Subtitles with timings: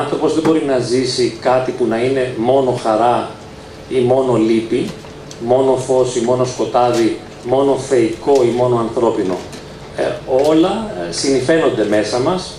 [0.00, 3.30] άνθρωπος δεν μπορεί να ζήσει κάτι που να είναι μόνο χαρά
[3.88, 4.90] ή μόνο λύπη,
[5.44, 9.36] μόνο φως ή μόνο σκοτάδι, μόνο θεϊκό ή μόνο ανθρώπινο.
[9.96, 10.02] Ε,
[10.48, 12.52] όλα ε, συνηφαίνονται μέσα μας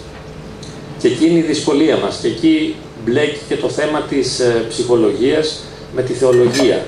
[1.00, 2.76] και εκεί είναι η δυσκολία μας και εκεί
[3.06, 5.64] μπλέκει και το θέμα της ε, ψυχολογίας
[5.96, 6.86] με τη θεολογία.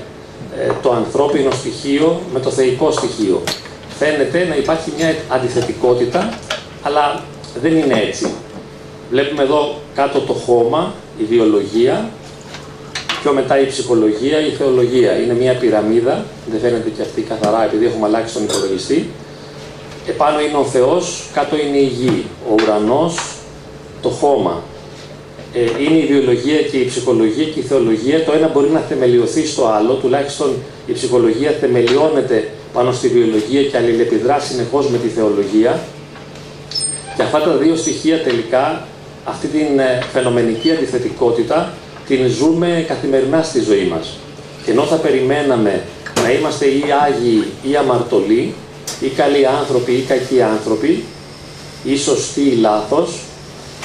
[0.58, 3.42] Ε, το ανθρώπινο στοιχείο με το θεϊκό στοιχείο.
[3.98, 6.38] Φαίνεται να υπάρχει μια αντιθετικότητα,
[6.82, 7.22] αλλά
[7.62, 8.32] δεν είναι έτσι.
[9.10, 12.10] Βλέπουμε εδώ κάτω το χώμα, η βιολογία,
[13.22, 15.18] πιο μετά η ψυχολογία, η θεολογία.
[15.18, 19.10] Είναι μια πυραμίδα, δεν φαίνεται και αυτή καθαρά επειδή έχουμε αλλάξει τον υπολογιστή.
[20.08, 23.14] Επάνω είναι ο Θεός, κάτω είναι η γη, ο ουρανός,
[24.02, 24.62] το χώμα.
[25.54, 28.24] Ε, είναι η βιολογία και η ψυχολογία και η θεολογία.
[28.24, 30.50] Το ένα μπορεί να θεμελιωθεί στο άλλο, τουλάχιστον
[30.86, 35.80] η ψυχολογία θεμελιώνεται πάνω στη βιολογία και αλληλεπιδρά συνεχώς με τη θεολογία.
[37.16, 38.86] Και αυτά τα δύο στοιχεία τελικά
[39.28, 41.72] αυτή την ε, φαινομενική αντιθετικότητα
[42.06, 44.18] την ζούμε καθημερινά στη ζωή μας.
[44.64, 45.82] Και ενώ θα περιμέναμε
[46.22, 48.54] να είμαστε ή Άγιοι ή αμαρτωλοί,
[49.00, 51.04] ή καλοί άνθρωποι ή κακοί άνθρωποι,
[51.84, 53.20] ή σωστοί ή λάθος,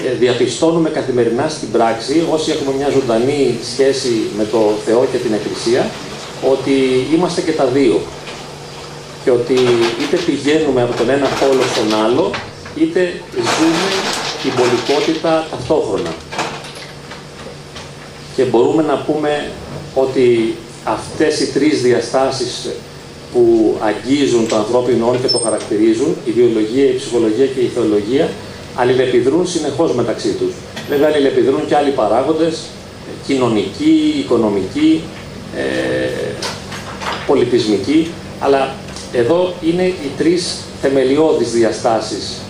[0.06, 5.34] ε, διαπιστώνουμε καθημερινά στην πράξη, όσοι έχουμε μια ζωντανή σχέση με το Θεό και την
[5.34, 5.90] Εκκλησία,
[6.52, 8.02] ότι είμαστε και τα δύο.
[9.24, 9.54] Και ότι
[10.02, 12.32] είτε πηγαίνουμε από τον ένα πόλος στον άλλο,
[12.76, 16.14] είτε ζούμε την πολικότητα ταυτόχρονα.
[18.36, 19.52] Και μπορούμε να πούμε
[19.94, 22.70] ότι αυτές οι τρεις διαστάσεις
[23.34, 28.30] που αγγίζουν το ανθρώπινο όν και το χαρακτηρίζουν, η βιολογία, η ψυχολογία και η θεολογία,
[28.76, 30.54] αλληλεπιδρούν συνεχώς μεταξύ τους.
[30.90, 32.60] Βέβαια αλληλεπιδρούν και άλλοι παράγοντες,
[33.26, 35.02] κοινωνικοί, οικονομικοί,
[35.56, 35.62] ε,
[37.28, 38.76] πολιτισμικοί, αλλά
[39.14, 42.43] εδώ είναι οι τρεις θεμελιώδεις διαστάσεις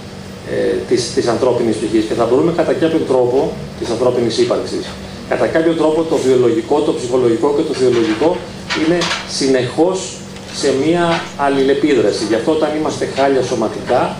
[0.53, 4.85] ε, της, της ανθρώπινης ψυχής και θα μπορούμε κατά κάποιο τρόπο της ανθρώπινης ύπαρξης.
[5.29, 8.37] Κατά κάποιο τρόπο το βιολογικό, το ψυχολογικό και το θεολογικό
[8.79, 8.97] είναι
[9.29, 10.17] συνεχώς
[10.53, 12.23] σε μία αλληλεπίδραση.
[12.29, 14.15] Γι' αυτό όταν είμαστε χάλια σωματικά,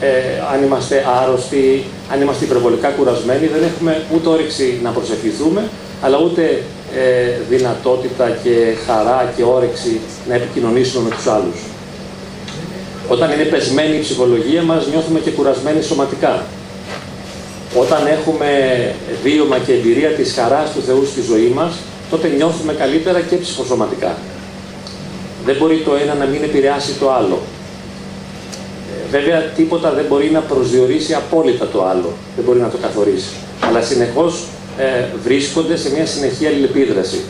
[0.00, 0.08] ε,
[0.52, 5.62] αν είμαστε άρρωστοι, αν είμαστε υπερβολικά κουρασμένοι, δεν έχουμε ούτε όρεξη να προσευχηθούμε,
[6.02, 6.62] αλλά ούτε
[6.96, 11.58] ε, δυνατότητα και χαρά και όρεξη να επικοινωνήσουμε με τους άλλους.
[13.08, 16.42] Όταν είναι πεσμένη η ψυχολογία μας, νιώθουμε και κουρασμένοι σωματικά.
[17.76, 18.48] Όταν έχουμε
[19.22, 21.72] βίωμα και εμπειρία της χαράς του Θεού στη ζωή μας,
[22.10, 24.16] τότε νιώθουμε καλύτερα και ψυχοσωματικά.
[25.44, 27.38] Δεν μπορεί το ένα να μην επηρεάσει το άλλο.
[28.90, 32.12] Ε, βέβαια, τίποτα δεν μπορεί να προσδιορίσει απόλυτα το άλλο.
[32.36, 33.30] Δεν μπορεί να το καθορίσει.
[33.60, 34.46] Αλλά συνεχώς
[34.78, 37.20] ε, βρίσκονται σε μια συνεχή αλληλεπίδραση.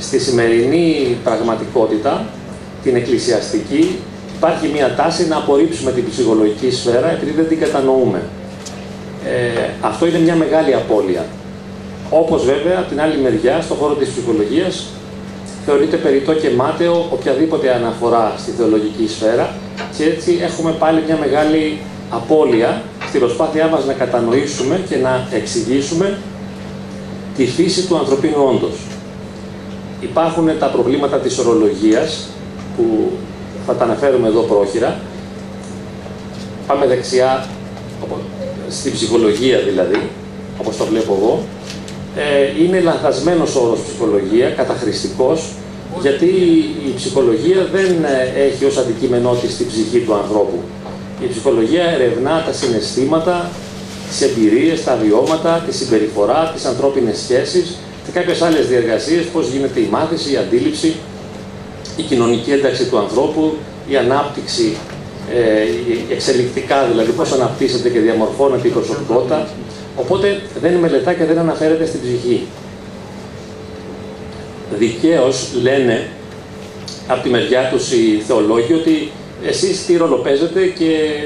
[0.00, 2.26] Στη σημερινή πραγματικότητα,
[2.82, 3.98] την εκκλησιαστική,
[4.42, 8.22] υπάρχει μια τάση να απορρίψουμε την ψυχολογική σφαίρα επειδή δεν την κατανοούμε.
[9.26, 11.24] Ε, αυτό είναι μια μεγάλη απώλεια.
[12.10, 14.86] Όπως βέβαια, από την άλλη μεριά, στον χώρο της ψυχολογίας,
[15.66, 19.54] θεωρείται περιττό και μάταιο οποιαδήποτε αναφορά στη θεολογική σφαίρα
[19.96, 21.78] και έτσι έχουμε πάλι μια μεγάλη
[22.10, 26.18] απώλεια στη προσπάθειά μας να κατανοήσουμε και να εξηγήσουμε
[27.36, 28.76] τη φύση του ανθρωπίνου όντως.
[30.00, 32.28] Υπάρχουν τα προβλήματα της ορολογίας
[32.76, 33.10] που
[33.66, 35.00] θα τα αναφέρουμε εδώ πρόχειρα.
[36.66, 37.46] Πάμε δεξιά,
[38.68, 40.00] στην ψυχολογία δηλαδή,
[40.60, 41.42] όπως το βλέπω εγώ.
[42.16, 45.52] Ε, είναι λανθασμένος όρος ψυχολογία, καταχρηστικός,
[46.00, 46.26] γιατί
[46.88, 50.58] η ψυχολογία δεν ε, έχει ως αντικείμενό της την ψυχή του ανθρώπου.
[51.24, 53.50] Η ψυχολογία ερευνά τα συναισθήματα,
[54.08, 59.80] τις εμπειρίες, τα βιώματα, τη συμπεριφορά, τις ανθρώπινες σχέσεις και κάποιες άλλες διεργασίες, πώς γίνεται
[59.80, 60.94] η μάθηση, η αντίληψη,
[61.96, 63.52] η κοινωνική ένταξη του ανθρώπου,
[63.88, 64.76] η ανάπτυξη
[65.34, 69.48] ε, εξελικτικά, δηλαδή πώς αναπτύσσεται και διαμορφώνεται η προσωπικότητα.
[69.96, 72.46] Οπότε δεν μελετά και δεν αναφέρεται στην ψυχή.
[74.78, 76.08] Δικαίως λένε
[77.06, 79.10] από τη μεριά τους οι θεολόγοι ότι
[79.46, 81.18] εσείς τι ρόλο παίζετε και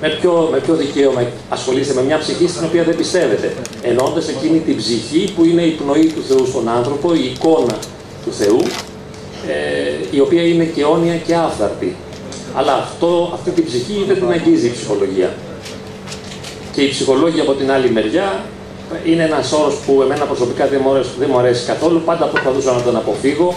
[0.00, 3.52] με ποιο, με ποιο δικαίωμα ασχολείστε με μια ψυχή στην οποία δεν πιστεύετε.
[3.82, 7.76] Ενώντας εκείνη την ψυχή που είναι η πνοή του Θεού στον άνθρωπο, η εικόνα
[8.24, 8.62] του Θεού,
[9.48, 11.96] ε, η οποία είναι και αιώνια και άφθαρτη.
[12.54, 15.34] Αλλά αυτό, αυτή την ψυχή δεν την αγγίζει η ψυχολογία.
[16.72, 18.44] Και η ψυχολόγια από την άλλη μεριά
[19.04, 22.02] είναι ένας όρος που εμένα προσωπικά δεν μου, αρέσει, δεν μου αρέσει καθόλου.
[22.04, 23.54] Πάντα προσπαθούσα να τον αποφύγω,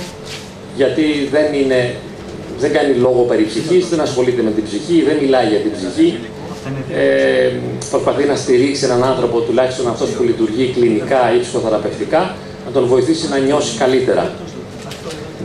[0.75, 1.95] γιατί δεν, είναι,
[2.59, 6.19] δεν κάνει λόγο περί ψυχής, δεν ασχολείται με την ψυχή, δεν μιλάει για την ψυχή.
[6.93, 7.51] Ε,
[7.89, 12.35] προσπαθεί να στηρίξει έναν άνθρωπο, τουλάχιστον αυτός που λειτουργεί κλινικά ή ψυχοθεραπευτικά,
[12.65, 14.31] να τον βοηθήσει να νιώσει καλύτερα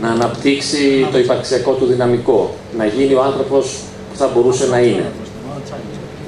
[0.03, 3.79] να αναπτύξει το υπαρξιακό του δυναμικό, να γίνει ο άνθρωπος
[4.09, 5.05] που θα μπορούσε να είναι.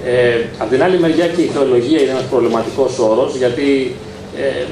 [0.06, 3.96] Ε, απ' την άλλη μεριά και η θεολογία είναι ένας προβληματικός όρος, γιατί
[4.38, 4.66] ε,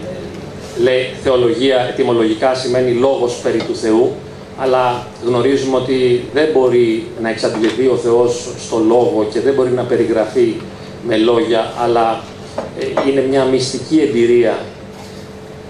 [0.81, 4.11] λέει θεολογία ετυμολογικά σημαίνει λόγος περί του Θεού,
[4.57, 9.83] αλλά γνωρίζουμε ότι δεν μπορεί να εξαντληθεί ο Θεός στο λόγο και δεν μπορεί να
[9.83, 10.55] περιγραφεί
[11.07, 12.23] με λόγια, αλλά
[12.79, 14.57] ε, είναι μια μυστική εμπειρία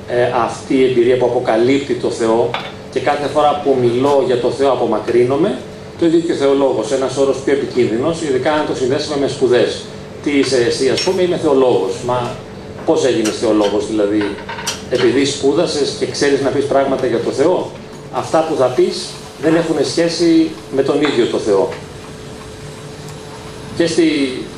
[0.08, 2.50] ε, αυτή η εμπειρία που αποκαλύπτει το Θεό
[2.94, 5.58] και κάθε φορά που μιλώ για το Θεό απομακρύνομαι,
[6.00, 9.82] το ίδιο και ο Θεολόγος, ένας όρος πιο επικίνδυνος, ειδικά αν το συνδέσουμε με σπουδές.
[10.24, 11.92] Τι είσαι εσύ, ας πούμε, είμαι Θεολόγος.
[12.06, 12.32] Μα
[12.86, 14.36] πώς έγινες Θεολόγος, δηλαδή,
[14.90, 17.72] επειδή σπούδασες και ξέρεις να πεις πράγματα για το Θεό,
[18.14, 19.08] αυτά που θα πεις
[19.42, 21.70] δεν έχουν σχέση με τον ίδιο το Θεό.
[23.78, 24.04] Και στη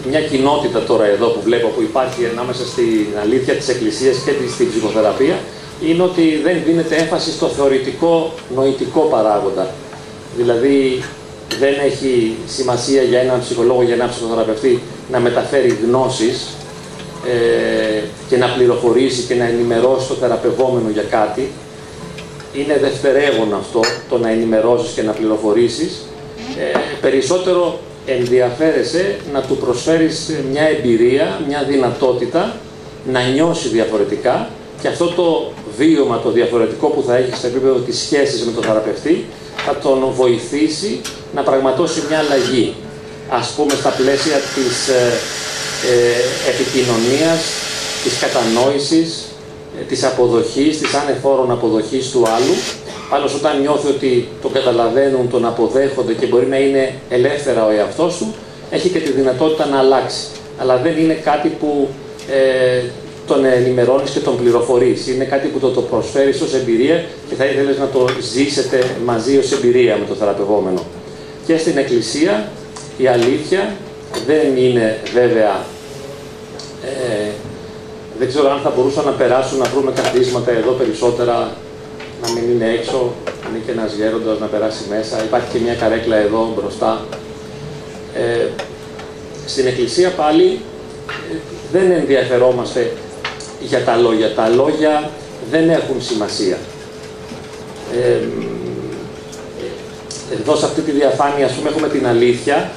[0.09, 4.69] μια κοινότητα τώρα εδώ που βλέπω που υπάρχει ανάμεσα στην αλήθεια της Εκκλησίας και στην
[4.69, 5.38] ψυχοθεραπεία
[5.81, 9.68] είναι ότι δεν δίνεται έμφαση στο θεωρητικό νοητικό παράγοντα.
[10.38, 11.04] Δηλαδή
[11.60, 14.81] δεν έχει σημασία για έναν ψυχολόγο, για έναν ψυχοθεραπευτή
[15.12, 16.48] να μεταφέρει γνώσεις
[17.27, 21.51] ε, και να πληροφορήσει και να ενημερώσει το θεραπευόμενο για κάτι.
[22.54, 23.80] Είναι δευτερεύον αυτό,
[24.10, 26.06] το να ενημερώσεις και να πληροφορήσεις.
[26.60, 32.56] Ε, περισσότερο ενδιαφέρεσαι να του προσφέρεις μια εμπειρία, μια δυνατότητα
[33.12, 34.50] να νιώσει διαφορετικά
[34.81, 38.63] και αυτό το βίωμα, το διαφορετικό που θα έχει στο επίπεδο της σχέσης με τον
[38.63, 39.25] θεραπευτή
[39.66, 41.01] θα τον βοηθήσει
[41.36, 42.74] να πραγματώσει μια αλλαγή.
[43.30, 45.13] Ας πούμε στα πλαίσια της ε,
[45.92, 47.42] ε, επικοινωνίας,
[48.04, 49.25] της κατανόησης,
[49.80, 52.56] ε, της αποδοχής, της ανεφόρων αποδοχής του άλλου.
[53.12, 58.18] Άλλος όταν νιώθει ότι τον καταλαβαίνουν, τον αποδέχονται και μπορεί να είναι ελεύθερα ο εαυτός
[58.18, 58.36] του,
[58.69, 60.25] έχει και τη δυνατότητα να αλλάξει.
[60.57, 61.89] Αλλά δεν είναι κάτι που
[62.31, 62.83] ε,
[63.27, 65.07] τον ενημερώνεις και τον πληροφορείς.
[65.07, 69.38] Είναι κάτι που το, το προσφέρεις ως εμπειρία και θα ήθελες να το ζήσετε μαζί
[69.38, 70.81] ως εμπειρία με το θεραπευόμενο.
[71.45, 72.51] Και στην Εκκλησία
[72.98, 73.75] η αλήθεια
[74.25, 75.66] δεν είναι βέβαια
[76.83, 77.31] ε,
[78.19, 81.51] δεν ξέρω αν θα μπορούσαν να περάσουν να βρούμε καθίσματα εδώ περισσότερα,
[82.22, 83.13] να μην είναι έξω,
[83.44, 85.24] να είναι και ένας γέροντας να περάσει μέσα.
[85.24, 87.06] Υπάρχει και μια καρέκλα εδώ μπροστά.
[88.16, 88.48] Ε,
[89.45, 90.60] στην Εκκλησία πάλι
[91.31, 91.36] ε,
[91.72, 92.92] δεν ενδιαφερόμαστε
[93.67, 94.33] για τα λόγια.
[94.33, 95.09] Τα λόγια
[95.51, 96.57] δεν έχουν σημασία.
[97.94, 98.27] Ε,
[100.39, 102.71] εδώ σε αυτή τη διαφάνεια, ας πούμε, έχουμε την αλήθεια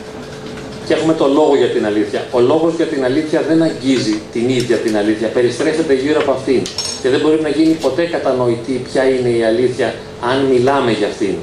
[0.87, 2.27] και έχουμε το λόγο για την αλήθεια.
[2.31, 6.63] Ο λόγος για την αλήθεια δεν αγγίζει την ίδια την αλήθεια, περιστρέφεται γύρω από αυτήν
[7.03, 9.95] και δεν μπορεί να γίνει ποτέ κατανοητή ποια είναι η αλήθεια
[10.31, 11.35] αν μιλάμε για αυτήν.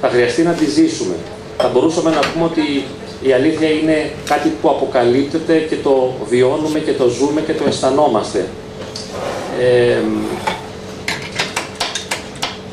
[0.00, 1.14] Θα χρειαστεί να τη ζήσουμε.
[1.56, 2.84] Θα μπορούσαμε να πούμε ότι
[3.22, 8.46] η αλήθεια είναι κάτι που αποκαλύπτεται και το βιώνουμε και το ζούμε και το αισθανόμαστε.
[9.60, 9.96] Ε,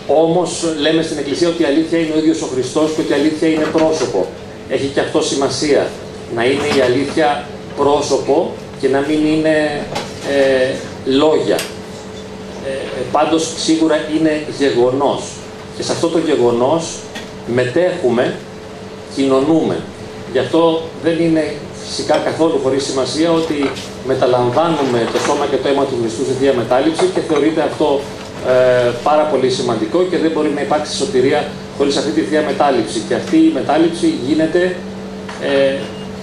[0.08, 3.16] όμως λέμε στην Εκκλησία ότι η αλήθεια είναι ο ίδιος ο Χριστός και ότι η
[3.16, 4.28] αλήθεια είναι πρόσωπο.
[4.70, 5.88] Έχει και αυτό σημασία.
[6.36, 7.46] Να είναι η αλήθεια
[7.78, 9.86] πρόσωπο και να μην είναι
[10.30, 10.74] ε,
[11.06, 11.56] λόγια.
[12.66, 15.22] Ε, πάντως σίγουρα είναι γεγονός.
[15.78, 16.98] Και σε αυτό το γεγονός
[17.54, 18.36] μετέχουμε,
[19.16, 19.78] κοινωνούμε.
[20.32, 21.54] Γι' αυτό δεν είναι
[21.86, 23.72] φυσικά καθόλου χωρίς σημασία ότι
[24.08, 28.00] μεταλαμβάνουμε το σώμα και το αίμα του Χριστού στη Θεία Μετάληψη και θεωρείται αυτό
[28.48, 31.48] ε, πάρα πολύ σημαντικό και δεν μπορεί να υπάρξει σωτηρία
[31.78, 33.02] χωρίς αυτή τη Θεία Μετάληψη.
[33.08, 34.76] Και αυτή η μετάληψη γίνεται
[35.42, 35.76] ε,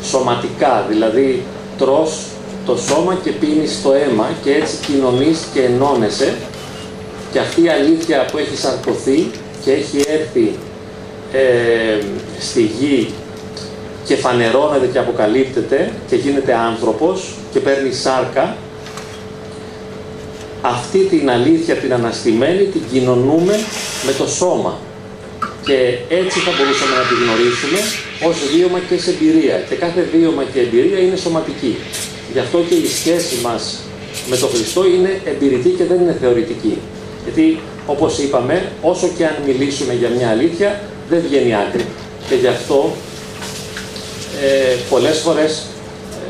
[0.03, 1.43] σωματικά, δηλαδή
[1.79, 2.11] τρως
[2.67, 6.35] το σώμα και πίνεις το αίμα και έτσι κοινωνείς και ενώνεσαι
[7.33, 9.31] και αυτή η αλήθεια που έχει σαρκωθεί
[9.65, 10.55] και έχει έρθει
[11.33, 11.99] ε,
[12.41, 13.13] στη γη
[14.09, 18.57] και φανερώνεται και αποκαλύπτεται και γίνεται άνθρωπος και παίρνει σάρκα,
[20.61, 23.55] αυτή την αλήθεια την αναστημένη την κοινωνούμε
[24.07, 24.79] με το σώμα.
[25.65, 27.81] Και έτσι θα μπορούσαμε να τη γνωρίσουμε
[28.29, 29.57] ως βίωμα και σε εμπειρία.
[29.69, 31.77] Και κάθε βίωμα και εμπειρία είναι σωματική.
[32.33, 33.63] Γι' αυτό και η σχέση μας
[34.31, 36.79] με τον Χριστό είναι εμπειρική και δεν είναι θεωρητική.
[37.25, 41.85] Γιατί όπως είπαμε, όσο και αν μιλήσουμε για μια αλήθεια, δεν βγαίνει άκρη.
[42.29, 42.93] Και γι' αυτό
[44.43, 46.27] ε, πολλές φορές ε,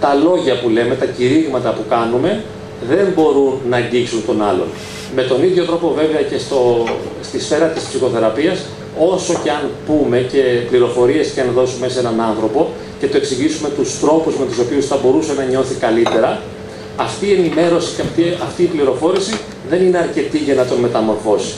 [0.00, 2.42] τα λόγια που λέμε, τα κηρύγματα που κάνουμε,
[2.88, 4.66] δεν μπορούν να αγγίξουν τον άλλον.
[5.14, 6.84] Με τον ίδιο τρόπο βέβαια και στο,
[7.22, 8.58] στη σφαίρα της ψυχοθεραπείας,
[8.98, 13.68] όσο και αν πούμε και πληροφορίες και αν δώσουμε σε έναν άνθρωπο και το εξηγήσουμε
[13.68, 16.42] τους τρόπους με τους οποίους θα μπορούσε να νιώθει καλύτερα,
[16.96, 19.34] αυτή η ενημέρωση και αυτή, αυτή η πληροφόρηση
[19.68, 21.54] δεν είναι αρκετή για να τον μεταμορφώσει.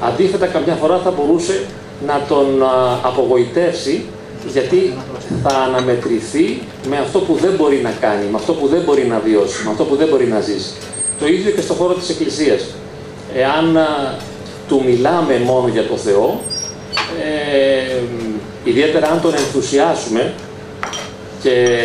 [0.00, 1.64] Αντίθετα, καμιά φορά θα μπορούσε
[2.06, 2.62] να τον
[3.02, 4.04] απογοητεύσει
[4.46, 4.94] γιατί
[5.42, 9.18] θα αναμετρηθεί με αυτό που δεν μπορεί να κάνει, με αυτό που δεν μπορεί να
[9.18, 10.72] βιώσει, με αυτό που δεν μπορεί να ζήσει.
[11.20, 12.66] Το ίδιο και στο χώρο της Εκκλησίας.
[13.34, 13.78] Εάν
[14.68, 16.40] του μιλάμε μόνο για το Θεό,
[17.22, 18.00] ε,
[18.64, 20.32] ιδιαίτερα αν τον ενθουσιάσουμε,
[21.42, 21.78] και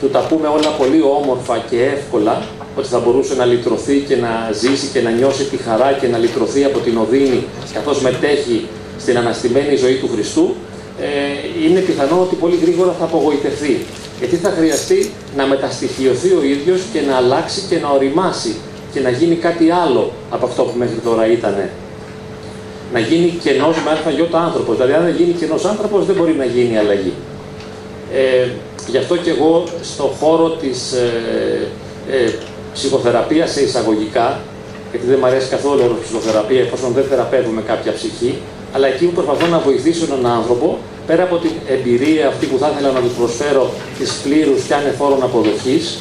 [0.00, 2.42] του τα πούμε όλα πολύ όμορφα και εύκολα,
[2.76, 6.18] ότι θα μπορούσε να λυτρωθεί και να ζήσει και να νιώσει τη χαρά και να
[6.18, 8.66] λυτρωθεί από την οδύνη καθώς μετέχει
[8.98, 10.54] στην αναστημένη ζωή του Χριστού,
[11.00, 11.06] ε,
[11.66, 13.86] είναι πιθανό ότι πολύ γρήγορα θα απογοητευτεί.
[14.18, 18.56] Γιατί θα χρειαστεί να μεταστοιχειωθεί ο ίδιος και να αλλάξει και να οριμάσει
[18.92, 21.68] και να γίνει κάτι άλλο από αυτό που μέχρι τώρα ήταν.
[22.92, 24.74] Να γίνει κενός με αλφαγιώτα άνθρωπος.
[24.74, 27.12] Δηλαδή, αν δεν γίνει κενός άνθρωπος, δεν μπορεί να γίνει αλλαγή.
[28.14, 28.48] Ε,
[28.86, 31.68] γι' αυτό και εγώ στον χώρο της ε,
[32.10, 32.30] ε,
[32.72, 34.40] ψυχοθεραπείας σε εισαγωγικά,
[34.90, 38.38] γιατί δεν μου αρέσει καθόλου η ψυχοθεραπεία εφόσον δεν θεραπεύουμε κάποια ψυχή,
[38.72, 42.70] αλλά εκεί που προσπαθώ να βοηθήσω έναν άνθρωπο, πέρα από την εμπειρία αυτή που θα
[42.72, 45.98] ήθελα να του προσφέρω της πλήρους και ανεφόρων αποδοχής,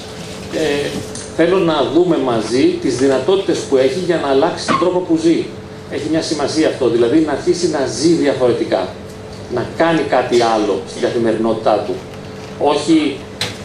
[0.53, 0.87] ε,
[1.35, 5.45] θέλω να δούμε μαζί τις δυνατότητες που έχει για να αλλάξει τον τρόπο που ζει.
[5.91, 8.87] Έχει μια σημασία αυτό, δηλαδή να αρχίσει να ζει διαφορετικά,
[9.53, 11.93] να κάνει κάτι άλλο στην καθημερινότητά του.
[12.59, 13.17] Όχι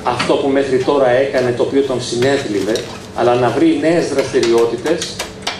[0.05, 2.77] αυτό που μέχρι τώρα έκανε, το οποίο τον συνέθλιβε,
[3.17, 5.17] αλλά να βρει νέες δραστηριότητες,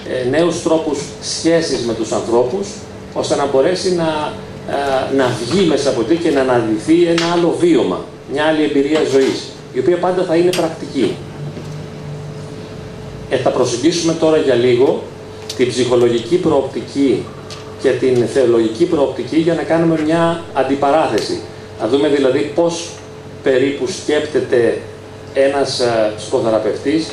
[0.09, 2.69] ε, νέους τρόπους σχέσης με τους ανθρώπους,
[3.15, 4.33] ώστε να μπορέσει να,
[4.69, 9.01] ε, να βγει μέσα από εκεί και να αναδυθεί ένα άλλο βίωμα, μια άλλη εμπειρία
[9.11, 11.17] ζωής, η οποία πάντα θα είναι πρακτική.
[13.31, 15.03] Ε, θα προσεγγίσουμε τώρα για λίγο
[15.57, 17.25] την ψυχολογική προοπτική
[17.83, 21.41] και την θεολογική προοπτική για να κάνουμε μια αντιπαράθεση.
[21.81, 22.89] Να δούμε δηλαδή πώς
[23.43, 24.79] περίπου σκέπτεται
[25.35, 27.09] ένας ε, ψυχοθεραπευτής,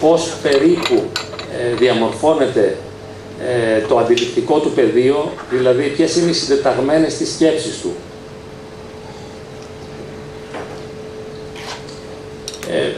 [0.00, 1.02] πώς περίπου
[1.58, 2.76] ε, διαμορφώνεται
[3.44, 7.94] ε, το αντιληπτικό του πεδίο, δηλαδή ποιες είναι οι συντεταγμένες στις σκέψεις του.
[12.70, 12.92] Ε,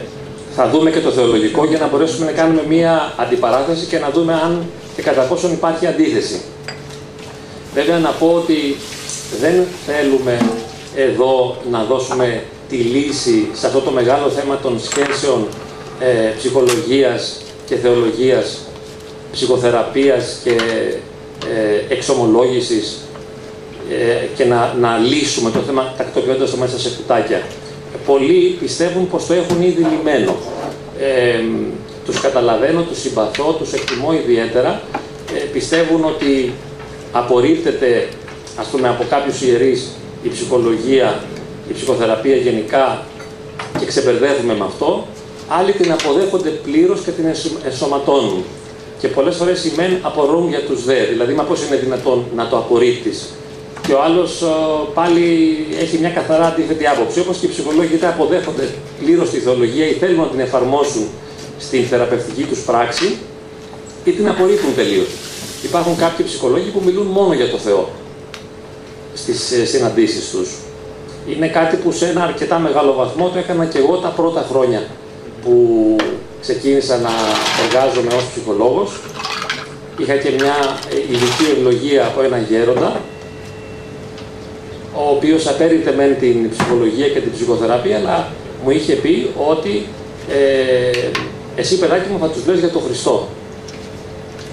[0.55, 4.33] θα δούμε και το θεολογικό για να μπορέσουμε να κάνουμε μία αντιπαράθεση και να δούμε
[4.33, 4.65] αν
[4.95, 6.41] και κατά πόσον υπάρχει αντίθεση.
[7.73, 8.75] Βέβαια να πω ότι
[9.39, 10.39] δεν θέλουμε
[10.95, 15.47] εδώ να δώσουμε τη λύση σε αυτό το μεγάλο θέμα των σχέσεων
[15.99, 18.68] ε, ψυχολογίας και θεολογίας
[19.31, 20.55] ψυχοθεραπείας και
[21.47, 22.97] ε, εξομολόγησης
[23.89, 27.41] ε, και να, να λύσουμε το θέμα τακτοποιώντας το μέσα σε κουτάκια.
[28.05, 30.35] Πολλοί πιστεύουν πως το έχουν ήδη λυμένο.
[30.99, 31.43] Ε,
[32.05, 34.81] τους καταλαβαίνω, τους συμπαθώ, τους εκτιμώ ιδιαίτερα.
[35.35, 36.53] Ε, πιστεύουν ότι
[37.11, 38.07] απορρίπτεται
[38.59, 39.87] ας πούμε, από κάποιους ιερείς
[40.23, 41.23] η ψυχολογία,
[41.69, 43.05] η ψυχοθεραπεία γενικά
[43.79, 45.07] και ξεπερδεύουμε με αυτό.
[45.47, 47.25] Άλλοι την αποδέχονται πλήρως και την
[47.65, 48.43] ενσωματώνουν.
[48.99, 51.05] Και πολλές φορές οι μεν απορούν για τους δε.
[51.05, 53.29] Δηλαδή, μα πώς είναι δυνατόν να το απορρίπτεις.
[53.87, 54.43] Και ο άλλος
[54.93, 57.19] πάλι έχει μια καθαρά αντίθετη άποψη.
[57.19, 61.07] Όπως και οι ψυχολόγοι είτε αποδέχονται πλήρως τη θεολογία ή θέλουν να την εφαρμόσουν
[61.59, 63.17] στην θεραπευτική τους πράξη,
[64.03, 65.07] ή την απορρίπτουν τελείως.
[65.63, 67.89] Υπάρχουν κάποιοι ψυχολόγοι που μιλούν μόνο για το Θεό
[69.13, 70.49] στις ε, συναντήσεις τους.
[71.29, 74.81] Είναι κάτι που σε ένα αρκετά μεγάλο βαθμό το έκανα και εγώ τα πρώτα χρόνια
[75.43, 75.95] που
[76.41, 77.09] ξεκίνησα να
[77.65, 78.91] εργάζομαι ως ψυχολόγος.
[79.97, 80.55] Είχα και μια
[81.11, 83.01] ειδική ευλογία από έναν γέροντα,
[84.93, 88.27] ο οποίος απέριτε μεν την ψυχολογία και την ψυχοθεραπεία, αλλά
[88.63, 89.87] μου είχε πει ότι
[90.29, 91.09] ε,
[91.55, 93.27] εσύ παιδάκι μου θα τους λες για τον Χριστό.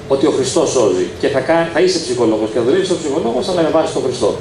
[0.08, 1.40] Ότι ο Χριστός σώζει και θα,
[1.72, 4.36] θα είσαι ψυχολόγος και θα δουλεύεις ο ψυχολόγος, αλλά με βάση τον Χριστό.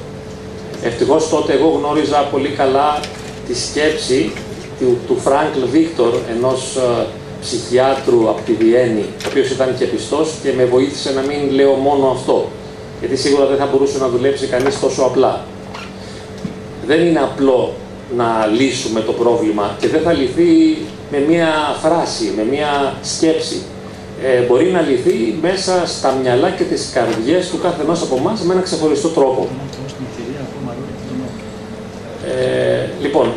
[0.84, 3.00] Ευτυχώς τότε εγώ γνώριζα πολύ καλά
[3.48, 4.32] τη σκέψη
[4.80, 7.06] του, του Φράγκλ Βίκτορ, ενός ε,
[7.46, 11.74] ψυχιάτρου από τη Βιέννη, ο οποίος ήταν και πιστός και με βοήθησε να μην λέω
[11.74, 12.50] μόνο αυτό.
[13.00, 15.46] Γιατί σίγουρα δεν θα μπορούσε να δουλέψει κανείς τόσο απλά.
[16.88, 17.74] Δεν είναι απλό
[18.18, 20.78] να λύσουμε το πρόβλημα και δεν θα λυθεί
[21.12, 21.48] με μία
[21.82, 23.62] φράση, με μία σκέψη.
[24.24, 28.42] Ε, μπορεί να λυθεί μέσα στα μυαλά και τις καρδιές του κάθε μας από εμάς
[28.42, 29.48] με ένα ξεχωριστό τρόπο.
[32.28, 33.34] Ε, λοιπόν,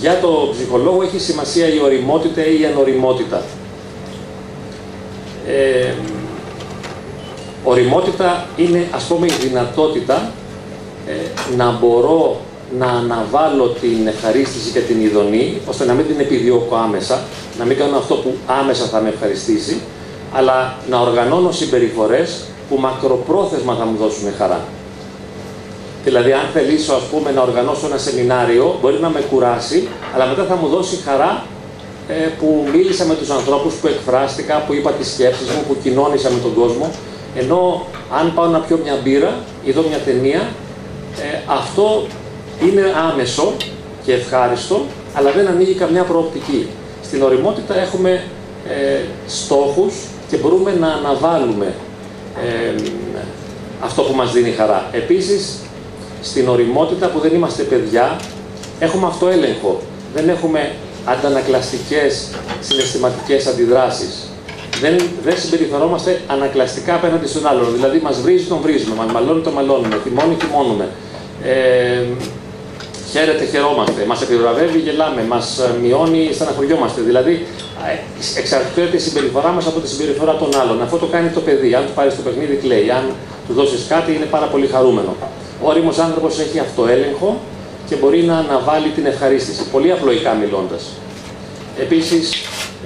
[0.00, 3.42] για το ψυχολόγο έχει σημασία η οριμότητα ή η ανοριμότητα.
[5.46, 5.92] Ε,
[7.64, 10.32] οριμότητα είναι ας πούμε η δυνατότητα
[11.06, 12.40] ε, να μπορώ
[12.78, 17.20] να αναβάλω την ευχαρίστηση και την ειδονή, ώστε να μην την επιδιώκω άμεσα,
[17.58, 19.80] να μην κάνω αυτό που άμεσα θα με ευχαριστήσει,
[20.32, 24.60] αλλά να οργανώνω συμπεριφορές που μακροπρόθεσμα θα μου δώσουν χαρά.
[26.04, 30.44] Δηλαδή, αν θελήσω ας πούμε, να οργανώσω ένα σεμινάριο, μπορεί να με κουράσει, αλλά μετά
[30.44, 31.44] θα μου δώσει χαρά
[32.08, 36.30] ε, που μίλησα με τους ανθρώπους, που εκφράστηκα, που είπα τις σκέψεις μου, που κοινώνησα
[36.30, 36.90] με τον κόσμο.
[37.36, 37.86] Ενώ
[38.20, 40.40] αν πάω να πιω μια μπύρα ή δω μια ταινία,
[41.18, 42.06] ε, αυτό
[42.66, 43.52] είναι άμεσο
[44.04, 46.68] και ευχάριστο, αλλά δεν ανοίγει καμιά προοπτική.
[47.02, 48.22] Στην οριμότητα έχουμε
[48.68, 49.94] ε, στόχους
[50.28, 51.74] και μπορούμε να αναβάλουμε
[52.44, 52.74] ε,
[53.80, 54.88] αυτό που μας δίνει χαρά.
[54.92, 55.58] Επίσης,
[56.22, 58.16] στην οριμότητα που δεν είμαστε παιδιά,
[58.78, 59.80] έχουμε αυτοέλεγχο.
[60.14, 60.72] Δεν έχουμε
[61.04, 62.28] αντανακλαστικές
[62.60, 64.28] συναισθηματικές αντιδράσεις.
[64.80, 67.72] Δεν, δεν συμπεριφερόμαστε ανακλαστικά απέναντι στον άλλον.
[67.72, 70.88] Δηλαδή, μας βρίζει, τον βρίζουμε, μας μαλώνει, τον μαλώνουμε, θυμώνει, θυμώνουμε.
[71.44, 72.04] Ε,
[73.10, 77.00] χαίρεται, χαιρόμαστε, μας επιβραβεύει, γελάμε, μας μειώνει, στεναχωριόμαστε.
[77.00, 77.46] Δηλαδή,
[78.36, 80.82] εξαρτάται η συμπεριφορά μας από τη συμπεριφορά των άλλων.
[80.82, 81.74] Αυτό το κάνει το παιδί.
[81.74, 82.90] Αν του πάρεις το παιχνίδι, κλαίει.
[82.90, 83.04] Αν
[83.46, 85.16] του δώσεις κάτι, είναι πάρα πολύ χαρούμενο.
[85.62, 87.40] Ο όριμος άνθρωπος έχει αυτοέλεγχο
[87.88, 89.62] και μπορεί να αναβάλει την ευχαρίστηση.
[89.72, 90.82] Πολύ απλοϊκά μιλώντας.
[91.80, 92.32] Επίσης,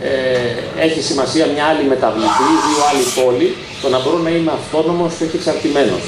[0.03, 5.15] ε, έχει σημασία μια άλλη μεταβλητή, δύο άλλοι πόλοι, το να μπορώ να είμαι αυτόνομος
[5.19, 6.03] και όχι εξαρτημένος.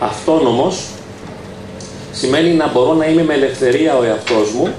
[0.00, 0.84] Αυτόνομος
[2.12, 4.74] σημαίνει να μπορώ να είμαι με ελευθερία ο εαυτός μου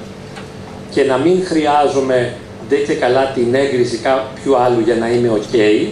[0.92, 2.34] και να μην χρειάζομαι
[2.70, 5.88] ντε και καλά την έγκριση κάποιου άλλου για να είμαι ok,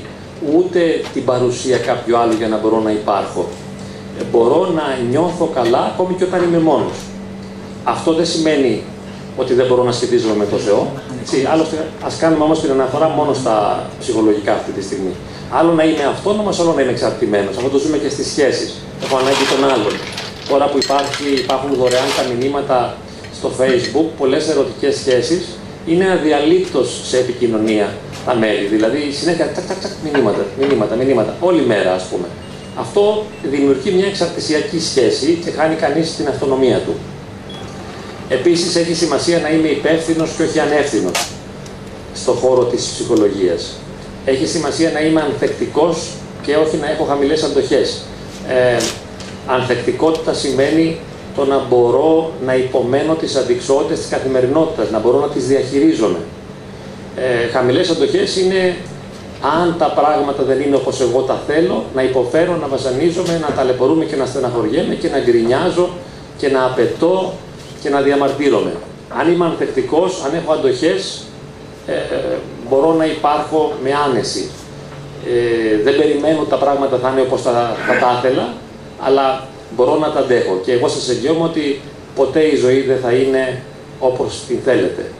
[0.55, 3.47] ούτε την παρουσία κάποιου άλλου για να μπορώ να υπάρχω.
[4.19, 6.97] Ε, μπορώ να νιώθω καλά ακόμη και όταν είμαι μόνος.
[7.83, 8.83] Αυτό δεν σημαίνει
[9.37, 10.91] ότι δεν μπορώ να σχετίζομαι με τον Θεό.
[11.21, 15.13] Έτσι, άλλωστε, ας κάνουμε όμως την αναφορά μόνο στα ψυχολογικά αυτή τη στιγμή.
[15.51, 17.57] Άλλο να είμαι αυτόνομος, άλλο να είμαι εξαρτημένος.
[17.57, 18.75] Αυτό το ζούμε και στις σχέσεις.
[19.03, 19.93] Έχω ανάγκη των άλλων.
[20.49, 22.97] Τώρα που υπάρχει, υπάρχουν δωρεάν τα μηνύματα
[23.33, 27.93] στο Facebook, πολλές ερωτικές σχέσεις είναι αδιαλείπτως σε επικοινωνία
[28.25, 28.65] τα μέλη.
[28.65, 32.27] Δηλαδή συνέχεια τάκ, τάκ, τάκ, μηνύματα, μηνύματα, μηνύματα, όλη μέρα ας πούμε.
[32.79, 36.93] Αυτό δημιουργεί μια εξαρτησιακή σχέση και χάνει κανείς την αυτονομία του.
[38.29, 41.27] Επίσης έχει σημασία να είμαι υπεύθυνος και όχι ανεύθυνος
[42.15, 43.73] στον χώρο της ψυχολογίας.
[44.25, 46.09] Έχει σημασία να είμαι ανθεκτικός
[46.41, 48.01] και όχι να έχω χαμηλές αντοχές.
[48.47, 48.77] Ε,
[49.47, 50.97] ανθεκτικότητα σημαίνει
[51.35, 56.19] το να μπορώ να υπομένω τις αντικσότητες της καθημερινότητας, να μπορώ να τις διαχειρίζομαι.
[57.15, 58.75] Ε, χαμηλές αντοχές είναι
[59.59, 64.05] αν τα πράγματα δεν είναι όπως εγώ τα θέλω, να υποφέρω, να βασανίζομαι, να ταλαιπωρούμε
[64.05, 65.89] και να στεναχωριέμαι και να γκρινιάζω
[66.37, 67.33] και να απαιτώ
[67.81, 68.73] και να διαμαρτύρομαι.
[69.19, 71.23] Αν είμαι ανθεκτικός, αν έχω αντοχές,
[71.87, 71.93] ε,
[72.69, 74.49] μπορώ να υπάρχω με άνεση.
[75.27, 77.51] Ε, δεν περιμένω ότι τα πράγματα θα είναι όπως θα,
[77.87, 78.53] θα τα ήθελα,
[78.99, 80.59] αλλά μπορώ να τα αντέχω.
[80.65, 81.81] Και εγώ σας εγγυώμαι ότι
[82.15, 83.61] ποτέ η ζωή δεν θα είναι
[83.99, 85.11] όπως την θέλετε.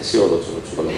[0.00, 0.94] Αισιόδοξο το ψυχολόγο.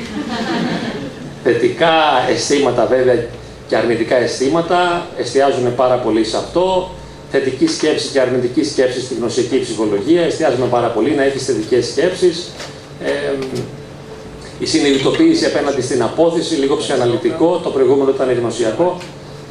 [1.44, 1.92] Θετικά
[2.30, 3.24] αισθήματα βέβαια
[3.68, 6.90] και αρνητικά αισθήματα εστιάζουν πάρα πολύ σε αυτό
[7.30, 10.22] θετική σκέψη και αρνητική σκέψη στη γνωσιακή ψυχολογία.
[10.22, 12.50] Εστιάζουμε πάρα πολύ να έχεις θετικές σκέψεις.
[13.04, 13.10] Ε,
[14.58, 18.98] η συνειδητοποίηση απέναντι στην απόθεση, λίγο ψυχαναλυτικό, το προηγούμενο ήταν γνωσιακό.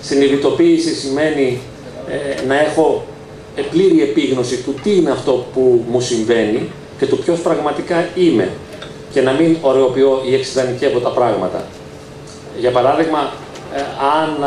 [0.01, 1.59] Συνειδητοποίηση σημαίνει
[2.09, 3.05] ε, να έχω
[3.71, 8.49] πλήρη επίγνωση του τι είναι αυτό που μου συμβαίνει και του ποιος πραγματικά είμαι
[9.13, 11.63] και να μην ωρεοποιώ ή εξειδανικεύω τα πράγματα.
[12.59, 13.31] Για παράδειγμα,
[13.75, 13.79] ε,
[14.21, 14.43] αν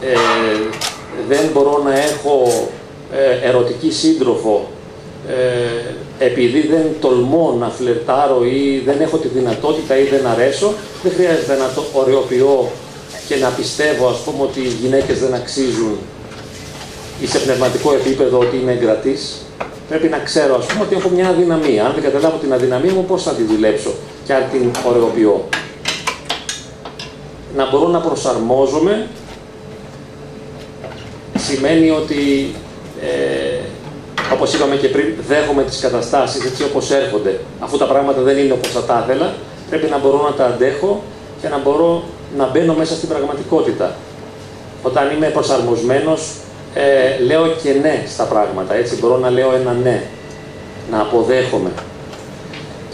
[0.00, 0.14] ε,
[1.28, 2.42] δεν μπορώ να έχω
[3.12, 4.68] ε, ερωτική σύντροφο
[5.28, 11.12] ε, επειδή δεν τολμώ να φλερτάρω ή δεν έχω τη δυνατότητα ή δεν αρέσω, δεν
[11.12, 12.70] χρειάζεται να το ωρεοποιώ
[13.28, 15.98] και να πιστεύω ας πούμε ότι οι γυναίκες δεν αξίζουν
[17.20, 19.45] ή σε πνευματικό επίπεδο ότι είμαι εγκρατής.
[19.88, 21.84] Πρέπει να ξέρω ας πούμε ότι έχω μια αδυναμία.
[21.86, 23.90] Αν δεν καταλάβω την αδυναμία μου πώς θα τη δουλέψω
[24.24, 25.48] και αν την ωρεοποιώ.
[27.56, 29.06] Να μπορώ να προσαρμόζομαι
[31.38, 32.52] σημαίνει ότι,
[33.00, 33.58] ε,
[34.32, 37.40] όπως είπαμε και πριν, δέχομαι τις καταστάσεις έτσι όπως έρχονται.
[37.60, 39.34] Αφού τα πράγματα δεν είναι όπως θα τα ήθελα,
[39.70, 41.02] πρέπει να μπορώ να τα αντέχω
[41.40, 42.02] και να μπορώ
[42.36, 43.94] να μπαίνω μέσα στην πραγματικότητα.
[44.82, 46.32] Όταν είμαι προσαρμοσμένος,
[46.84, 50.02] ε, λέω και ναι στα πράγματα, έτσι μπορώ να λέω ένα ναι,
[50.90, 51.70] να αποδέχομαι.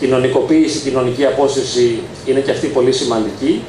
[0.00, 3.62] Κοινωνικοποίηση, κοινωνική απόσταση είναι και αυτή πολύ σημαντική,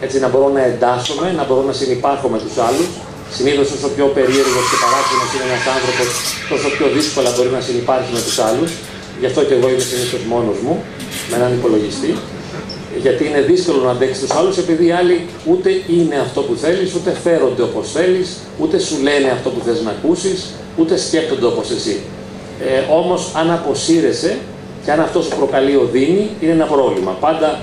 [0.00, 2.88] έτσι να μπορώ να εντάσσομαι, να μπορώ να συνεπάρχω με τους άλλους,
[3.36, 6.08] Συνήθως, όσο πιο περίεργος και παράξενος είναι ένας άνθρωπος,
[6.52, 8.70] τόσο πιο δύσκολα μπορεί να συνεπάρχει με τους άλλους.
[9.20, 10.74] Γι' αυτό και εγώ είμαι συνήθως μόνος μου,
[11.28, 12.10] με έναν υπολογιστή.
[13.00, 16.94] Γιατί είναι δύσκολο να αντέξεις τους άλλους, επειδή οι άλλοι ούτε είναι αυτό που θέλεις,
[16.94, 21.70] ούτε φέρονται όπως θέλεις, ούτε σου λένε αυτό που θες να ακούσεις, ούτε σκέπτονται όπως
[21.70, 22.00] εσύ.
[22.60, 24.38] Ε, Όμως, αν αποσύρεσαι
[24.84, 27.12] και αν αυτός σου προκαλεί οδύνη, είναι ένα πρόβλημα.
[27.20, 27.62] Πάντα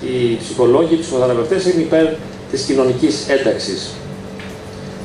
[0.00, 2.06] οι ψυχολόγοι, οι ψυχοθεραπευτές είναι υπέρ
[2.50, 3.90] της κοινωνικής ένταξης.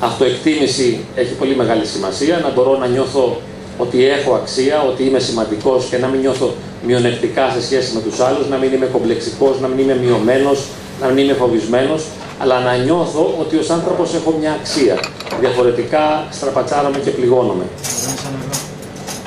[0.00, 3.40] Αυτοεκτίμηση έχει πολύ μεγάλη σημασία, να μπορώ να νιώθω
[3.82, 6.54] ότι έχω αξία, ότι είμαι σημαντικός και να μην νιώθω
[6.86, 10.58] μειονεκτικά σε σχέση με τους άλλους, να μην είμαι κομπλεξικός, να μην είμαι μειωμένος,
[11.00, 12.02] να μην είμαι φοβισμένος,
[12.38, 15.00] αλλά να νιώθω ότι ως άνθρωπος έχω μια αξία.
[15.40, 17.64] Διαφορετικά στραπατσάρομαι και πληγώνομαι.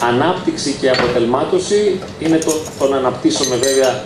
[0.10, 4.04] Ανάπτυξη και αποτελμάτωση είναι το, το να αναπτύσσομαι βέβαια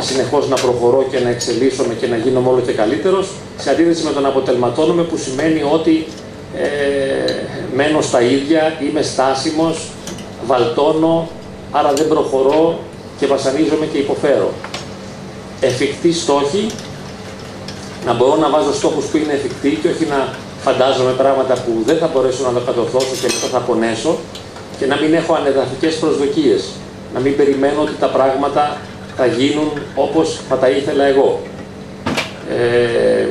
[0.00, 4.10] συνεχώς να προχωρώ και να εξελίσσομαι και να γίνομαι όλο και καλύτερος, σε αντίθεση με
[4.10, 6.06] τον αποτελματώνομαι που σημαίνει ότι
[6.56, 7.23] ε,
[7.74, 9.88] μένω στα ίδια, είμαι στάσιμος,
[10.46, 11.28] βαλτώνω,
[11.70, 12.78] άρα δεν προχωρώ
[13.18, 14.52] και βασανίζομαι και υποφέρω.
[15.60, 16.66] Εφικτή στόχη,
[18.06, 20.28] να μπορώ να βάζω στόχους που είναι εφικτοί και όχι να
[20.60, 24.18] φαντάζομαι πράγματα που δεν θα μπορέσω να τα κατορθώσω και μετά θα πονέσω
[24.78, 26.64] και να μην έχω ανεδαφικές προσδοκίες.
[27.14, 28.76] Να μην περιμένω ότι τα πράγματα
[29.16, 31.40] θα γίνουν όπως θα τα ήθελα εγώ.
[32.50, 33.26] Ε,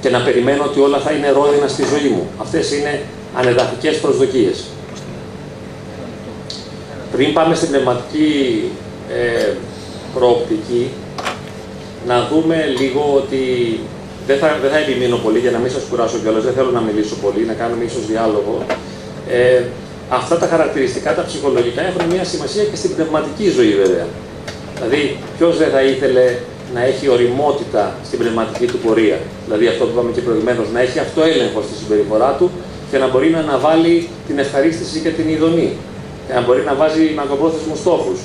[0.00, 2.26] και να περιμένω ότι όλα θα είναι ρόδινα στη ζωή μου.
[2.40, 3.02] Αυτές είναι
[3.36, 4.64] ανεδαφικές προσδοκίες.
[7.12, 8.64] Πριν πάμε στην πνευματική
[9.10, 9.52] ε,
[10.14, 10.90] προοπτική,
[12.06, 13.42] να δούμε λίγο ότι
[14.26, 16.80] δεν θα, δεν θα επιμείνω πολύ για να μην σας κουράσω κιόλας, δεν θέλω να
[16.80, 18.64] μιλήσω πολύ, να κάνουμε ίσως διάλογο.
[19.28, 19.62] Ε,
[20.08, 24.06] αυτά τα χαρακτηριστικά, τα ψυχολογικά, έχουν μια σημασία και στην πνευματική ζωή βέβαια.
[24.76, 26.24] Δηλαδή, ποιος δεν θα ήθελε
[26.74, 29.18] να έχει οριμότητα στην πνευματική του πορεία.
[29.44, 32.50] Δηλαδή, αυτό που είπαμε και προηγουμένως, να έχει αυτοέλεγχο στη συμπεριφορά του
[32.90, 35.76] και να μπορεί να αναβάλει την ευχαρίστηση και την ειδονή.
[36.26, 38.18] Και να μπορεί να βάζει μακροπρόθεσμους στόχους.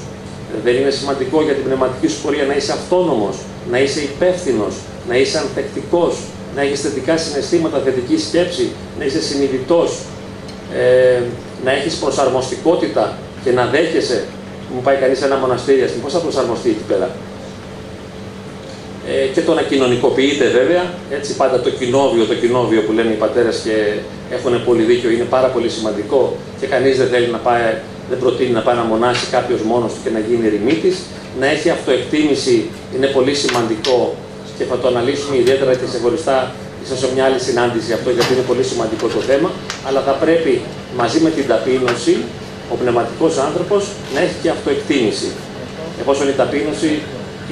[0.64, 3.36] Δεν είναι σημαντικό για την πνευματική σου πορεία να είσαι αυτόνομος,
[3.72, 4.74] να είσαι υπεύθυνος,
[5.10, 6.16] να είσαι ανθεκτικός,
[6.56, 10.00] να έχεις θετικά συναισθήματα, θετική σκέψη, να είσαι συνειδητός,
[10.74, 11.22] ε,
[11.66, 14.24] να έχεις προσαρμοστικότητα και να δέχεσαι
[14.74, 17.10] μου πάει κανείς σε ένα μοναστήρι, ας πούμε, πώς θα προσαρμοστεί εκεί πέρα;
[19.08, 23.20] Ε, και το να κοινωνικοποιείται βέβαια, έτσι πάντα το κοινόβιο, το κοινόβιο που λένε οι
[23.26, 23.76] πατέρες και
[24.36, 27.62] έχουν πολύ δίκιο, είναι πάρα πολύ σημαντικό και κανείς δεν θέλει να πάει,
[28.10, 30.92] δεν προτείνει να πάει να μονάσει κάποιος μόνος του και να γίνει ερημίτη.
[31.40, 34.16] Να έχει αυτοεκτίμηση είναι πολύ σημαντικό
[34.58, 36.38] και θα το αναλύσουμε ιδιαίτερα και ξεχωριστά
[36.84, 39.50] ίσως σε μια άλλη συνάντηση αυτό, γιατί είναι πολύ σημαντικό το θέμα.
[39.88, 40.62] Αλλά θα πρέπει
[40.98, 42.18] μαζί με την ταπείνωση
[42.74, 43.82] ο πνευματικός άνθρωπος
[44.14, 45.30] να έχει και αυτοεκτίμηση.
[46.02, 46.90] Εφόσον η ταπείνωση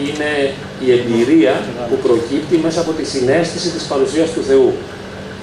[0.01, 0.53] είναι
[0.85, 1.53] η εμπειρία
[1.89, 4.73] που προκύπτει μέσα από τη συνέστηση της παρουσίας του Θεού.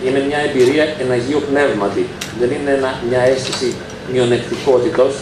[0.07, 2.07] Είναι μια εμπειρία εναγίου πνεύματι.
[2.41, 2.73] Δεν είναι
[3.09, 3.75] μια αίσθηση
[4.13, 5.13] μειονεκτικότητος.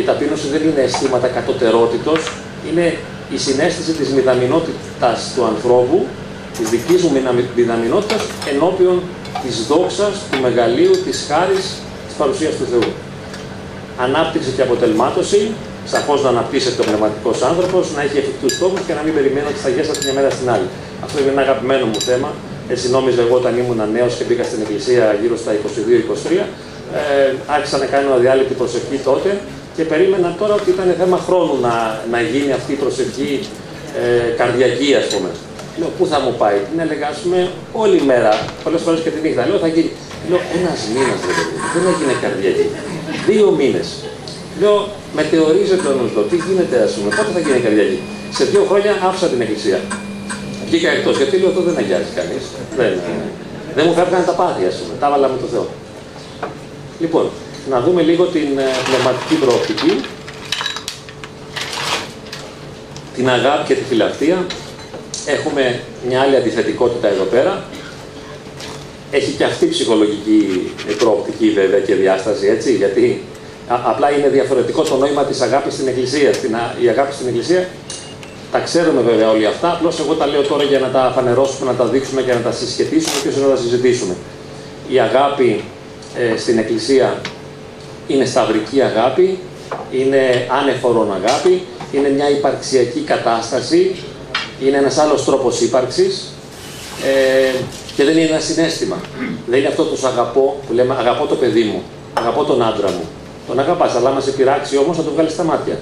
[0.00, 2.20] Η ταπείνωση δεν είναι αισθήματα κατωτερότητος.
[2.70, 2.96] Είναι
[3.30, 6.06] η συνέστηση της μηδαμινότητας του ανθρώπου,
[6.58, 7.12] της δικής μου
[7.56, 9.02] μηδαμινότητας, ενώπιον
[9.42, 11.66] της δόξας, του μεγαλείου, της χάρης,
[12.06, 12.92] της παρουσίας του Θεού
[14.00, 15.50] ανάπτυξη και αποτελμάτωση,
[15.94, 19.60] σαφώς να αναπτύσσεται ο πνευματικός άνθρωπος, να έχει εφικτούς στόχους και να μην περιμένει ότι
[19.64, 20.68] θα γέσαι από μια μέρα στην άλλη.
[21.04, 22.30] Αυτό είναι ένα αγαπημένο μου θέμα.
[22.74, 26.46] Έτσι νόμιζα εγώ όταν ήμουν νέος και μπήκα στην εκκλησία γύρω στα 22-23.
[26.94, 29.30] Ε, άρχισα να κάνω αδιάλειπτη προσευχή τότε
[29.76, 31.74] και περίμενα τώρα ότι ήταν θέμα χρόνου να,
[32.10, 33.32] να γίνει αυτή η προσευχή
[34.02, 35.30] ε, καρδιακή, ας πούμε.
[35.78, 37.38] Λέω, πού θα μου πάει, την έλεγα, ας πούμε,
[37.72, 38.32] όλη μέρα,
[38.64, 39.46] πολλές φορές και τη νύχτα.
[39.48, 39.90] Λέω, θα γίνει.
[40.28, 41.20] Λέω, ένας μήνας
[41.74, 42.66] δεν έγινε καρδιακή.
[43.28, 43.88] Δύο μήνες.
[44.60, 47.98] Λέω, μετεωρίζεται ο νους, τι γίνεται, ας πούμε, πότε θα γίνει η Κυριακή.
[48.38, 49.80] Σε δύο χρόνια άφησα την εκκλησία.
[50.66, 52.44] Βγήκα εκτός, γιατί λέω, αυτό δεν αγιάζει κανείς.
[52.76, 52.92] Δεν,
[53.76, 55.66] δεν μου φεύγανε τα πάθη, ας πούμε, τα έβαλα με το Θεό.
[57.00, 57.30] Λοιπόν,
[57.70, 59.92] να δούμε λίγο την ε, πνευματική προοπτική,
[63.16, 64.46] την αγάπη και τη φιλαυτία.
[65.26, 67.64] Έχουμε μια άλλη αντιθετικότητα εδώ πέρα,
[69.10, 73.22] έχει και αυτή ψυχολογική προοπτική βέβαια και διάσταση, έτσι, γιατί
[73.68, 76.30] απλά είναι διαφορετικός το νόημα της αγάπης στην Εκκλησία.
[76.82, 77.68] η αγάπη στην Εκκλησία
[78.52, 81.76] τα ξέρουμε βέβαια όλοι αυτά, απλώς εγώ τα λέω τώρα για να τα φανερώσουμε, να
[81.76, 84.14] τα δείξουμε και να τα συσχετίσουμε και όσο να τα συζητήσουμε.
[84.88, 85.64] Η αγάπη
[86.16, 87.20] ε, στην Εκκλησία
[88.06, 89.38] είναι σταυρική αγάπη,
[89.90, 93.96] είναι άνεφορον αγάπη, είναι μια υπαρξιακή κατάσταση,
[94.64, 96.32] είναι ένας άλλος τρόπος ύπαρξης,
[97.04, 97.54] ε,
[97.96, 98.96] και δεν είναι ένα συνέστημα.
[99.46, 101.82] Δεν είναι αυτό το αγαπώ που λέμε αγαπώ το παιδί μου,
[102.14, 103.04] αγαπώ τον άντρα μου.
[103.46, 105.78] Τον αγαπάς, αλλά αν σε πειράξει όμως θα τον βγάλεις στα μάτια.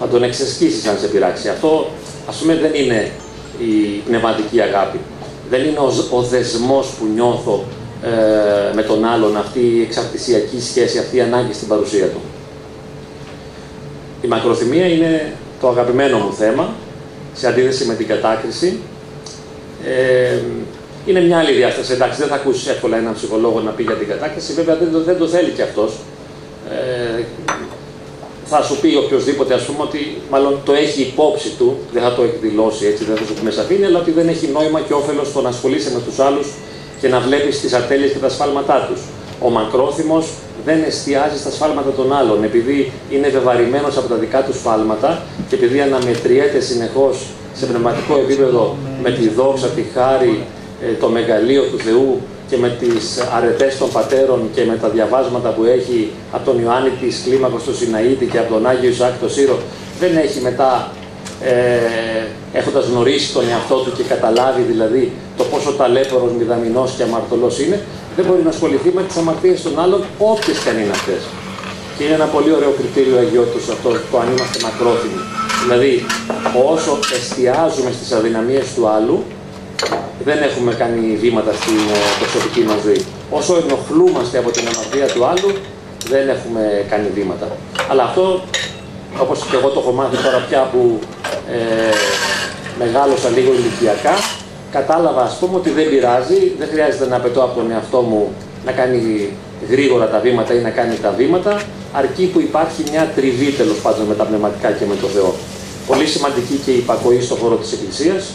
[0.00, 1.48] Θα τον εξεσκίσεις αν σε πειράξει.
[1.48, 1.86] Αυτό
[2.28, 3.10] ας πούμε δεν είναι
[3.58, 4.98] η πνευματική αγάπη.
[5.50, 7.64] Δεν είναι ο, ο δεσμός που νιώθω
[8.02, 12.20] ε, με τον άλλον, αυτή η εξαρτησιακή σχέση, αυτή η ανάγκη στην παρουσία του.
[14.22, 16.74] Η μακροθυμία είναι το αγαπημένο μου θέμα,
[17.34, 18.78] σε αντίθεση με την κατάκριση.
[19.84, 20.38] Ε,
[21.06, 21.92] είναι μια άλλη διάσταση.
[21.92, 24.52] Εντάξει, δεν θα ακούσεις εύκολα έναν ψυχολόγο να πει για την κατάκριση.
[24.52, 25.92] Βέβαια δεν το, δεν το θέλει κι αυτός.
[26.70, 27.22] Ε,
[28.44, 32.22] θα σου πει οποιοδήποτε, ας πούμε, ότι μάλλον το έχει υπόψη του, δεν θα το
[32.22, 35.32] εκδηλώσει έτσι, δεν θα σου πει με σαφήνεια, αλλά ότι δεν έχει νόημα και όφελος
[35.32, 36.46] το να ασχολείσαι με τους άλλους
[37.00, 39.00] και να βλέπεις τις ατέλειες και τα σφάλματά τους.
[39.40, 40.26] Ο μακρόθυμος
[40.64, 45.54] δεν εστιάζει στα σφάλματα των άλλων, επειδή είναι βεβαρημένος από τα δικά του σφάλματα και
[45.54, 50.44] επειδή αναμετριέται συνεχώς σε πνευματικό επίπεδο με τη δόξα, τη χάρη,
[50.82, 55.48] ε, το μεγαλείο του Θεού και με τις αρετές των πατέρων και με τα διαβάσματα
[55.48, 59.28] που έχει από τον Ιωάννη της Κλίμακος του Σιναήτη και από τον Άγιο Ισάκ το
[59.28, 59.58] Σύρο,
[60.00, 60.90] δεν έχει μετά
[61.42, 67.60] ε, έχοντας γνωρίσει τον εαυτό του και καταλάβει δηλαδή το πόσο ταλέπορος, μηδαμινός και αμαρτωλός
[67.60, 67.80] είναι,
[68.16, 71.22] δεν μπορεί να ασχοληθεί με τις αμαρτίες των άλλων, όποιες και αν είναι αυτές.
[71.96, 75.20] Και είναι ένα πολύ ωραίο κριτήριο αγιότητας αυτό, το αν είμαστε μακρόθυμοι.
[75.62, 75.92] Δηλαδή,
[76.72, 79.22] όσο εστιάζουμε στις αδυναμίες του άλλου,
[80.24, 83.04] δεν έχουμε κάνει βήματα στην ε, προσωπική μας ζωή.
[83.30, 85.50] Όσο ενοχλούμαστε από την αμαρτία του άλλου,
[86.08, 87.46] δεν έχουμε κάνει βήματα.
[87.90, 88.42] Αλλά αυτό,
[89.18, 90.98] όπως και εγώ το έχω μάθει τώρα πια που
[91.56, 91.94] ε,
[92.78, 94.14] μεγάλωσα λίγο ηλικιακά,
[94.70, 98.32] κατάλαβα ας πούμε ότι δεν πειράζει, δεν χρειάζεται να πετώ από τον εαυτό μου
[98.64, 99.28] να κάνει
[99.70, 104.04] γρήγορα τα βήματα ή να κάνει τα βήματα, αρκεί που υπάρχει μια τριβή τέλος πάντων
[104.06, 105.34] με τα πνευματικά και με το Θεό.
[105.86, 108.32] Πολύ σημαντική και η υπακοή στον χώρο της Εκκλησίας,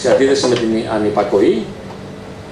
[0.00, 1.64] σε αντίθεση με την ανυπακοή,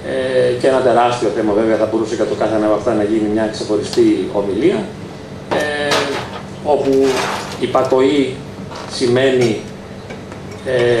[0.05, 3.03] ε, και ένα τεράστιο θέμα βέβαια θα μπορούσε για το κάθε ένα από αυτά να
[3.03, 4.85] γίνει μια ξεχωριστή ομιλία,
[5.53, 5.95] ε,
[6.63, 7.05] όπου
[7.59, 8.35] υπακοή
[8.91, 9.61] σημαίνει
[10.65, 10.99] ε,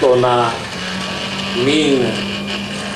[0.00, 0.52] το να
[1.64, 1.98] μην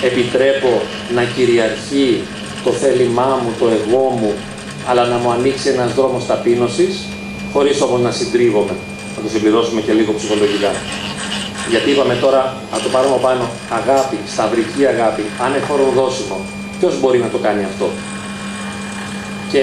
[0.03, 0.83] επιτρέπω
[1.14, 2.22] να κυριαρχεί
[2.64, 4.33] το θέλημά μου, το εγώ μου,
[4.88, 7.09] αλλά να μου ανοίξει ένας δρόμος ταπείνωσης,
[7.53, 8.74] χωρίς όμως να συντρίβομαι.
[9.16, 10.70] Να το συμπληρώσουμε και λίγο ψυχολογικά.
[11.68, 13.50] Γιατί είπαμε τώρα, να το πάρουμε πάνω,
[13.81, 16.37] αγάπη, σταυρική αγάπη, ανεφόρο δώσιμο.
[16.79, 17.87] Ποιος μπορεί να το κάνει αυτό;
[19.53, 19.62] Και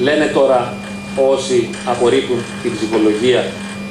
[0.00, 0.74] λένε τώρα
[1.32, 3.44] όσοι απορρίπτουν την ψυχολογία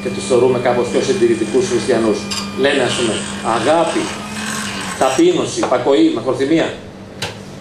[0.03, 2.17] και τους θεωρούμε κάπως πιο συντηρητικούς χριστιανούς.
[2.59, 3.13] Λένε ας πούμε
[3.57, 4.03] αγάπη,
[4.99, 6.73] ταπείνωση, πακοή, μακροθυμία.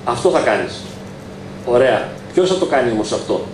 [0.04, 0.72] Αυτό θα κάνεις.
[1.66, 2.08] Ωραία.
[2.32, 3.44] Ποιος θα το κάνει όμως αυτό;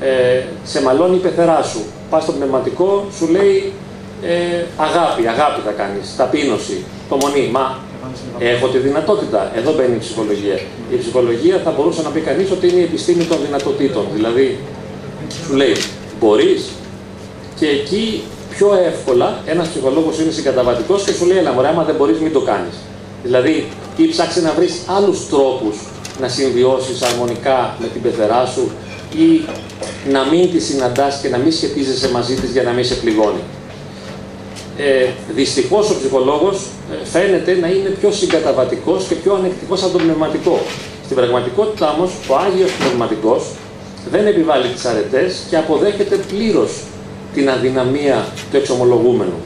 [0.00, 1.80] Ε, σε μαλώνει η πεθερά σου.
[2.10, 3.72] Πας στο πνευματικό, σου λέει
[4.22, 7.48] ε, αγάπη, αγάπη θα κάνεις, ταπείνωση, το μονή.
[7.52, 7.78] Μα
[8.38, 9.52] έχω τη δυνατότητα.
[9.56, 10.58] Εδώ μπαίνει η ψυχολογία.
[10.90, 14.06] Η ψυχολογία θα μπορούσε να πει κανείς ότι είναι η επιστήμη των δυνατοτήτων.
[14.14, 14.58] Δηλαδή,
[15.44, 15.76] σου λέει,
[16.20, 16.68] μπορείς,
[17.58, 21.94] και εκεί πιο εύκολα ένας ψυχολόγος είναι συγκαταβατικός και σου λέει: Ελά, μωρέ, άμα δεν
[21.94, 22.74] μπορείς, μην το κάνεις.
[23.22, 25.76] Δηλαδή, ή ψάξεις να βρεις άλλους τρόπους
[26.20, 28.70] να συμβιώσεις αρμονικά με την πεθερά σου
[29.16, 29.44] ή
[30.10, 33.40] να μην τη συναντάς και να μην σχετίζεσαι μαζί της για να μην σε πληγώνει.
[34.82, 36.56] Ε, Δυστυχώς ο ψυχολόγος
[36.92, 40.58] ε, φαίνεται να είναι πιο συγκαταβατικός και πιο ανεκτικός από τον πνευματικό.
[41.04, 43.42] Στην πραγματικότητα όμως, ο Άγιος Πνευματικός
[44.10, 46.70] δεν επιβάλλει τις αρετές και αποδέχεται πλήρως
[47.34, 49.38] την αδυναμία του εξομολογούμενου.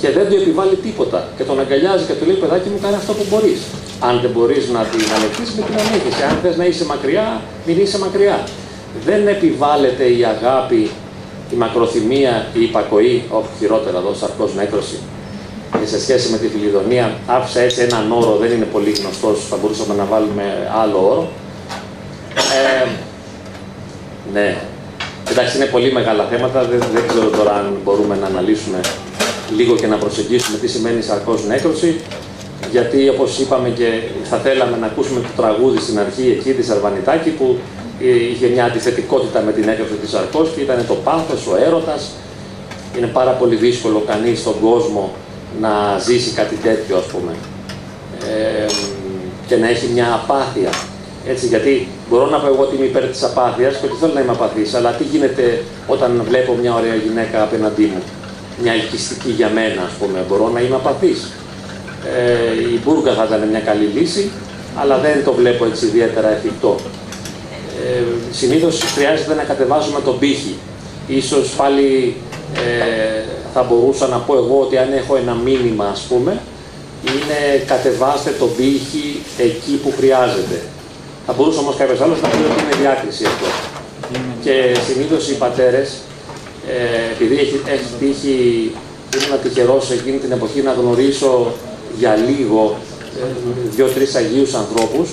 [0.00, 1.28] Και δεν του επιβάλλει τίποτα.
[1.36, 3.60] Και τον αγκαλιάζει και του λέει: Παιδάκι μου, κάνει αυτό που μπορείς.
[4.00, 6.24] Αν δεν μπορείς να την ανεχτεί, με την ανέχεσαι.
[6.30, 8.38] Αν θες να είσαι μακριά, μην είσαι μακριά.
[9.04, 10.90] Δεν επιβάλλεται η αγάπη,
[11.52, 14.98] η μακροθυμία, η υπακοή, όχι χειρότερα εδώ, σαρκός νέκρωση.
[15.80, 19.56] Και σε σχέση με τη Φιλιδονία, άφησα έτσι έναν όρο, δεν είναι πολύ γνωστός, θα
[19.56, 21.28] μπορούσαμε να βάλουμε άλλο όρο.
[22.34, 22.88] Ε,
[24.32, 24.56] ναι,
[25.30, 28.80] Εντάξει, είναι πολύ μεγάλα θέματα, δεν, δεν ξέρω τώρα αν μπορούμε να αναλύσουμε
[29.56, 32.00] λίγο και να προσεγγίσουμε τι σημαίνει σαρκός νέκρωση,
[32.76, 33.88] γιατί όπως είπαμε και
[34.30, 37.58] θα θέλαμε να ακούσουμε το τραγούδι στην αρχή εκεί της Αρβανιτάκη που
[38.32, 42.10] είχε μια αντιθετικότητα με την έκρωση της σαρκός και ήταν το πάθος, ο έρωτας.
[42.96, 45.12] Είναι πάρα πολύ δύσκολο κανείς στον κόσμο
[45.60, 47.32] να ζήσει κάτι τέτοιο ας πούμε
[48.30, 48.66] ε,
[49.46, 50.70] και να έχει μια απάθεια
[51.28, 54.20] έτσι, γιατί μπορώ να πω εγώ ότι είμαι υπέρ της απάθειας και ότι θέλω να
[54.20, 58.02] είμαι απαθής, αλλά τι γίνεται όταν βλέπω μια ωραία γυναίκα απέναντί μου,
[58.62, 61.20] μια ελκυστική για μένα, ας πούμε, μπορώ να είμαι απαθής.
[62.14, 64.30] Ε, η μπουργκα θα ήταν μια καλή λύση,
[64.76, 66.76] αλλά δεν το βλέπω έτσι ιδιαίτερα εφικτό.
[67.84, 70.54] Ε, Συνήθως χρειάζεται να κατεβάζουμε τον πύχη.
[71.06, 72.16] Ίσως πάλι
[72.54, 73.22] ε,
[73.54, 76.40] θα μπορούσα να πω εγώ ότι αν έχω ένα μήνυμα, ας πούμε,
[77.10, 80.58] είναι κατεβάστε τον πύχη εκεί που χρειάζεται.
[81.26, 83.46] Θα μπορούσε όμως κάποιος άλλος να πει ότι είναι διάκριση αυτό.
[84.42, 85.88] Και συνήθως οι πατέρες,
[86.68, 88.36] ε, επειδή έχει, έχει τύχει,
[89.16, 91.52] ήμουν τυχερός εκείνη την εποχή να γνωρίσω
[91.98, 92.76] για λίγο
[93.20, 93.26] ε,
[93.70, 95.08] δύο-τρεις Αγίους ανθρώπους.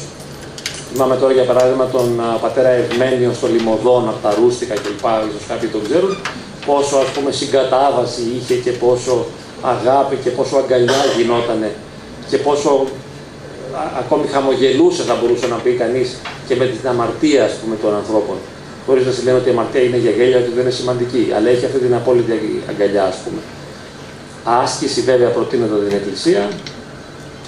[0.92, 5.06] Θυμάμαι τώρα για παράδειγμα τον πατέρα Ευμένιο στο Λιμωδόν από τα Ρούστικα κλπ.
[5.30, 6.18] ίσως κάποιοι τον ξέρουν.
[6.66, 9.26] Πόσο ας πούμε συγκατάβαση είχε και πόσο
[9.62, 11.72] αγάπη και πόσο αγκαλιά γινότανε
[12.30, 12.86] και πόσο
[14.00, 16.16] ακόμη χαμογελούσε, θα μπορούσε να πει κανείς,
[16.48, 18.36] και με την αμαρτία ας πούμε, των ανθρώπων.
[18.86, 21.32] Χωρίς να σε λένε ότι η αμαρτία είναι για γέλια, ότι δεν είναι σημαντική.
[21.36, 22.32] Αλλά έχει αυτή την απόλυτη
[22.70, 23.42] αγκαλιά, ας πούμε.
[24.64, 26.50] Άσκηση βέβαια προτείνεται την Εκκλησία,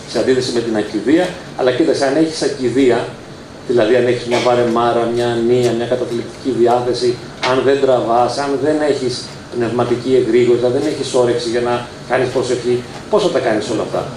[0.09, 1.27] σε αντίθεση με την ακιδεία.
[1.57, 3.07] Αλλά κοίταξε, αν έχεις ακιδεία,
[3.67, 7.15] δηλαδή αν έχεις μια βαρεμάρα, μια ανία, μια καταθλιπτική διάθεση,
[7.51, 9.23] αν δεν τραβάς, αν δεν έχεις
[9.55, 14.07] πνευματική εγρήγορη, δεν έχεις όρεξη για να κάνεις προσευχή, πώς θα τα κάνεις όλα αυτά.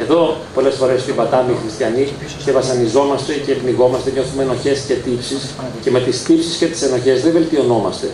[0.00, 2.08] Εδώ πολλές φορές στην Πατάμη οι χριστιανοί
[2.44, 5.42] και βασανιζόμαστε και πνιγόμαστε, νιώθουμε ενοχές και τύψεις
[5.82, 8.08] και με τις τύψεις και τις ενοχές δεν βελτιωνόμαστε.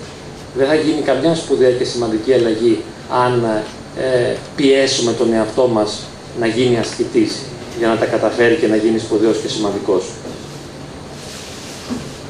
[0.57, 2.83] Δεν θα γίνει καμιά σπουδαία και σημαντική αλλαγή
[3.25, 3.63] αν
[3.99, 6.03] ε, πιέσουμε τον εαυτό μας
[6.41, 7.33] να γίνει ασκητής
[7.79, 10.05] για να τα καταφέρει και να γίνει σπουδαίος και σημαντικός.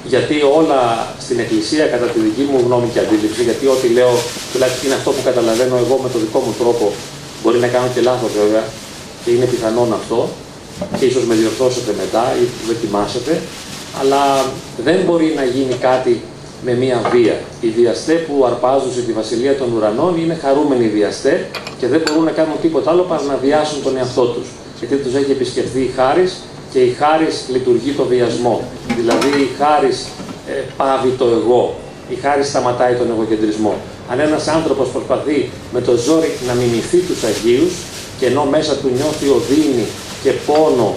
[0.05, 0.81] Γιατί όλα
[1.25, 4.12] στην Εκκλησία, κατά τη δική μου γνώμη και αντίληψη, γιατί ό,τι λέω,
[4.53, 6.92] τουλάχιστον είναι αυτό που καταλαβαίνω εγώ με τον δικό μου τρόπο,
[7.42, 8.64] μπορεί να κάνω και λάθος βέβαια,
[9.25, 10.29] και είναι πιθανόν αυτό,
[10.99, 13.33] και ίσως με διορθώσετε μετά ή δοκιμάσετε,
[14.01, 14.23] αλλά
[14.85, 16.23] δεν μπορεί να γίνει κάτι
[16.64, 17.37] με μία βία.
[17.61, 21.47] Οι βιαστέ που αρπάζουν στη Βασιλεία των Ουρανών είναι χαρούμενοι βιαστέ
[21.79, 24.49] και δεν μπορούν να κάνουν τίποτα άλλο παρά να βιάσουν τον εαυτό τους.
[24.79, 26.42] Γιατί τους έχει επισκεφθεί η χάρης
[26.73, 28.62] και η χάρης λειτουργεί το βιασμό.
[28.97, 30.07] Δηλαδή η χάρης
[30.49, 31.75] ε, πάβει το εγώ.
[32.09, 33.75] Η χάρης σταματάει τον εγωκεντρισμό.
[34.11, 37.73] Αν ένας άνθρωπος προσπαθεί με το ζόρι να μιμηθεί τους Αγίους
[38.18, 39.87] και ενώ μέσα του νιώθει οδύνη
[40.23, 40.94] και πόνο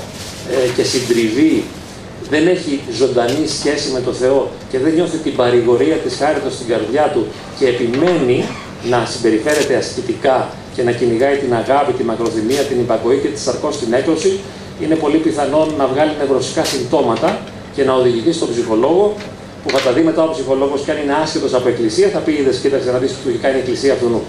[0.52, 1.64] ε, και συντριβή
[2.32, 6.68] δεν έχει ζωντανή σχέση με το Θεό και δεν νιώθει την παρηγορία της χάριτος στην
[6.68, 7.26] καρδιά του
[7.60, 8.38] και επιμένει
[8.90, 10.38] να συμπεριφέρεται ασκητικά
[10.76, 14.40] και να κυνηγάει την αγάπη, τη μακροθυμία, την υπακοή και τη σαρκώ στην έκδοση,
[14.84, 17.40] είναι πολύ πιθανόν να βγάλει νευρωσικά συμπτώματα
[17.76, 19.16] και να οδηγηθεί στον ψυχολόγο
[19.64, 22.32] που θα τα δει μετά ο ψυχολόγος και αν είναι άσχετος από εκκλησία θα πει:
[22.32, 24.22] Είδες, κοίταξε να δεις τι του έχει κάνει η εκκλησία αυτού.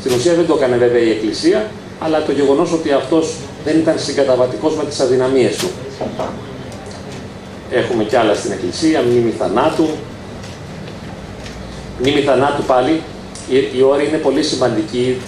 [0.00, 3.94] Στην ουσία δεν το έκανε βέβαια η εκκλησία, αλλά το γεγονός ότι αυτός δεν ήταν
[3.98, 5.68] συγκαταβατικός με τις αδυναμίες του.
[7.70, 9.88] Έχουμε κι άλλα στην Εκκλησία, μνήμη θανάτου.
[12.00, 13.00] Μνήμη θανάτου πάλι,
[13.48, 15.20] η, η όρη είναι πολύ σημαντική.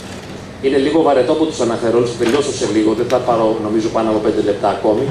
[0.63, 4.11] Είναι λίγο βαρετό που τους αναφέρω, θα τελειώσω σε λίγο, δεν θα πάρω νομίζω πάνω
[4.11, 5.09] από 5 λεπτά ακόμη.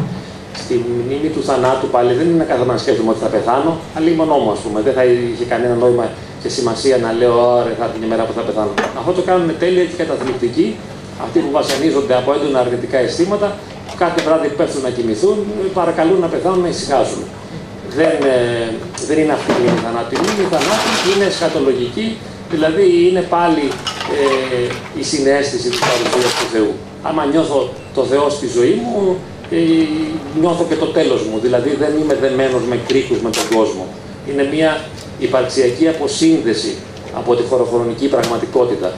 [0.57, 4.35] Στη μνήμη του θανάτου πάλι δεν είναι κάθε να σκέφτομαι ότι θα πεθάνω, αλλά μόνο
[4.37, 4.81] μου, ας πούμε.
[4.81, 6.09] Δεν θα είχε κανένα νόημα
[6.41, 8.73] και σημασία να λέω, Ωραία, θα έρθει μια μέρα που θα πεθάνω.
[8.99, 10.75] Αυτό το κάνουν τέλεια και καταθλιπτικοί,
[11.23, 13.57] αυτοί που βασανίζονται από έντονα αρνητικά αισθήματα
[13.97, 15.37] κάθε βράδυ πέφτουν να κοιμηθούν,
[15.73, 17.23] παρακαλούν να πεθάνουν να ησυχάσουν.
[17.95, 18.73] Δεν, ε,
[19.07, 20.15] δεν είναι αυτή η μήνυ θανάτου.
[20.15, 22.17] Η μήνυ θανάτου είναι σχατολογική,
[22.53, 23.65] δηλαδή είναι πάλι
[24.17, 26.71] ε, η συνέστηση της παρουσίας του Θεού.
[27.03, 29.17] Άμα νιώθω το Θεό στη ζωή μου,
[29.51, 29.57] ε,
[30.39, 31.39] νιώθω και το τέλος μου.
[31.41, 33.87] Δηλαδή δεν είμαι δεμένος με κρίκους με τον κόσμο.
[34.29, 34.85] Είναι μια
[35.19, 36.75] υπαρξιακή αποσύνδεση
[37.15, 38.93] από τη χωροχρονική πραγματικότητα.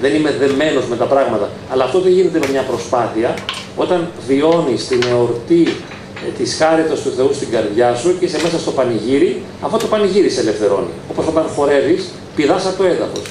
[0.00, 1.48] Δεν είμαι δεμένος με τα πράγματα.
[1.72, 3.34] Αλλά αυτό δεν γίνεται με μια προσπάθεια,
[3.78, 5.62] όταν βιώνεις την εορτή
[6.26, 9.86] ε, της χάριτος του Θεού στην καρδιά σου και είσαι μέσα στο πανηγύρι, αυτό το
[9.86, 10.92] πανηγύρι σε ελευθερώνει.
[11.10, 12.02] Όπως όταν χορεύεις,
[12.36, 13.26] πηδάς από το έδαφος.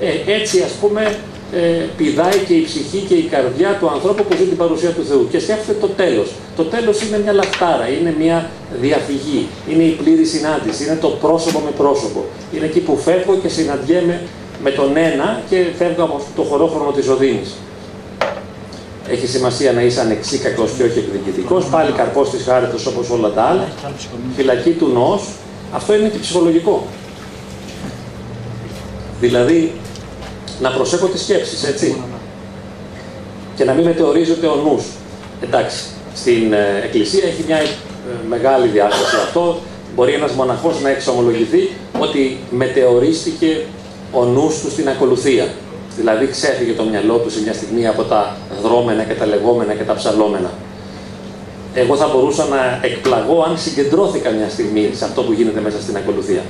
[0.00, 1.16] Ε, έτσι ας πούμε
[1.54, 5.04] ε, πηδάει και η ψυχή και η καρδιά του ανθρώπου που ζει την παρουσία του
[5.08, 6.28] Θεού και σκέφτεται το τέλος.
[6.56, 11.58] Το τέλος είναι μια λαχτάρα, είναι μια διαφυγή, είναι η πλήρη συνάντηση, είναι το πρόσωπο
[11.58, 12.24] με πρόσωπο.
[12.54, 14.20] Είναι εκεί που φεύγω και συναντιέμαι
[14.62, 17.50] με τον ένα και φεύγω από το χωρόχρονο της οδύνης
[19.12, 23.42] έχει σημασία να είσαι ανεξίκακος και όχι εκδικητικός, πάλι καρπός της χάριτος όπως όλα τα
[23.42, 23.68] άλλα,
[24.36, 25.28] φυλακή του νόος,
[25.72, 26.86] αυτό είναι και ψυχολογικό.
[29.20, 29.72] Δηλαδή,
[30.60, 32.02] να προσέχω τις σκέψεις, έτσι.
[33.56, 34.84] Και να μην μετεωρίζεται ο νους.
[35.40, 37.68] Εντάξει, στην ε, Εκκλησία έχει μια ε,
[38.28, 39.58] μεγάλη διάσταση αυτό.
[39.94, 43.64] Μπορεί ένας μοναχός να εξομολογηθεί ότι μετεωρίστηκε
[44.12, 45.48] ο νους του στην ακολουθία.
[45.96, 49.82] Δηλαδή ξέφυγε το μυαλό του σε μια στιγμή από τα δρόμενα και τα λεγόμενα και
[49.82, 50.50] τα ψαλόμενα.
[51.74, 55.96] Εγώ θα μπορούσα να εκπλαγώ αν συγκεντρώθηκα μια στιγμή σε αυτό που γίνεται μέσα στην
[55.96, 56.42] ακολουθία.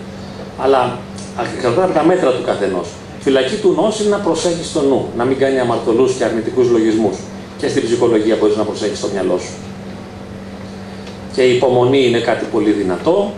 [0.59, 0.99] Αλλά
[1.57, 2.89] εξαρτάται από τα μέτρα του καθενός.
[3.21, 7.17] Φυλακή του νους είναι να προσέχεις το νου, να μην κάνει αμαρτωλούς και αρνητικούς λογισμούς.
[7.59, 9.53] Και στην ψυχολογία μπορείς να προσέχεις το μυαλό σου.
[11.35, 13.33] Και η υπομονή είναι κάτι πολύ δυνατό,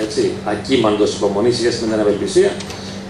[0.00, 2.50] έτσι, ακίμαντο υπομονής σχέση με την ευελπισία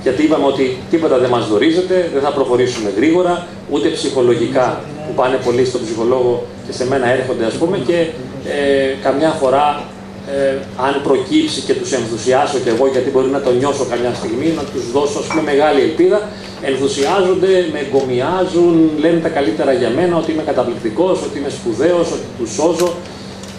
[0.02, 5.36] γιατί είπαμε ότι τίποτα δεν μας δορίζεται, δεν θα προχωρήσουμε γρήγορα, ούτε ψυχολογικά που πάνε
[5.44, 8.06] πολύ στον ψυχολόγο και σε μένα έρχονται ας πούμε και
[8.46, 9.82] ε, καμιά φορά
[10.28, 14.52] ε, αν προκύψει και τους ενθουσιάσω και εγώ γιατί μπορεί να το νιώσω καμιά στιγμή,
[14.56, 16.28] να τους δώσω ας πούμε μεγάλη ελπίδα,
[16.62, 22.26] ενθουσιάζονται, με εγκομιάζουν, λένε τα καλύτερα για μένα, ότι είμαι καταπληκτικός, ότι είμαι σπουδαίος, ότι
[22.38, 22.90] τους σώζω.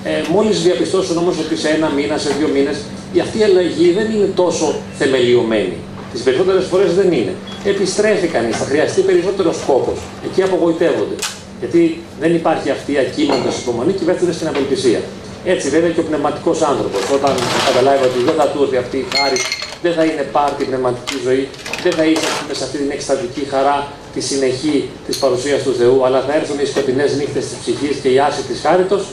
[0.04, 2.78] Ε, μόλις διαπιστώσουν όμως ότι σε ένα μήνα, σε δύο μήνες,
[3.14, 5.78] η αυτή η αλλαγή δεν είναι τόσο θεμελιωμένη.
[6.14, 7.34] Τις περισσότερες φορές δεν είναι.
[7.64, 9.94] Επιστρέφει κανείς, θα χρειαστεί περισσότερος κόπο.
[10.28, 11.16] Εκεί απογοητεύονται.
[11.60, 15.02] Γιατί δεν υπάρχει αυτή η ακίμοντα υπομονή και πέφτουν στην απελπισία.
[15.46, 17.34] Έτσι βέβαια και ο πνευματικός άνθρωπος, όταν
[17.68, 19.38] καταλάβει ότι δεν θα του έρθει αυτή η χάρη,
[19.82, 21.48] δεν θα είναι πάρτη πνευματική ζωή,
[21.84, 26.20] δεν θα είσαι σε αυτή την εκστατική χαρά, τη συνεχή της παρουσίας του Θεού, αλλά
[26.28, 29.04] θα έρθουν οι σκοτεινές νύχτες της ψυχής και η άση της χάριτος,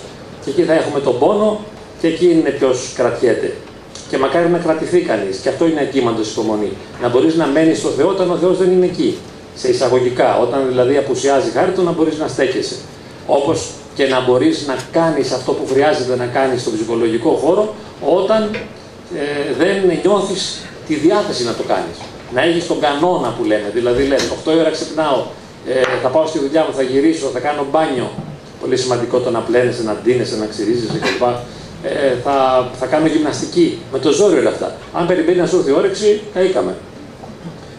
[0.45, 1.61] και εκεί θα έχουμε τον πόνο,
[2.01, 3.53] και εκεί είναι ποιος κρατιέται.
[4.09, 5.37] Και μακάρι να κρατηθεί κανείς.
[5.37, 6.73] Και αυτό είναι ακίμαντο υπομονή.
[7.03, 9.19] Να μπορείς να μένεις στο Θεό όταν ο Θεός δεν είναι εκεί.
[9.57, 10.39] Σε εισαγωγικά.
[10.39, 12.75] Όταν δηλαδή απουσιάζει χάρη του, να μπορείς να στέκεσαι.
[13.27, 18.51] Όπως και να μπορείς να κάνεις αυτό που χρειάζεται να κάνεις στον ψυχολογικό χώρο, όταν
[19.15, 21.97] ε, δεν νιώθεις τη διάθεση να το κάνεις.
[22.35, 23.71] Να έχεις τον κανόνα που λέμε.
[23.75, 25.25] Δηλαδή, λες, 8 ώρα ξυπνάω,
[25.67, 28.11] ε, θα πάω στη δουλειά μου, θα γυρίσω, θα κάνω μπάνιο.
[28.61, 31.25] Πολύ σημαντικό το να πλένεσαι, να ντύνεσαι, να ξυρίζεσαι κλπ.
[31.83, 33.79] Ε, θα, θα κάνω γυμναστική.
[33.93, 34.77] Με το ζόρι όλα αυτά.
[34.93, 36.75] Αν περιμένει να σου έρθει η όρεξη, καήκαμε.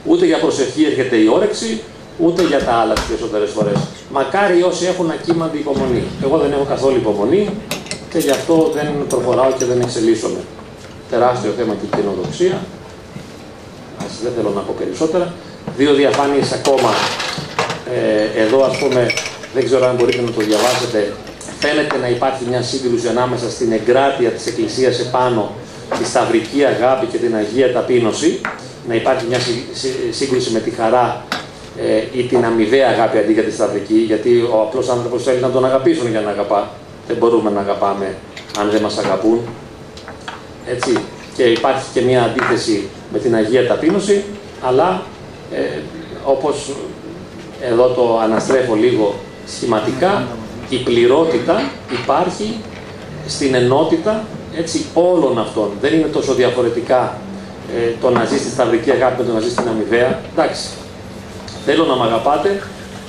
[0.06, 1.82] Ούτε για προσευχή έρχεται η όρεξη,
[2.18, 3.78] ούτε για τα άλλα τις περισσότερες φορές.
[4.12, 6.04] Μακάρι όσοι έχουν ακίμαντη υπομονή.
[6.24, 7.50] Εγώ δεν έχω καθόλου υπομονή
[8.12, 10.40] και γι' αυτό δεν προχωράω και δεν εξελίσσομαι.
[11.10, 12.58] Τεράστιο θέμα και η κοινοδοξία.
[14.06, 15.34] Ας δεν θέλω να πω περισσότερα.
[15.78, 16.92] Δύο διαφάνειες ακόμα.
[17.96, 19.12] Ε, εδώ ας πούμε,
[19.54, 21.14] δεν ξέρω αν μπορείτε να το διαβάσετε.
[21.60, 25.52] Φαίνεται να υπάρχει μια σύγκρουση ανάμεσα στην εγκράτεια της Εκκλησίας επάνω,
[25.98, 28.42] τη σταυρική αγάπη και την Αγία Ταπείνωση.
[28.88, 29.40] Να υπάρχει μια
[30.12, 31.24] σύγκρουση με τη χαρά
[31.78, 35.50] ε, ή την αμοιβαία αγάπη αντί για τη σταυρική, γιατί ο απλός άνθρωπος θέλει να
[35.50, 36.70] τον αγαπήσουν για να αγαπά.
[37.08, 38.16] Δεν μπορούμε να αγαπάμε
[38.60, 39.40] αν δεν μας αγαπούν.
[40.68, 40.98] Έτσι.
[41.36, 44.24] Και υπάρχει και μια αντίθεση με την Αγία Ταπείνωση,
[44.62, 45.02] αλλά
[45.54, 45.80] ε,
[46.24, 46.70] όπως
[47.62, 49.16] εδώ το αναστρέφω λίγο
[49.48, 50.28] σχηματικά,
[50.70, 52.58] η πληρότητα υπάρχει
[53.28, 54.24] στην ενότητα
[54.58, 55.72] έτσι, όλων αυτών.
[55.82, 57.18] Δεν είναι τόσο διαφορετικά
[57.76, 60.20] ε, το να ζεις στη σταυρική αγάπη με το να ζεις στην αμοιβαία.
[60.32, 60.70] Εντάξει,
[61.66, 62.62] θέλω να με αγαπάτε,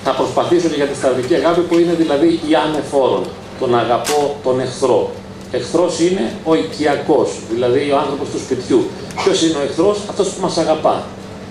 [0.05, 3.25] θα προσπαθήσω και για τη σταυρική αγάπη που είναι δηλαδή η ανεφόρον.
[3.61, 5.11] Τον αγαπώ τον εχθρό.
[5.53, 8.85] Εχθρός είναι ο οικιακός, δηλαδή ο άνθρωπος του σπιτιού.
[9.23, 11.03] Ποιος είναι ο εχθρός, αυτός που μας αγαπά.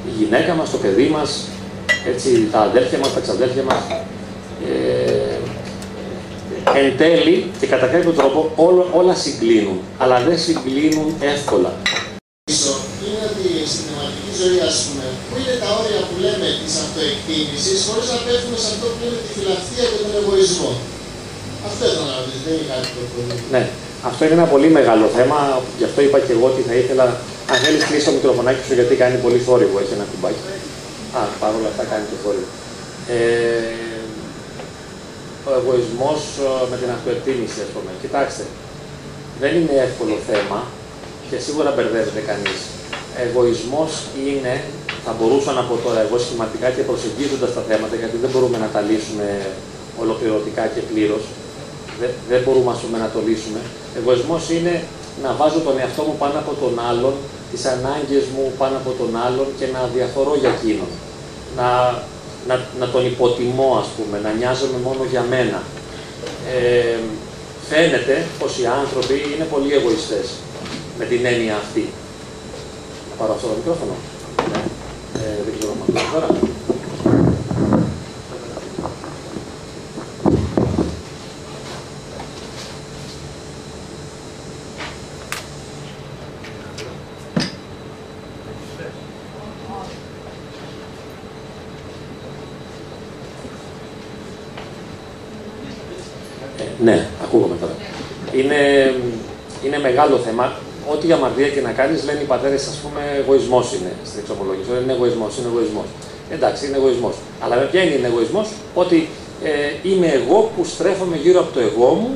[0.07, 1.47] Η γυναίκα μας, το παιδί μας,
[2.51, 3.81] τα αδέρφια μας, τα ξαδέρφια μας.
[4.69, 5.08] Ε,
[6.79, 11.71] εν τέλει και κατά κάποιο τρόπο όλα, όλα συγκλίνουν, αλλά δεν συγκλίνουν εύκολα.
[13.05, 17.77] Είναι ότι στην πνευματική ζωή, ας πούμε, πού είναι τα όρια που λέμε της αυτοεκτίμησης,
[17.87, 20.71] χωρίς να πέφτουμε σε αυτό που λέμε τη φιλαυτία και τον εγωισμό.
[21.67, 23.35] Αυτό ήταν να ρωτήσω, δεν είναι κάτι το πολύ.
[23.55, 23.63] Ναι.
[24.09, 25.37] Αυτό είναι ένα πολύ μεγάλο θέμα,
[25.79, 27.05] γι' αυτό είπα και εγώ ότι θα ήθελα.
[27.51, 30.41] Αν θέλεις, κλείσει το μικροφωνάκι σου, γιατί κάνει πολύ θόρυβο, έχει ένα κουμπάκι.
[31.19, 32.49] Α, παρόλα αυτά κάνει και θόρυβο.
[33.15, 33.98] Ε,
[35.49, 37.91] ο εγωισμός ε, με την αυτοεκτίμηση, ας πούμε.
[38.03, 38.43] Κοιτάξτε,
[39.41, 40.59] δεν είναι εύκολο θέμα
[41.29, 42.59] και σίγουρα μπερδεύεται κανείς.
[43.25, 43.91] Εγωισμός
[44.27, 44.53] είναι,
[45.05, 48.69] θα μπορούσα να πω τώρα εγώ σχηματικά και προσεγγίζοντας τα θέματα, γιατί δεν μπορούμε να
[48.75, 49.27] τα λύσουμε
[50.03, 51.23] ολοκληρωτικά και πλήρως.
[51.99, 53.61] Δεν, δεν μπορούμε πούμε, να το λύσουμε.
[53.99, 54.73] Εγωισμός είναι
[55.23, 57.13] να βάζω τον εαυτό μου πάνω από τον άλλον,
[57.51, 60.91] τις ανάγκες μου πάνω από τον άλλον και να διαφορώ για εκείνον.
[61.59, 61.67] Να
[62.47, 65.63] να, να τον υποτιμώ, ας πούμε, να νοιάζομαι μόνο για μένα.
[66.53, 66.99] Ε,
[67.69, 70.27] φαίνεται πως οι άνθρωποι είναι πολύ εγωιστές
[70.97, 71.89] με την έννοια αυτή.
[73.09, 73.95] Να πάρω αυτό το μικρόφωνο.
[74.51, 74.61] Ναι.
[75.21, 76.27] Ε, δεν ξέρω αν τώρα.
[96.83, 97.75] Ναι, ακούγομαι τώρα.
[98.59, 98.95] Είναι,
[99.65, 100.53] είναι μεγάλο θέμα.
[100.91, 104.69] Ό,τι για αμαρτία και να κάνεις, λένε οι πατέρες, ας πούμε, εγωισμός είναι στην εξομολόγηση.
[104.83, 105.87] Είναι εγωισμός, είναι εγωισμός.
[106.35, 107.15] Εντάξει, είναι εγωισμός.
[107.43, 109.09] Αλλά με ποια είναι εγωισμός, ότι
[109.43, 112.09] ε, είμαι εγώ που στρέφομαι γύρω από το εγώ μου,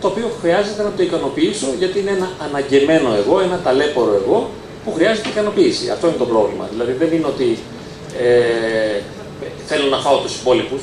[0.00, 4.50] το οποίο χρειάζεται να το ικανοποιήσω, γιατί είναι ένα αναγκεμένο εγώ, ένα ταλέπορο εγώ,
[4.84, 5.90] που χρειάζεται ικανοποίηση.
[5.90, 6.64] Αυτό είναι το πρόβλημα.
[6.72, 7.58] Δηλαδή δεν είναι ότι
[8.20, 9.00] ε,
[9.66, 10.82] θέλω να φάω τους υπόλοιπους,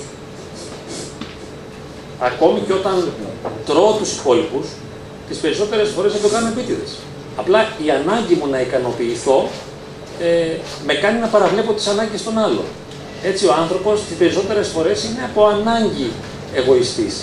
[2.19, 3.11] Ακόμη και όταν
[3.65, 4.67] τρώω τους υπόλοιπους,
[5.29, 6.91] τις περισσότερες φορές δεν το κάνω επίτηδες.
[7.35, 9.49] Απλά η ανάγκη μου να ικανοποιηθώ
[10.21, 10.27] ε,
[10.85, 12.67] με κάνει να παραβλέπω τις ανάγκες των άλλων.
[13.23, 16.09] Έτσι ο άνθρωπος τις περισσότερες φορές είναι από ανάγκη
[16.59, 17.15] εγωιστής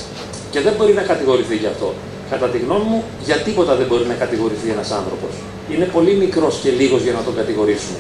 [0.51, 1.95] και δεν μπορεί να κατηγορηθεί γι' αυτό.
[2.31, 5.33] Κατά τη γνώμη μου, για τίποτα δεν μπορεί να κατηγορηθεί ένας άνθρωπος.
[5.73, 7.99] Είναι πολύ μικρός και λίγος για να τον κατηγορήσουμε.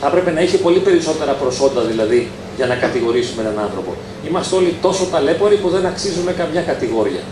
[0.00, 3.94] Θα έπρεπε να έχει πολύ περισσότερα προσόντα δηλαδή για να κατηγορήσουμε έναν άνθρωπο.
[4.28, 7.22] Είμαστε όλοι τόσο ταλέποροι που δεν αξίζουμε καμιά κατηγορία.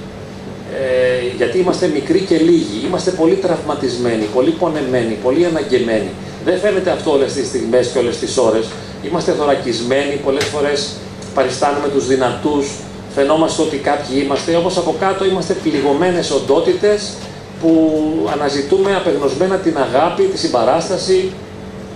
[0.81, 2.87] Ε, γιατί είμαστε μικροί και λίγοι.
[2.87, 6.11] Είμαστε πολύ τραυματισμένοι, πολύ πονεμένοι, πολύ αναγκεμένοι.
[6.45, 8.66] Δεν φαίνεται αυτό όλες τις στιγμές και όλες τις ώρες.
[9.03, 10.93] Είμαστε θωρακισμένοι, πολλές φορές
[11.35, 12.66] παριστάνουμε τους δυνατούς.
[13.14, 17.12] Φαινόμαστε ότι κάποιοι είμαστε, όμως από κάτω είμαστε πληγωμένες οντότητες
[17.61, 18.03] που
[18.33, 21.33] αναζητούμε απεγνωσμένα την αγάπη, τη συμπαράσταση,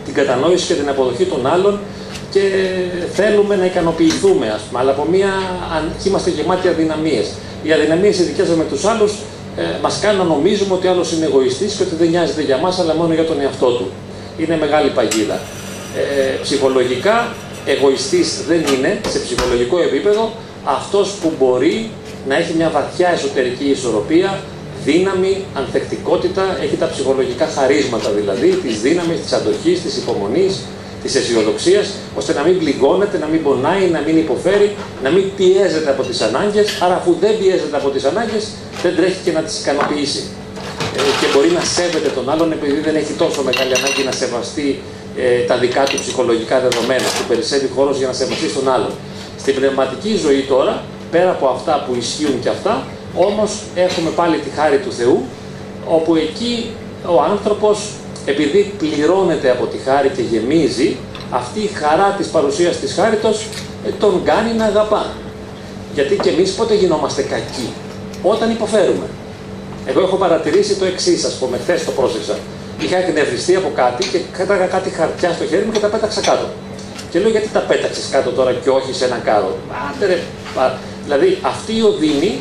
[0.04, 1.78] την κατανόηση και την αποδοχή των άλλων
[2.30, 2.40] και
[3.12, 5.30] θέλουμε να ικανοποιηθούμε, ας πούμε, αλλά από μία
[6.06, 7.26] είμαστε γεμάτοι αδυναμίες.
[7.62, 9.12] Οι αδυναμίες οι δικές μας με τους άλλους
[9.56, 12.78] ε, μας κάνουν να νομίζουμε ότι άλλος είναι εγωιστής και ότι δεν νοιάζεται για μας,
[12.78, 13.90] αλλά μόνο για τον εαυτό του.
[14.38, 15.40] Είναι μεγάλη παγίδα.
[15.96, 17.34] Ε, ψυχολογικά,
[17.66, 20.32] εγωιστής δεν είναι, σε ψυχολογικό επίπεδο,
[20.64, 21.90] αυτός που μπορεί
[22.28, 24.40] να έχει μια βαθιά εσωτερική ισορροπία,
[24.84, 30.60] δύναμη, ανθεκτικότητα, έχει τα ψυχολογικά χαρίσματα δηλαδή, της δύναμης, της αντοχής, της υπομονής,
[31.02, 31.86] της αισιοδοξίας,
[32.16, 36.20] ώστε να μην πληγώνεται, να μην πονάει, να μην υποφέρει, να μην πιέζεται από τις
[36.20, 36.78] ανάγκες.
[36.82, 38.44] Άρα, αφού δεν πιέζεται από τις ανάγκες,
[38.82, 40.22] δεν τρέχει και να τις ικανοποιήσει.
[40.96, 44.82] Ε, και μπορεί να σέβεται τον άλλον επειδή δεν έχει τόσο μεγάλη ανάγκη να σεβαστεί
[45.16, 48.92] ε, τα δικά του ψυχολογικά δεδομένα, που περισσεύει χώρο για να σεβαστεί τον άλλον.
[49.38, 54.50] Στην πνευματική ζωή τώρα, πέρα από αυτά που ισχύουν και αυτά, όμως έχουμε πάλι τη
[54.50, 55.24] χάρη του Θεού,
[55.88, 56.70] όπου εκεί
[57.06, 57.78] ο άνθρωπος
[58.30, 60.96] επειδή πληρώνεται από τη χάρη και γεμίζει,
[61.30, 63.46] αυτή η χαρά της παρουσίας της χάριτος
[63.86, 65.06] ε, τον κάνει να αγαπά.
[65.94, 67.68] Γιατί και εμείς πότε γινόμαστε κακοί,
[68.22, 69.06] όταν υποφέρουμε.
[69.86, 72.38] Εγώ έχω παρατηρήσει το εξής, ας πούμε, χθες το πρόσεξα.
[72.80, 76.46] Είχα εκνευριστεί από κάτι και κάταγα κάτι χαρτιά στο χέρι μου και τα πέταξα κάτω.
[77.10, 79.56] Και λέω γιατί τα πέταξες κάτω τώρα και όχι σε ένα κάρο;
[79.88, 80.18] Άντε ρε.
[81.04, 82.38] Δηλαδή αυτή η οδύνη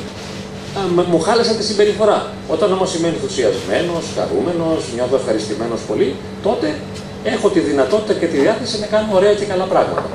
[1.09, 2.31] μου χάλασε τη συμπεριφορά.
[2.47, 6.75] Όταν όμως είμαι ενθουσιασμένος, χαρούμενος, νιώθω ευχαριστημένος πολύ, τότε
[7.23, 10.09] έχω τη δυνατότητα και τη διάθεση να κάνω ωραία και καλά πράγματα.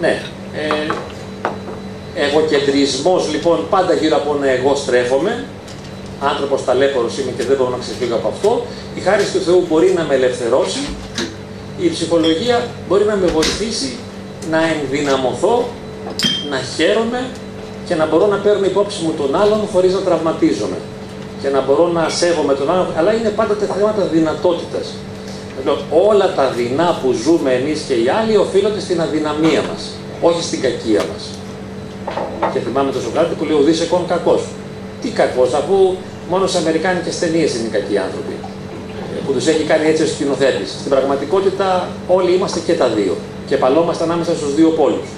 [0.00, 0.22] Ναι.
[0.54, 0.92] Ε,
[2.14, 5.44] εγωκεντρισμός λοιπόν πάντα γύρω από ένα εγώ στρέφομαι,
[6.20, 9.92] άνθρωπος ταλέπορος είμαι και δεν μπορώ να ξεφύγω από αυτό, η χάρη του Θεού μπορεί
[9.96, 10.78] να με ελευθερώσει,
[11.80, 13.96] η ψυχολογία μπορεί να με βοηθήσει
[14.50, 15.68] να ενδυναμωθώ,
[16.50, 17.26] να χαίρομαι
[17.86, 20.76] και να μπορώ να παίρνω υπόψη μου τον άλλον χωρίς να τραυματίζομαι
[21.42, 24.86] και να μπορώ να σέβομαι τον άλλον, αλλά είναι πάντα τα θέματα δυνατότητας.
[25.58, 25.78] Λοιπόν,
[26.08, 29.82] όλα τα δεινά που ζούμε εμείς και οι άλλοι οφείλονται στην αδυναμία μας,
[30.20, 31.22] όχι στην κακία μας.
[32.52, 34.42] Και θυμάμαι τον Σοκράτη που λέει: Ουδή εκόν κακός.
[35.02, 35.76] Τι κακός, αφού
[36.30, 38.34] μόνο σε Αμερικάνικε ταινίε είναι οι κακοί άνθρωποι.
[39.14, 40.70] Ε, που τους έχει κάνει έτσι ο σκηνοθέτης.
[40.80, 43.14] Στην πραγματικότητα όλοι είμαστε και τα δύο.
[43.48, 45.08] Και παλόμαστε ανάμεσα στους δύο πόλους.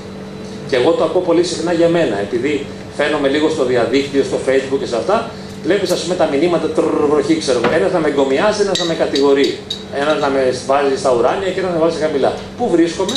[0.69, 2.67] Και εγώ το ακούω πολύ συχνά για μένα, επειδή
[2.97, 5.31] φαίνομαι λίγο στο διαδίκτυο, στο facebook και σε αυτά,
[5.65, 7.75] βλέπεις ας πούμε τα μηνύματα τροχή, ξέρω εγώ.
[7.75, 9.59] Ένας να με εγκομιάζει, ένας να με κατηγορεί.
[10.01, 12.31] Ένας να με βάζει στα ουράνια και ένας να με βάζει χαμηλά.
[12.59, 13.17] Πού βρίσκομαι,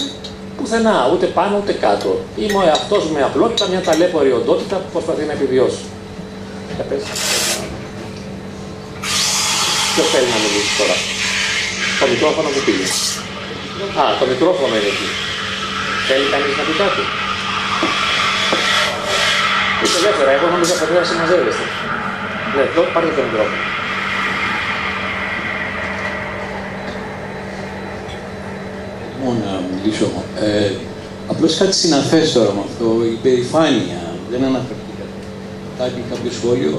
[0.58, 2.10] πουθενά, ούτε πάνω ούτε κάτω.
[2.41, 5.84] Είμαι ο εαυτός με απλότητα, μια ταλέπορη οντότητα που προσπαθεί να επιβιώσει.
[6.76, 7.04] Για πες.
[9.93, 10.95] Ποιος θέλει να μιλήσει τώρα;
[11.99, 12.88] Το μικρόφωνο που πήγε.
[14.02, 15.08] Α, το μικρόφωνο είναι εκεί.
[16.10, 17.04] Θέλει κανείς να πει κάτι;
[19.92, 21.66] Είστε ελεύθερα, εγώ νόμιζα ότι δεν συμμαζεύεστε.
[22.56, 23.60] Ναι, εδώ πάρτε το μικρόφωνο.
[29.24, 30.08] μόνο να μιλήσω.
[30.42, 30.72] Ε,
[31.32, 34.02] Απλώς κάτι συναφέ τώρα με αυτό, η περηφάνεια.
[34.32, 35.06] Δεν αναφερθήκα.
[35.80, 36.74] Κάτι, κάποιος σχόλιο.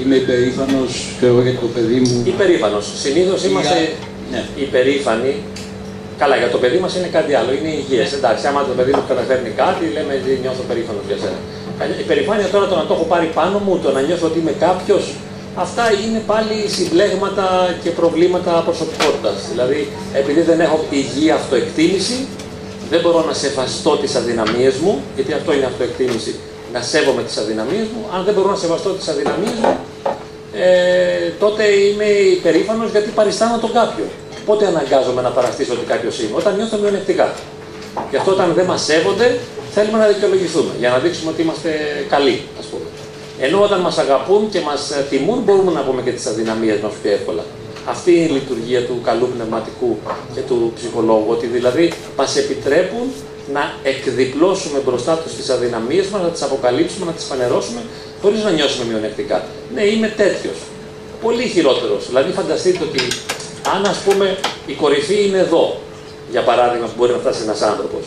[0.00, 2.16] Είμαι υπερήφανος, ξέρω για το παιδί μου.
[2.34, 2.84] Υπερήφανος.
[3.04, 3.78] Συνήθως είμαστε
[4.32, 4.42] ναι.
[4.66, 5.32] υπερήφανοι.
[6.22, 8.12] Καλά, για το παιδί μας είναι κάτι άλλο, είναι υγιές.
[8.18, 11.40] Εντάξει, άμα το παιδί μου καταφέρνει κάτι, λέμε νιώθω περήφανος για σένα.
[12.00, 14.54] Η περηφάνεια τώρα το να το έχω πάρει πάνω μου, το να νιώθω ότι είμαι
[14.58, 15.14] κάποιος,
[15.54, 19.36] αυτά είναι πάλι συμπλέγματα και προβλήματα προσωπικότητας.
[19.50, 22.26] Δηλαδή, επειδή δεν έχω υγιή αυτοεκτίμηση,
[22.90, 26.34] δεν μπορώ να σεβαστώ τις αδυναμίες μου, γιατί αυτό είναι αυτοεκτίμηση,
[26.72, 28.02] να σέβομαι τις αδυναμίες μου.
[28.14, 29.76] Αν δεν μπορώ να σεβαστώ τις αδυναμίες μου,
[30.54, 34.04] ε, τότε είμαι υπερήφανος γιατί παριστάνω τον κάποιο.
[34.46, 37.34] Πότε αναγκάζομαι να παραστήσω ότι κάποιος είμαι, όταν νιώθω μειονεκτικά.
[38.10, 39.38] Γι' αυτό όταν δεν μας σέβονται,
[39.74, 41.70] θέλουμε να δικαιολογηθούμε, για να δείξουμε ότι είμαστε
[42.08, 42.84] καλοί, ας πούμε.
[43.40, 47.10] Ενώ όταν μας αγαπούν και μας τιμούν, μπορούμε να πούμε και τις αδυναμίες μας πιο
[47.10, 47.44] εύκολα.
[47.86, 49.98] Αυτή είναι η λειτουργία του καλού πνευματικού
[50.34, 53.06] και του ψυχολόγου, ότι δηλαδή μας επιτρέπουν
[53.52, 57.80] να εκδιπλώσουμε μπροστά τους τις αδυναμίες μας, να τις αποκαλύψουμε, να τις φανερώσουμε,
[58.22, 59.44] χωρίς να νιώσουμε μειονεκτικά.
[59.74, 60.56] Ναι, είμαι τέτοιος.
[61.22, 62.06] Πολύ χειρότερος.
[62.06, 63.00] Δηλαδή, φανταστείτε ότι
[63.74, 65.76] αν ας πούμε η κορυφή είναι εδώ,
[66.30, 68.02] για παράδειγμα, που μπορεί να φτάσει ένας άνθρωπος,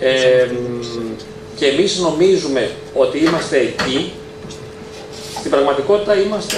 [0.00, 0.46] ε,
[1.56, 4.12] και εμείς νομίζουμε ότι είμαστε εκεί,
[5.38, 6.56] στην πραγματικότητα είμαστε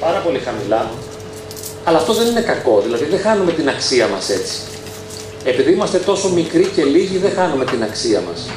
[0.00, 0.90] πάρα πολύ χαμηλά,
[1.84, 4.56] αλλά αυτό δεν είναι κακό, δηλαδή δεν χάνουμε την αξία μας έτσι.
[5.44, 8.48] Επειδή είμαστε τόσο μικροί και λίγοι δεν χάνουμε την αξία μας.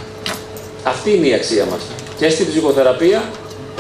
[0.84, 1.82] Αυτή είναι η αξία μας.
[2.18, 3.32] Και στην ψυχοθεραπεία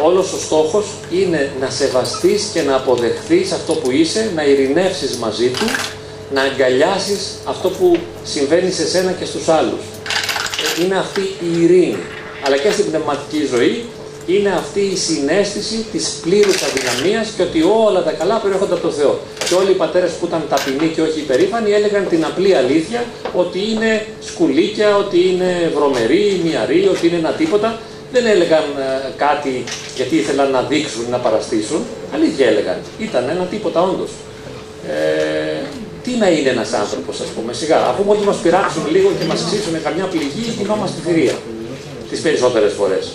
[0.01, 5.49] όλος ο στόχος είναι να σεβαστείς και να αποδεχθείς αυτό που είσαι, να ειρηνεύσεις μαζί
[5.49, 5.65] του,
[6.33, 9.83] να αγκαλιάσεις αυτό που συμβαίνει σε σένα και στους άλλους.
[10.83, 11.97] Είναι αυτή η ειρήνη.
[12.45, 13.85] Αλλά και στην πνευματική ζωή
[14.25, 18.91] είναι αυτή η συνέστηση της πλήρους αδυναμίας και ότι όλα τα καλά περιέχονται από το
[18.91, 19.19] Θεό.
[19.47, 23.03] Και όλοι οι πατέρες που ήταν ταπεινοί και όχι υπερήφανοι έλεγαν την απλή αλήθεια
[23.33, 27.79] ότι είναι σκουλίκια, ότι είναι βρωμεροί, μυαροί, ότι είναι ένα τίποτα.
[28.11, 29.63] Δεν έλεγαν ε, κάτι
[29.95, 31.81] γιατί ήθελαν να δείξουν ή να παραστήσουν.
[32.13, 32.77] Αλήθεια έλεγαν.
[32.99, 34.09] Ήταν ένα τίποτα όντως.
[34.89, 35.24] Ε,
[36.05, 37.79] τι να είναι ένας άνθρωπος, ας πούμε, σιγά.
[37.91, 41.35] Αφού μόλις μας πειράξουν λίγο και μας ξύσουν καμιά πληγή, γινόμαστε θηρία.
[42.09, 43.05] Τις περισσότερες φορές.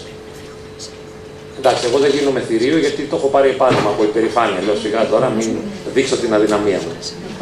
[1.58, 4.60] Εντάξει, εγώ δεν γίνομαι θηρίο γιατί το έχω πάρει επάνω μου από υπερηφάνεια.
[4.66, 5.50] Λέω σιγά τώρα μην
[5.94, 6.92] δείξω την αδυναμία μου.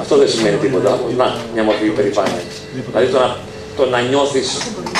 [0.02, 0.90] Αυτό δεν σημαίνει τίποτα.
[1.20, 2.42] Να, μια μορφή υπερηφάνεια.
[2.90, 3.28] Δηλαδή το να,
[3.78, 4.48] το να νιώθεις,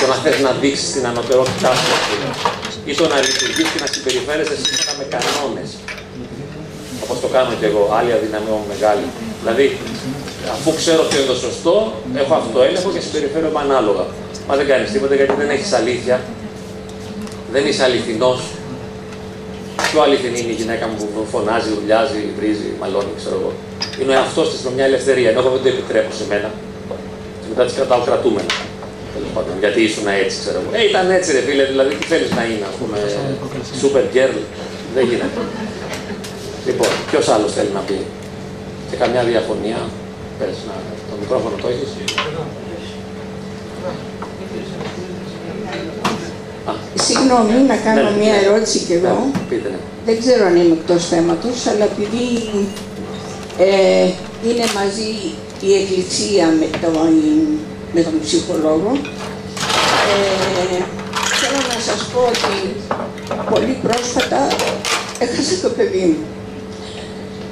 [0.01, 1.93] το να θες να δείξεις την ανωτερότητά σου
[2.89, 5.69] ή το να λειτουργείς και να συμπεριφέρεσαι σύμφωνα με κανόνες.
[7.03, 9.05] Όπως το κάνω κι εγώ, άλλη αδυναμία μου μεγάλη.
[9.41, 9.65] Δηλαδή,
[10.55, 11.75] αφού ξέρω ποιο είναι το σωστό,
[12.21, 14.05] έχω αυτοέλεγχο και συμπεριφέρομαι ανάλογα.
[14.47, 16.15] Μα δεν κάνεις τίποτα γιατί δεν έχεις αλήθεια.
[17.53, 18.39] Δεν είσαι αληθινός.
[19.91, 23.51] Πιο αληθινή είναι η γυναίκα μου που φωνάζει, ουρλιάζει, βρίζει, μαλώνει, ξέρω εγώ.
[23.99, 26.49] Είναι ο εαυτός της με μια ελευθερία, ενώ εγώ δεν το επιτρέπω σε μένα.
[27.41, 28.53] Και μετά της κρατάω κρατούμενα.
[29.35, 30.69] πάντων, γιατί ήσουν έτσι, ξέρω εγώ.
[30.77, 32.97] Ε, ήταν έτσι, ρε φίλε, δηλαδή τι θέλεις να είναι, ας πούμε,
[33.81, 34.37] super girl.
[34.95, 35.39] Δεν γίνεται.
[36.67, 37.97] Λοιπόν, ποιος άλλος θέλει να πει;
[38.89, 39.79] Και καμιά διαφωνία.
[40.39, 40.73] Πες, να,
[41.09, 41.89] το μικρόφωνο το έχεις;
[46.93, 48.45] Συγγνώμη, να κάνω Ναι, μια ναι.
[48.45, 49.31] ερώτηση κι εγώ.
[49.33, 49.79] Ναι, πείτε, ναι.
[50.05, 52.25] Δεν ξέρω αν είμαι εκτός θέματος, αλλά επειδή
[53.57, 54.09] ε,
[54.47, 55.11] είναι μαζί
[55.67, 57.11] η Εκκλησία με τον,
[57.93, 58.91] με τον ψυχολόγο,
[60.11, 60.83] ε,
[61.39, 62.55] θέλω να σας πω ότι
[63.51, 64.47] πολύ πρόσφατα
[65.19, 66.23] έχασα το παιδί μου.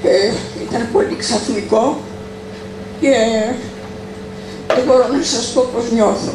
[0.02, 0.14] Και
[0.66, 1.98] ήταν πολύ ξαφνικό
[3.02, 3.16] και
[4.76, 6.34] δεν μπορώ να σας πω πώς νιώθω.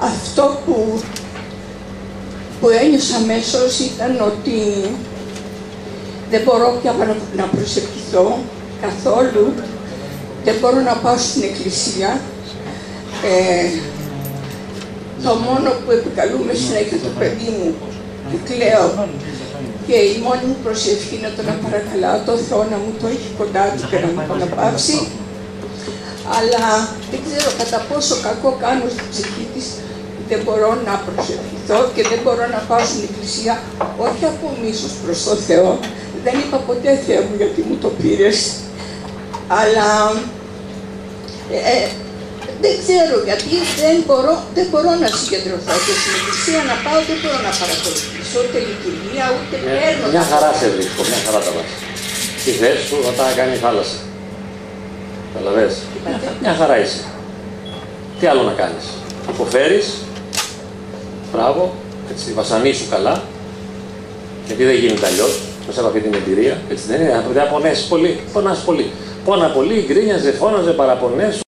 [0.00, 1.00] Αυτό που
[2.60, 4.56] που ένιωσα αμέσως ήταν ότι
[6.30, 8.38] δεν μπορώ πια να- να προσευχηθώ
[8.84, 9.44] καθόλου,
[10.44, 12.20] δεν μπορώ να πάω στην εκκλησία.
[13.30, 13.68] Ε,
[15.24, 17.68] το μόνο που επικαλούμε συνέχεια το παιδί μου
[18.30, 18.86] που κλαίω
[19.86, 23.28] και η μόνη μου προσευχή είναι το να παρακαλάω το Θεό να μου το έχει
[23.40, 24.96] κοντά του και να μου το αναπαύσει.
[26.36, 26.64] Αλλά
[27.10, 29.66] δεν ξέρω κατά πόσο κακό κάνω στην ψυχή της
[30.30, 33.54] δεν μπορώ να προσευχηθώ και δεν μπορώ να πάω στην εκκλησία,
[34.06, 35.70] όχι από μίσος προς το Θεό.
[36.24, 38.38] Δεν είπα ποτέ Θεέ μου γιατί μου το πήρες.
[39.60, 39.88] Αλλά
[41.74, 41.86] ε,
[42.64, 43.52] δεν ξέρω γιατί
[43.82, 48.36] δεν μπορώ, δεν μπορώ να συγκεντρωθώ και στην εκκλησία να πάω δεν μπορώ να παρακολουθήσω
[48.44, 50.04] ούτε λειτουργία ούτε Μια, παίρνω.
[50.14, 51.76] μια τα- χαρά σε βρίσκω, μια χαρά τα βάζεις.
[52.44, 53.98] Τη θέση σου θα τα κάνεις η θάλασσα.
[55.34, 57.04] Καταλαβες; Μια, μια χαρά είσαι.
[58.20, 58.84] Τι άλλο να κάνεις;
[59.28, 59.96] Υποφέρεις,
[61.32, 61.74] μπράβο,
[62.10, 63.22] έτσι, βασανίσου καλά,
[64.46, 66.60] γιατί δεν γίνεται αλλιώς μέσα από αυτή την εμπειρία.
[66.70, 68.90] Έτσι δεν είναι, δεν απονέσει πολύ, πονάς πολύ.
[69.24, 71.40] Πόνα πολύ, γκρίνιαζε, φώναζε, παραπονέσου,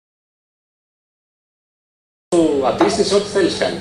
[2.63, 3.79] απίστησε, ό,τι θέλεις κάνει.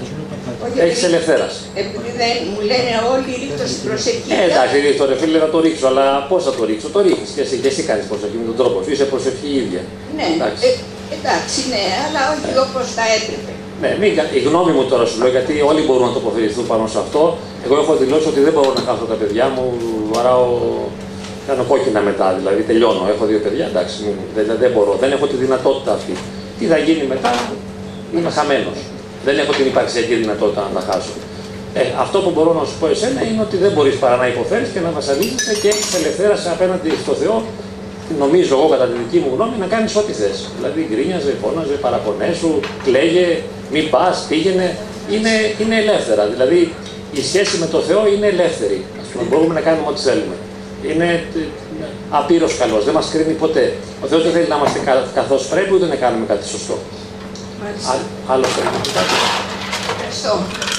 [0.65, 1.61] Όχι, Έχεις επειδή- ελευθέραση.
[1.83, 4.31] Επειδή δεν μου λένε όλοι ρίχνω στην προσευχή.
[4.39, 7.01] Ε, εντάξει, ρίχνεις το ρε φίλε να το ρίξω, αλλά πώς θα το ρίξω, το
[7.07, 9.83] ρίχνεις και εσύ, και εσύ κάνεις προσευχή με τον τρόπο σου, είσαι προσευχή η ίδια.
[10.19, 10.63] Ναι, Εντάξει.
[10.69, 10.73] ε,
[11.17, 13.51] εντάξει, ναι, αλλά όχι όπως θα έπρεπε.
[13.83, 16.85] Ναι, μην, κα- η γνώμη μου τώρα σου λέω, γιατί όλοι μπορούν να τοποθετηθούν πάνω
[16.93, 17.21] σε αυτό.
[17.67, 19.65] Εγώ έχω δηλώσει ότι δεν μπορώ να χάσω τα παιδιά μου,
[20.15, 20.47] βαράω,
[21.49, 23.03] κάνω κόκκινα μετά, δηλαδή τελειώνω.
[23.15, 26.15] Έχω δύο παιδιά, εντάξει, μην, δεν, δεν μπορώ, δεν έχω τη δυνατότητα αυτή.
[26.59, 27.31] Τι θα γίνει μετά,
[28.15, 28.79] είμαι χαμένος.
[29.25, 31.15] Δεν έχω την υπαρξιακή δυνατότητα να τα χάσω.
[31.75, 34.69] Ε, αυτό που μπορώ να σου πω εσένα είναι ότι δεν μπορείς παρά να υποφέρεις
[34.75, 37.37] και να βασανίζεσαι και έχεις ελευθέρωση απέναντι στο Θεό
[38.19, 40.49] νομίζω εγώ κατά τη δική μου γνώμη, να κάνεις ό,τι θες.
[40.57, 43.43] Δηλαδή γκρίνιαζε, φώναζε, παραπονέσου, κλαίγε,
[43.73, 44.77] μην πας, πήγαινε.
[45.15, 46.27] Είναι, είναι ελεύθερα.
[46.27, 46.73] Δηλαδή
[47.13, 48.85] η σχέση με το Θεό είναι ελεύθερη.
[49.03, 50.37] Ας πούμε, μπορούμε να κάνουμε ό,τι θέλουμε.
[50.91, 51.09] Είναι
[52.11, 53.73] απείρως καλός, δεν μας κρίνει ποτέ.
[54.05, 54.79] Ο Θεός δεν θέλει να είμαστε
[55.15, 56.77] καθώς πρέπει, ούτε να κάνουμε κάτι σωστό.
[57.63, 57.91] Μάλιστα.
[57.93, 59.15] Α- Άλλο θέλει να πει κάτι.
[59.93, 60.33] Ευχαριστώ.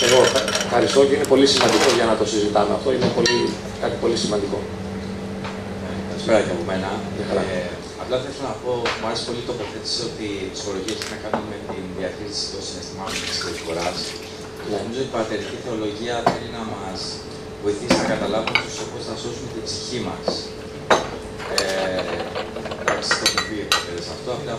[0.05, 2.87] Εγώ ευχα- ευχαριστώ και είναι πολύ σημαντικό για να το συζητάμε αυτό.
[2.95, 3.37] Είναι πολύ,
[3.83, 4.57] κάτι πολύ σημαντικό.
[6.09, 6.89] Καλησπέρα και από μένα.
[7.15, 7.43] Γεια χαρά.
[7.55, 7.61] Ε,
[8.03, 11.17] απλά θα ήθελα να πω, μου άρεσε πολύ η τοποθέτηση ότι η ψυχολογία έχει να
[11.23, 13.97] κάνει με την διαχείριση των συναισθημάτων της συμπεριφοράς.
[14.67, 14.75] Ναι.
[14.81, 16.99] Νομίζω ότι η πατερική θεολογία θέλει να μας
[17.63, 20.25] βοηθήσει να καταλάβουμε ίσως πώ θα σώσουμε την ψυχή μας.
[21.59, 21.99] Ε,
[22.81, 24.53] εντάξει, το έχουν πει οι πατέρε αυτό, απλά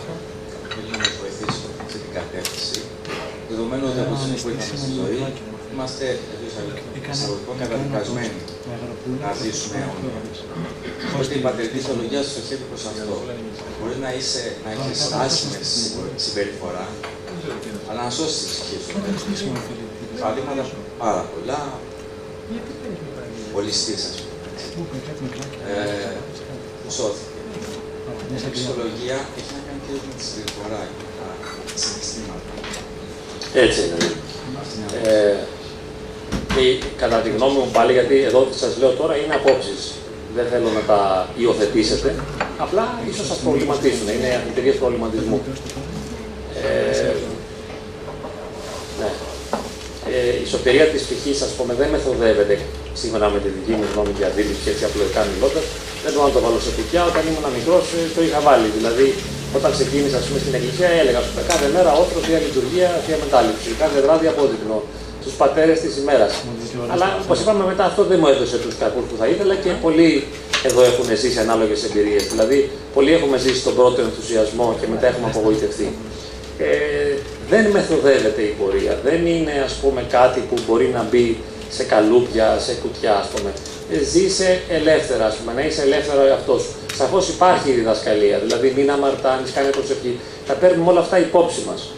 [0.73, 2.79] θέλει να μα βοηθήσει προ αυτή την κατεύθυνση.
[3.49, 5.21] Δεδομένου ότι από τη στιγμή που ήρθαμε στη ζωή,
[5.71, 6.45] είμαστε εντό
[7.13, 8.39] εισαγωγικών καταδικασμένοι
[9.23, 10.13] να ζήσουμε αιώνια.
[11.07, 13.15] Οπότε η πατερική θεολογία στοχεύει προς αυτό.
[13.77, 15.59] Μπορείς να, είσαι, να έχεις άσχημη
[16.25, 16.85] συμπεριφορά,
[17.89, 18.49] αλλά να σώσεις τη
[19.17, 19.51] ψυχή σου.
[20.21, 20.63] Παραδείγματα
[21.03, 21.61] πάρα πολλά,
[23.53, 24.97] πολιστής ας πούμε.
[25.71, 26.15] Ε,
[26.81, 27.31] που σώθηκε.
[28.47, 31.12] Η ψυχολογία έχει να κάνει και με τη συμπεριφορά και τα
[31.81, 32.51] συναισθήματα.
[33.63, 33.97] Έτσι είναι.
[34.61, 35.35] Αυτή είναι Ε,
[36.55, 36.63] και
[36.97, 39.81] κατά τη γνώμη μου πάλι, γιατί εδώ σας λέω τώρα είναι απόψεις.
[40.35, 40.99] Δεν θέλω να τα
[41.41, 42.09] υιοθετήσετε.
[42.65, 44.07] Απλά ίσως σας προβληματίσουν.
[44.15, 45.41] Είναι εταιρείε προβληματισμού.
[46.63, 47.13] Ε,
[48.99, 49.09] ναι.
[50.13, 52.55] Ε, η σωτηρία της ψυχή, ας πούμε, δεν μεθοδεύεται
[53.01, 55.65] σύμφωνα με τη δική μου γνώμη και αντίληψη, έτσι απλοϊκά μιλώντας.
[56.03, 57.01] Δεν μπορώ να το βάλω σε κουτιά.
[57.11, 57.83] Όταν ήμουν μικρός
[58.15, 58.67] το είχα βάλει.
[58.77, 59.07] Δηλαδή,
[59.57, 63.69] Όταν ξεκίνησα πούμε, στην εκκλησία, έλεγα πούμε, κάθε μέρα ότρο, θεία λειτουργία, θεία μετάληψη.
[63.83, 64.77] Κάθε βράδυ απόδεικνο
[65.23, 66.31] στους πατέρες της ημέρας.
[66.93, 70.11] Αλλά όπως είπαμε, μετά αυτό δεν μου έδωσε τους κακούς που θα ήθελα και πολλοί
[70.69, 72.23] εδώ έχουν ζήσει ανάλογες εμπειρίες.
[72.33, 72.57] Δηλαδή,
[72.93, 75.87] πολλοί έχουμε ζήσει τον πρώτο ενθουσιασμό και μετά έχουμε απογοητευτεί.
[76.57, 76.67] Ε,
[77.49, 78.93] δεν μεθοδεύεται η πορεία.
[79.03, 81.37] Δεν είναι ας πούμε κάτι που μπορεί να μπει
[81.69, 83.51] σε καλούπια, σε κουτιά, ας πούμε.
[83.93, 86.82] Ε, ζήσε ελεύθερα, ας πούμε, να είσαι ελεύθερο εαυτός σου.
[86.97, 90.19] Σαφώς υπάρχει η διδασκαλία, δηλαδή μην αμαρτάνεις, κάνε προσευχή.
[90.47, 91.93] Τα παίρνουμε όλα αυτά υπόψη μας.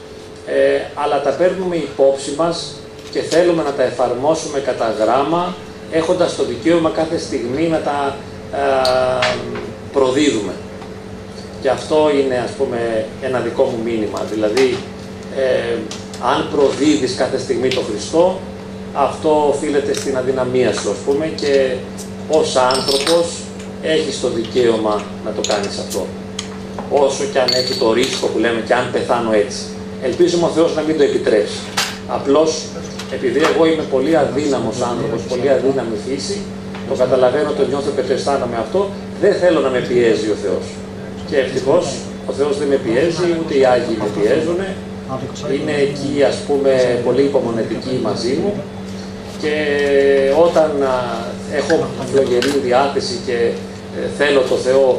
[0.46, 2.76] Ε, αλλά τα παίρνουμε υπόψη μας
[3.12, 5.56] και θέλουμε να τα εφαρμόσουμε κατά γράμμα,
[5.92, 8.16] έχοντας το δικαίωμα κάθε στιγμή να τα
[8.54, 9.28] ε,
[9.94, 10.54] προδίδουμε.
[11.62, 14.22] Και αυτό είναι ας πούμε ένα δικό μου μήνυμα.
[14.32, 14.78] Δηλαδή,
[15.38, 15.78] ε,
[16.34, 18.40] αν προδίδεις κάθε στιγμή το Χριστό,
[18.94, 21.76] αυτό οφείλεται στην αδυναμία σου ας πούμε και
[22.30, 23.45] ως άνθρωπος
[23.94, 26.06] έχεις το δικαίωμα να το κάνεις αυτό.
[26.90, 29.62] Όσο και αν έχει το ρίσκο που λέμε και αν πεθάνω έτσι.
[30.04, 31.60] Ελπίζουμε ο Θεός να μην το επιτρέψει.
[32.08, 32.50] Απλώς
[33.16, 36.38] επειδή εγώ είμαι πολύ αδύναμος άνθρωπος, πολύ αδύναμη φύση,
[36.90, 38.90] το καταλαβαίνω, το νιώθω και το αισθάνομαι αυτό,
[39.22, 40.66] δεν θέλω να με πιέζει ο Θεός.
[41.30, 41.86] Και ευτυχώς
[42.30, 44.60] ο Θεός δεν με πιέζει, ούτε οι Άγιοι με πιέζουν.
[45.56, 46.72] Είναι εκεί ας πούμε
[47.06, 48.54] πολύ υπομονετικοί μαζί μου
[49.42, 49.56] και
[50.46, 50.70] όταν
[51.60, 51.76] έχω
[52.12, 53.52] φλογερή διάθεση και ε,
[54.18, 54.98] θέλω το Θεό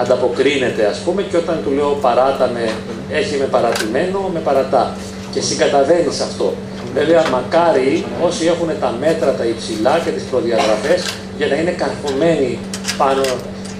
[0.00, 2.70] ανταποκρίνεται ας πούμε και όταν του λέω παράταμε,
[3.10, 4.96] έχει με παρατημένο, με παρατά
[5.32, 6.54] και συγκαταβαίνει αυτό.
[6.94, 11.00] Βέβαια, μακάρι όσοι έχουν τα μέτρα τα υψηλά και τις προδιαγραφές
[11.36, 12.58] για να είναι καρφωμένοι
[12.98, 13.22] πάνω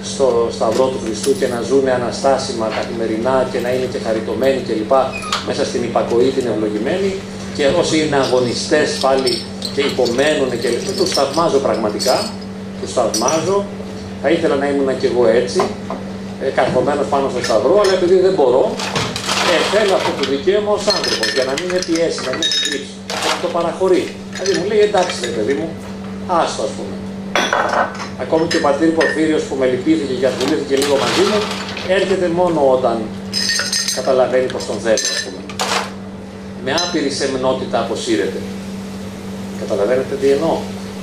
[0.03, 4.93] στο Σταυρό του Χριστού και να ζουν αναστάσιμα καθημερινά και να είναι και χαριτωμένοι κλπ.
[5.47, 7.11] μέσα στην υπακοή την ευλογημένη
[7.55, 9.31] και όσοι είναι αγωνιστές πάλι
[9.75, 12.17] και υπομένουν και λοιπά, τους θαυμάζω πραγματικά,
[12.81, 13.65] τους θαυμάζω.
[14.21, 15.61] Θα ήθελα να ήμουν και εγώ έτσι,
[16.43, 18.63] ε, καρφωμένος πάνω στο Σταυρό, αλλά επειδή δεν μπορώ,
[19.53, 22.95] ε, θέλω αυτό το δικαίωμα ως άνθρωπος, για να μην με πιέσει, να μην συντρίψει
[23.41, 24.03] το παραχωρεί.
[24.31, 25.67] Δηλαδή μου λέει εντάξει ρε παιδί μου,
[26.27, 26.95] άστο ας πούμε.
[28.23, 31.39] Ακόμη και ο πατήρ Πορφύριος που με λυπήθηκε και ασχολήθηκε λίγο μαζί μου,
[31.97, 32.95] έρχεται μόνο όταν
[33.97, 35.41] καταλαβαίνει πως τον θέλω ας πούμε.
[36.65, 38.39] Με άπειρη σεμνότητα αποσύρεται.
[39.61, 40.55] Καταλαβαίνετε τι εννοώ.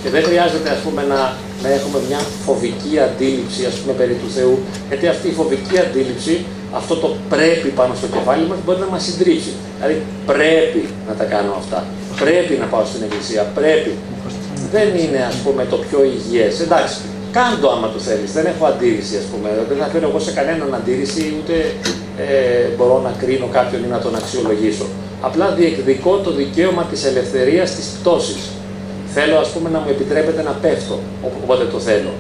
[0.02, 1.20] Και δεν χρειάζεται ας πούμε να,
[1.62, 6.34] να έχουμε μια φοβική αντίληψη ας πούμε περί του Θεού, γιατί αυτή η φοβική αντίληψη,
[6.80, 9.52] αυτό το πρέπει πάνω στο κεφάλι μας μπορεί να μας συντρίψει.
[9.76, 9.96] Δηλαδή
[10.26, 11.80] πρέπει να τα κάνω αυτά
[12.22, 13.92] πρέπει να πάω στην εκκλησία, πρέπει.
[14.74, 16.60] Δεν είναι ας πούμε το πιο υγιές.
[16.60, 16.98] Εντάξει,
[17.32, 19.48] κάντο άμα το θέλεις, δεν έχω αντίρρηση ας πούμε.
[19.68, 21.54] Δεν θα φέρω εγώ σε κανέναν αντίρρηση, ούτε
[22.24, 24.86] ε, μπορώ να κρίνω κάποιον ή να τον αξιολογήσω.
[25.20, 28.40] Απλά διεκδικώ το δικαίωμα της ελευθερίας της πτώσης.
[29.20, 30.96] Θέλω ας πούμε να μου επιτρέπετε να πέφτω,
[31.42, 32.12] όποτε το θέλω.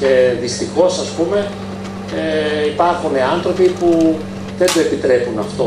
[0.00, 0.10] Και
[0.40, 1.38] δυστυχώς ας πούμε
[2.20, 3.88] ε, υπάρχουν άνθρωποι που
[4.58, 5.66] δεν το επιτρέπουν αυτό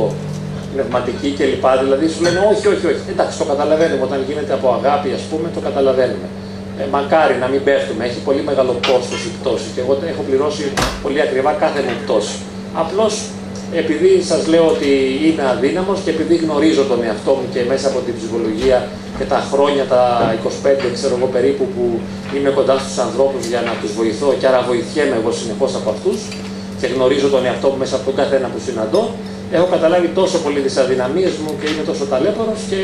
[0.74, 1.66] πνευματική κλπ.
[1.84, 3.04] Δηλαδή σου λένε όχι, όχι, όχι.
[3.14, 4.04] Εντάξει, το καταλαβαίνουμε.
[4.10, 6.28] Όταν γίνεται από αγάπη, ας πούμε, το καταλαβαίνουμε.
[6.80, 8.02] Ε, μακάρι να μην πέφτουμε.
[8.10, 10.64] Έχει πολύ μεγάλο κόστος η πτώση και εγώ έχω πληρώσει
[11.04, 12.36] πολύ ακριβά κάθε μου πτώση.
[12.84, 13.14] Απλώς
[13.82, 14.90] επειδή σας λέω ότι
[15.28, 18.78] είμαι αδύναμος και επειδή γνωρίζω τον εαυτό μου και μέσα από την ψυχολογία
[19.18, 20.04] και τα χρόνια, τα
[20.44, 20.48] 25
[20.94, 21.84] ξέρω εγώ περίπου που
[22.36, 26.20] είμαι κοντά στους ανθρώπους για να τους βοηθώ και άρα βοηθιέμαι εγώ συνεχώς από αυτούς
[26.80, 29.04] και γνωρίζω τον εαυτό μου μέσα από τον καθένα που συναντώ,
[29.52, 32.80] έχω καταλάβει τόσο πολύ τις αδυναμίες μου και είμαι τόσο ταλέπορος και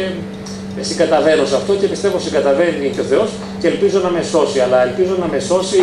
[0.90, 4.60] συγκαταβαίνω σε αυτό και πιστεύω συγκαταβαίνει και ο Θεός και ελπίζω να με σώσει.
[4.60, 5.82] Αλλά ελπίζω να με σώσει,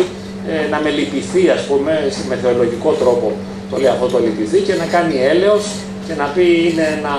[0.51, 1.93] ε, να με λυπηθεί, ας πούμε,
[2.29, 3.27] με θεολογικό τρόπο
[3.71, 5.63] το λέει αυτό το λυπηθεί και να κάνει έλεος
[6.07, 7.15] και να πει είναι ένα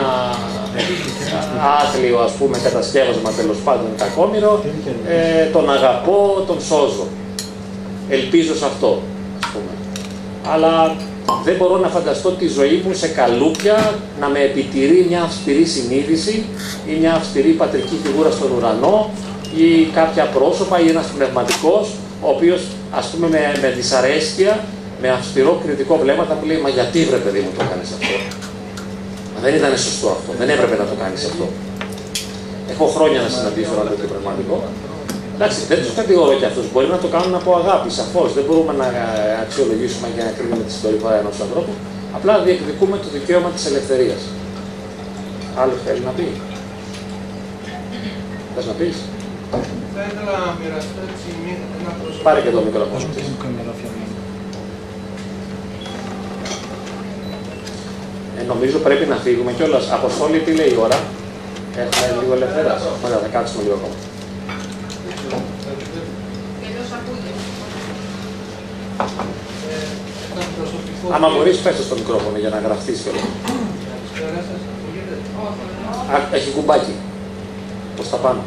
[1.80, 4.62] άθλιο ας πούμε κατασκεύασμα τέλος πάντων κακόμοιρο,
[5.08, 7.06] ε, τον αγαπώ, τον σώζω.
[8.08, 9.02] Ελπίζω σε αυτό,
[9.42, 9.72] ας πούμε.
[10.52, 10.96] Αλλά
[11.44, 16.44] δεν μπορώ να φανταστώ τη ζωή μου σε καλούπια να με επιτηρεί μια αυστηρή συνείδηση
[16.86, 19.10] ή μια αυστηρή πατρική φιγούρα στον ουρανό
[19.56, 21.88] ή κάποια πρόσωπα ή ένας πνευματικός
[22.22, 22.60] ο οποίος
[22.90, 24.64] ας πούμε με, με δυσαρέσκεια,
[25.00, 28.37] με αυστηρό κριτικό βλέμμα θα μου λέει «Μα γιατί βρε παιδί μου το κάνεις αυτό»
[28.37, 28.37] Μα
[29.44, 31.46] δεν ήταν σωστό αυτό, δεν έπρεπε να το κάνεις αυτό.
[32.72, 34.56] Έχω χρόνια να συναντήσω ένα τέτοιο πνευματικό
[35.38, 36.66] Εντάξει, δεν τους κατηγορώ και αυτούς.
[36.72, 38.28] Μπορεί να το κάνουν από αγάπη, σαφώς.
[38.36, 38.86] Δεν μπορούμε να
[39.44, 41.72] αξιολογήσουμε και να κρίνουμε τη συμπεριφορά ενός ανθρώπου.
[42.16, 44.20] Απλά διεκδικούμε το δικαίωμα της ελευθερίας.
[45.60, 46.26] Άλλο θέλει να πει.
[48.54, 48.96] Θες να πεις;
[49.94, 51.28] Θα ήθελα να μοιραστώ έτσι
[51.80, 52.24] ένα προσωπικό.
[52.26, 53.04] Πάρε και το μικρόφωνο.
[58.38, 59.90] Ε, νομίζω πρέπει να φύγουμε κιόλας.
[59.90, 60.98] Αποστόλη, τι λέει η ώρα;
[61.76, 62.80] Έχουμε λίγο ελευθερία.
[63.04, 63.96] Ωραία, θα κάτσουμε λίγο ακόμα.
[70.32, 73.22] Ένα προσωπικό Άμα μπορείς πες το στο μικρόφωνο για να γραφτείς κιόλας.
[73.88, 75.14] Καλησπέρα σας, ακούγεται.
[76.14, 76.94] Α, Έχει κουμπάκι.
[77.96, 78.40] Προς τα πάνω.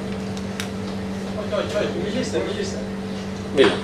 [1.39, 2.77] Όχι, όχι, όχι, μιλήστε, μιλήστε.
[3.55, 3.75] Μίλα.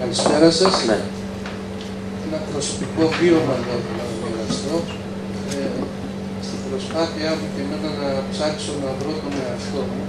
[0.00, 0.84] Καλησπέρα σας.
[0.86, 0.98] Ναι.
[2.32, 4.76] Ένα προσωπικό βίωμα εδώ που να μοιραστώ.
[5.54, 5.68] Ε,
[6.46, 10.02] στην προσπάθειά μου και εμένα να ψάξω να βρω τον εαυτό μου,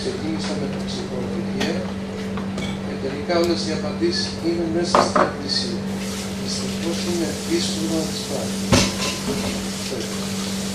[0.00, 1.72] ξεκίνησα με την ψυχολογία
[2.86, 5.78] και τελικά όλες οι απαντήσεις είναι μέσα στην εκκλησία.
[6.42, 8.54] Δυστυχώς είναι δύσκολο να τις πάρει.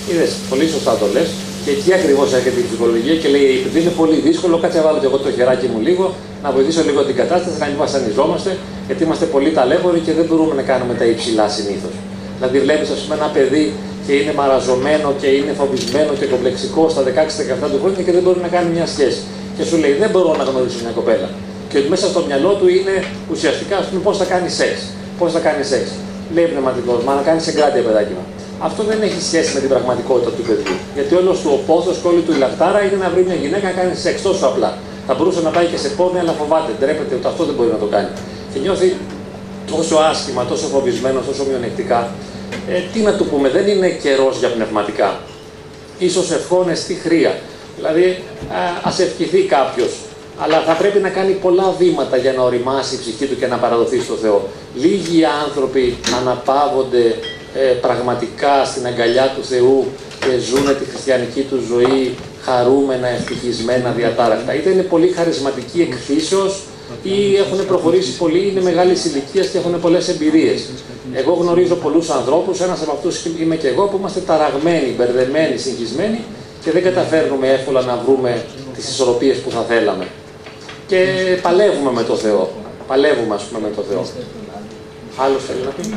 [0.10, 1.30] Είδες, πολύ σωστά το λες.
[1.64, 5.00] Και εκεί ακριβώς έρχεται η ψυχολογία και λέει: Επειδή είναι πολύ δύσκολο, κάτσε να βάλω
[5.02, 6.06] και εγώ το χεράκι μου λίγο,
[6.46, 8.52] να βοηθήσω λίγο την κατάσταση, να μην βασανιζόμαστε,
[8.88, 11.96] γιατί είμαστε πολύ ταλέποροι και δεν μπορούμε να κάνουμε τα υψηλά συνήθως.
[12.38, 13.66] Δηλαδή, βλέπεις, ας πούμε, ένα παιδί
[14.06, 18.40] και είναι μαραζωμένο και είναι φοβισμένο και κομπλεξικό στα 16-17 του χρόνια και δεν μπορεί
[18.48, 19.22] να κάνει μια σχέση.
[19.58, 21.30] Και σου λέει: Δεν μπορώ να γνωρίσω μια κοπέλα.
[21.72, 22.96] Και μέσα στο μυαλό του είναι
[23.34, 24.74] ουσιαστικά, ας πούμε, πώς θα κάνει σεξ.
[25.20, 25.86] Πώς θα κάνει σεξ.
[26.36, 28.26] Λέει πνευματικός, μα να κάνεις εγκράτεια, παιδάκι μου.
[28.68, 30.76] Αυτό δεν έχει σχέση με την πραγματικότητα του παιδιού.
[30.98, 33.66] Γιατί όλος του ο πόθος και όλη του η λαχτάρα είναι να βρει μια γυναίκα
[33.72, 34.72] να κάνει σεξ τόσο απλά.
[35.08, 37.78] Θα μπορούσε να πάει και σε πόρνη, αλλά φοβάται, ντρέπεται ότι αυτό δεν μπορεί να
[37.78, 38.08] το κάνει.
[38.54, 38.96] Και νιώθει
[39.72, 42.10] τόσο άσχημα, τόσο φοβισμένο, τόσο μειονεκτικά.
[42.70, 45.20] Ε, τι να του πούμε, δεν είναι καιρός για πνευματικά.
[45.98, 47.40] Ίσως ευχόνες στη χρία.
[47.76, 48.24] Δηλαδή,
[48.84, 49.92] α ευχηθεί κάποιος
[50.40, 53.58] αλλά θα πρέπει να κάνει πολλά βήματα για να οριμάσει η ψυχή του και να
[53.58, 54.48] παραδοθεί στο Θεό.
[54.76, 57.16] Λίγοι άνθρωποι αναπαύονται
[57.56, 59.86] ε, πραγματικά στην αγκαλιά του Θεού
[60.20, 64.56] και ζουν τη χριστιανική του ζωή χαρούμενα, ευτυχισμένα, διατάρακτα.
[64.56, 66.64] Είτε είναι πολύ χαρισματικοί εκφύσεως
[67.04, 70.70] ή έχουν προχωρήσει πολύ, είναι μεγάλης ηλικίας και έχουν πολλές εμπειρίες.
[71.14, 76.20] Εγώ γνωρίζω πολλούς ανθρώπους, ένας από αυτούς είμαι και εγώ, που είμαστε ταραγμένοι, μπερδεμένοι, συγχυσμένοι
[76.64, 80.08] και δεν καταφέρνουμε εύκολα να βρούμε τις ισορροπίες που θα θέλαμε
[80.88, 81.06] και
[81.42, 82.52] παλεύουμε με το Θεό.
[82.88, 84.06] Παλεύουμε, ας πούμε, με το Θεό.
[85.18, 85.94] Άλλος θέλει να πει;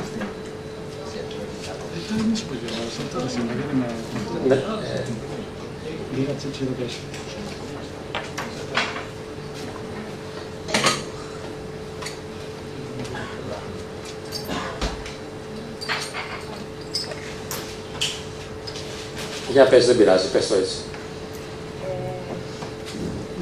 [4.48, 4.62] Ναι.
[19.52, 20.76] Για πες, δεν πειράζει, πες το έτσι.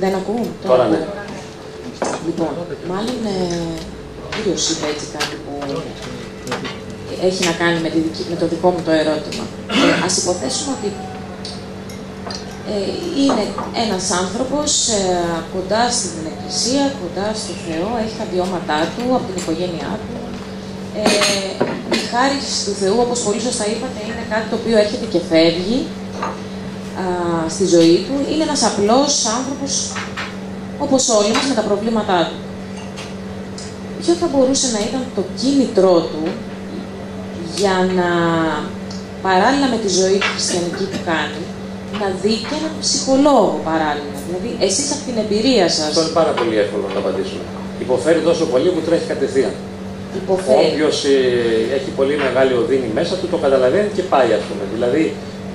[0.01, 0.47] Δεν ακούω.
[0.67, 1.07] Τώρα ναι.
[2.27, 2.49] Λοιπόν,
[2.89, 3.87] μάλλον ε,
[4.37, 5.55] κύριος είπε έτσι κάτι που
[7.23, 9.45] έχει να κάνει με, τη δική, με το δικό μου το ερώτημα.
[9.69, 11.16] Ε, ας υποθέσουμε ότι ε,
[13.23, 13.45] είναι
[13.85, 15.03] ένας άνθρωπος ε,
[15.55, 20.15] κοντά στην Εκκλησία, κοντά στο Θεό, έχει τα βιώματά του από την οικογένειά του.
[21.01, 21.05] Ε,
[22.01, 25.79] η χάρη του Θεού, όπως πολύ σωστά είπατε, είναι κάτι το οποίο έρχεται και φεύγει
[27.03, 27.05] α,
[27.55, 28.15] στη ζωή του.
[28.31, 29.73] Είναι ένας απλός άνθρωπος
[30.85, 32.39] όπως όλοι μας, με τα προβλήματά του.
[34.01, 36.23] Ποιο θα μπορούσε να ήταν το κίνητρό του
[37.57, 38.09] για να,
[39.23, 41.43] παράλληλα με τη ζωή του χριστιανική που κάνει,
[42.03, 44.17] να δει και έναν ψυχολόγο παράλληλα.
[44.27, 45.89] Δηλαδή, εσείς από την εμπειρία σας...
[45.91, 47.45] Αυτό είναι πάρα πολύ εύκολο να το απαντήσουμε.
[47.85, 49.55] Υποφέρει τόσο πολύ που τρέχει κατευθείαν.
[50.23, 50.67] Υποφέρει.
[50.67, 51.19] Όποιος ε,
[51.77, 54.65] έχει πολύ μεγάλη οδύνη μέσα του, το καταλαβαίνει και πάει, ας πούμε.
[54.75, 55.03] Δηλαδή,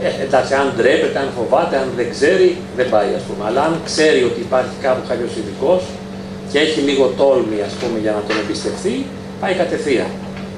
[0.06, 3.42] ε, εντάξει, αν ντρέπεται, αν φοβάται, αν δεν ξέρει, δεν πάει, ας πούμε.
[3.48, 5.82] Αλλά αν ξέρει ότι υπάρχει κάπου κάποιος ειδικός
[6.52, 8.96] και έχει λίγο τόλμη, ας πούμε, για να τον εμπιστευτεί,
[9.42, 10.12] πάει κατευθείαν.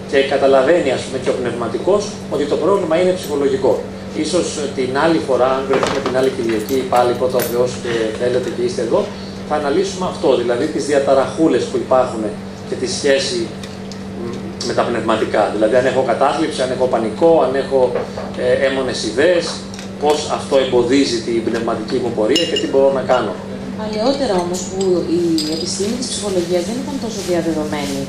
[0.10, 2.04] Και καταλαβαίνει, ας πούμε, και ο πνευματικός
[2.34, 3.74] ότι το πρόβλημα είναι ψυχολογικό.
[4.16, 8.50] Ίσως την άλλη φορά, αν βρεθούμε την άλλη Κυριακή, πάλι πρώτα ο Θεός και θέλετε
[8.56, 9.06] και είστε εδώ,
[9.50, 12.24] θα αναλύσουμε αυτό, δηλαδή τις διαταραχούλες που υπάρχουν
[12.70, 13.48] και τη σχέση
[14.68, 15.50] με τα πνευματικά.
[15.54, 17.92] Δηλαδή, αν έχω κατάθλιψη, αν έχω πανικό, αν έχω
[18.38, 19.46] ε, έμονες ιδέες,
[20.02, 23.34] πώς αυτό εμποδίζει την πνευματική μου πορεία και τι μπορώ να κάνω.
[23.82, 24.82] Παλαιότερα όμως που
[25.20, 25.22] η
[25.58, 28.02] επιστήμη της ψυχολογίας δεν ήταν τόσο διαδεδομένη,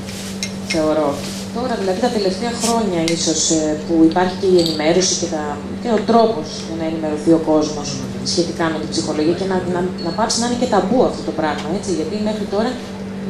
[0.75, 1.09] θεωρώ.
[1.57, 5.43] Τώρα, δηλαδή τα τελευταία χρόνια ίσως ε, που υπάρχει και η ενημέρωση και, τα,
[5.83, 7.89] και ο τρόπος για να ενημερωθεί ο κόσμος
[8.33, 11.33] σχετικά με την ψυχολογία και να, να, να πάψει να είναι και ταμπού αυτό το
[11.41, 12.70] πράγμα, έτσι, γιατί μέχρι τώρα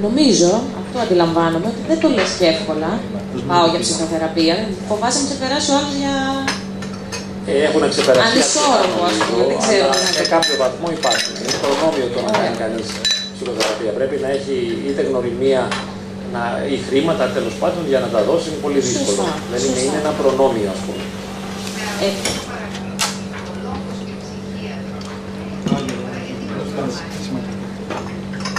[0.06, 0.50] νομίζω,
[0.82, 2.90] αυτό αντιλαμβάνομαι, ότι δεν το λες και εύκολα,
[3.50, 4.54] πάω για ψυχοθεραπεία,
[4.88, 6.14] φοβάσαι να ξεπεράσει ο άλλος για
[7.52, 8.26] Ε, έχουν ξεπεράσει.
[8.30, 9.86] ανισόρροπο, ας πούμε, δεν ξέρω.
[9.94, 11.32] Αλλά Σε κάποιο βαθμό υπάρχουν.
[11.40, 12.86] Είναι προνόμιο το να κάνει κανείς
[13.34, 13.92] ψυχοθεραπεία.
[13.98, 14.56] Πρέπει να έχει
[14.88, 15.62] είτε γνωριμία
[16.34, 16.42] να,
[16.74, 19.22] ή χρήματα τέλος πάντων για να τα δώσει είναι πολύ δύσκολο.
[19.24, 19.84] Σωστά, Δεν είναι, σωστά.
[19.86, 21.02] είναι ένα προνόμιο, ας πούμε.
[22.06, 22.08] Ε,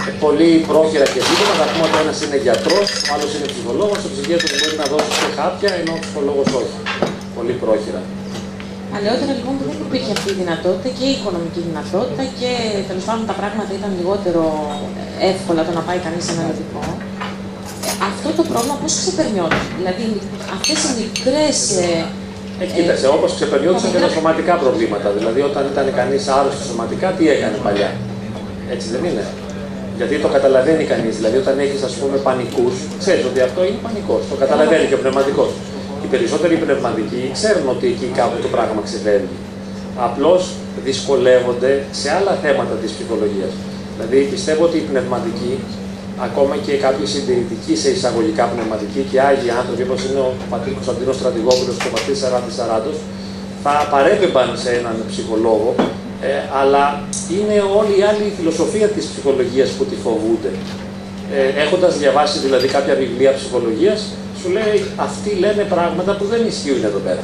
[0.08, 1.52] Ε, πολύ πρόχειρα και ζήτημα.
[1.60, 3.98] Θα πούμε ότι ένας είναι γιατρός, ο άλλος είναι ψυχολόγος.
[4.06, 6.76] Ο ψυχίατρο μπορεί να δώσει και χάπια, ενώ ο ψυχολόγος όχι.
[7.36, 8.00] Πολύ πρόχειρα.
[8.92, 12.50] Παλαιότερα λοιπόν που δεν υπήρχε αυτή η δυνατότητα και η οικονομική δυνατότητα και
[12.88, 14.42] τέλος πάντων τα πράγματα ήταν λιγότερο
[15.32, 16.82] εύκολα το να πάει κανείς σε ένα ειδικό.
[18.36, 19.62] Ε, αυτό το πρόβλημα πώς ξεπερνιόταν.
[19.78, 20.04] Δηλαδή
[20.56, 22.04] αυτές οι μικρές ε,
[22.62, 25.08] Ε, κοίταξε, όπως ξεπερνιόντουσαν και τα σωματικά προβλήματα.
[25.18, 27.90] Δηλαδή, όταν ήταν κανείς άρρωστος σωματικά, τι έκανε παλιά;
[28.74, 29.24] Έτσι δεν είναι;
[29.98, 31.14] Γιατί το καταλαβαίνει κανείς.
[31.18, 34.22] Δηλαδή, όταν έχεις ας πούμε πανικούς, ξέρεις ότι αυτό είναι πανικός.
[34.30, 35.50] Το καταλαβαίνει και ο πνευματικός.
[36.02, 39.36] Οι περισσότεροι πνευματικοί ξέρουν ότι εκεί κάπου το πράγμα ξεφεύγει.
[40.06, 40.42] Απλώς
[40.88, 43.52] δυσκολεύονται σε άλλα θέματα της ψυχολογίας.
[43.94, 45.52] Δηλαδή, πιστεύω ότι οι πνευματικοί,
[46.26, 51.16] ακόμα και κάποιοι συντηρητικοί σε εισαγωγικά πνευματικοί και άγιοι άνθρωποι, όπως είναι ο πατήρ Κωνσταντίνος
[51.20, 52.90] Στρατηγόπουλος και ο πατήρ Σαράτης Σαράντο,
[53.64, 55.70] θα παρέπεμπαν σε έναν ψυχολόγο,
[56.30, 56.84] ε, αλλά
[57.36, 60.52] είναι όλη η άλλη φιλοσοφία της ψυχολογίας που τη φοβούνται.
[61.36, 63.98] Ε, Έχοντας διαβάσει δηλαδή κάποια βιβλία ψυχολογίας,
[64.40, 67.22] σου λέει αυτοί λένε πράγματα που δεν ισχύουν εδώ πέρα.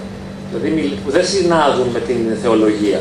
[0.48, 3.00] Δηλαδή μιλ- που δεν συνάδουν με την θεολογία.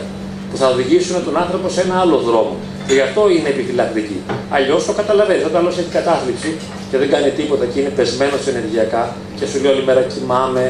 [0.52, 2.56] Που θα οδηγήσουν τον άνθρωπο σε ένα άλλο δρόμο.
[2.88, 4.18] Και γι' αυτό είναι επιφυλακτική.
[4.50, 5.46] Αλλιώς το καταλαβαίνεις.
[5.46, 6.52] Όταν άλλος έχει κατάθλιψη
[6.90, 10.66] και δεν κάνει τίποτα και είναι πεσμένος ενεργειακά και σου λέει όλη μέρα κοιμάμαι,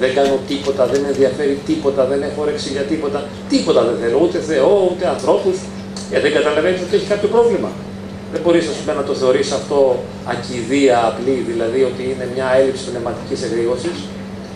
[0.00, 3.18] δεν κάνω τίποτα, δεν με ενδιαφέρει τίποτα, δεν έχω όρεξη για τίποτα.
[3.48, 5.56] Τίποτα δεν θέλω, ούτε Θεό, ούτε ανθρώπους.
[6.10, 7.70] Ε, δεν καταλαβαίνεις ότι έχει κάποιο πρόβλημα.
[8.32, 9.78] Δεν μπορείς να το θεωρείς αυτό
[10.32, 13.96] ακιδεία απλή, δηλαδή ότι είναι μια έλλειψη πνευματικής εγρήγορσης.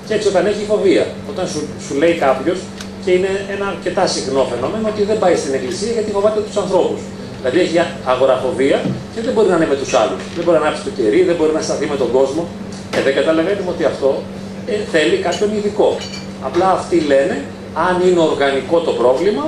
[0.07, 2.59] Και έτσι όταν έχει φοβία, όταν σου, σου λέει κάποιος,
[3.05, 7.01] και είναι ένα αρκετά συχνό φαινόμενο ότι δεν πάει στην εκκλησία γιατί φοβάται τους ανθρώπους.
[7.39, 7.77] Δηλαδή έχει
[8.13, 8.79] αγοραφοβία
[9.15, 10.23] και δεν μπορεί να είναι με τους άλλους.
[10.37, 12.43] Δεν μπορεί να ανάψει το κερί, δεν μπορεί να σταθεί με τον κόσμο.
[12.97, 14.11] Ε, δεν καταλαβαίνουμε ότι αυτό
[14.67, 15.89] ε, θέλει κάποιον ειδικό.
[16.49, 17.37] Απλά αυτοί λένε,
[17.89, 19.45] αν είναι οργανικό το πρόβλημα,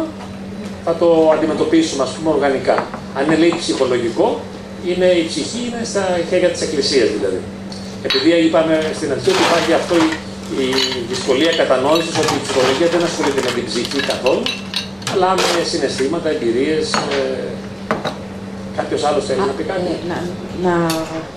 [0.84, 2.76] θα το αντιμετωπίσουμε ας πούμε οργανικά.
[3.16, 4.40] Αν είναι λέει ψυχολογικό,
[4.88, 7.40] είναι, η ψυχή είναι στα χέρια της Εκκλησίας δηλαδή.
[8.08, 9.94] Επειδή είπαμε στην αρχή ότι υπάρχει αυτό
[10.64, 10.66] η,
[10.98, 14.42] η δυσκολία κατανόησης ότι η ψυχολογία δεν ασχολείται με την ψυχή καθόλου,
[15.12, 16.86] αλλά με συναισθήματα, εμπειρίες.
[17.16, 17.20] Ε,
[18.80, 19.86] Κάποιος άλλος θέλει να πει κάτι.
[19.94, 20.16] Ε, να,
[20.66, 20.74] να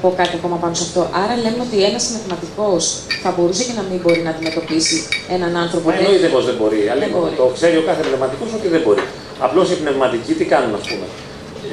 [0.01, 1.01] πω κάτι ακόμα πάνω σε αυτό.
[1.23, 2.81] Άρα λέμε ότι ένας πνευματικός
[3.23, 4.97] θα μπορούσε και να μην μπορεί να αντιμετωπίσει
[5.35, 5.85] έναν άνθρωπο.
[5.89, 6.79] Μα εννοείται πως δεν μπορεί.
[6.83, 7.19] Δεν Αλίμονο.
[7.23, 7.35] μπορεί.
[7.41, 9.03] Το ξέρει ο κάθε πνευματικός ότι δεν μπορεί.
[9.45, 11.05] Απλώς οι πνευματικοί τι κάνουν, ας πούμε.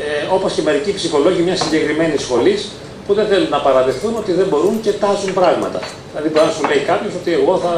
[0.04, 0.06] Ε,
[0.36, 2.60] Όπως και μερικοί ψυχολόγοι μιας συγκεκριμένης σχολής
[3.06, 5.80] που δεν θέλουν να παραδεχθούν ότι δεν μπορούν και τάζουν πράγματα.
[6.10, 7.72] Δηλαδή, μπορεί να σου λέει κάποιος ότι εγώ θα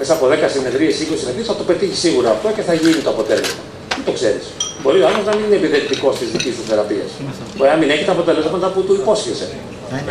[0.00, 3.10] μέσα από 10 συνεδρίες, 20 συνεδρίες θα το πετύχει σίγουρα αυτό και θα γίνει το
[3.14, 3.62] αποτέλεσμα.
[3.96, 4.44] Δεν το ξέρεις.
[4.82, 7.10] Μπορεί ο άλλος να μην είναι επιδεκτικό της δικής σου θεραπείας.
[7.56, 9.48] Μπορεί να μην έχει τα αποτελέσματα που του υπόσχεσαι.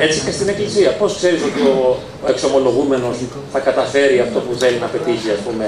[0.05, 0.89] Έτσι και στην Εκκλησία.
[1.01, 3.15] Πώς ξέρεις ότι ο, ο εξομολογούμενος
[3.53, 5.65] θα καταφέρει αυτό που θέλει να πετύχει, ας πούμε,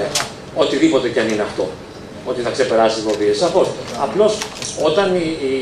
[0.54, 1.64] οτιδήποτε κι αν είναι αυτό.
[2.30, 3.32] Ότι θα ξεπεράσει τι φοβίε.
[3.32, 3.68] Σαφώς.
[4.06, 4.38] Απλώς
[4.82, 5.54] όταν οι, οι,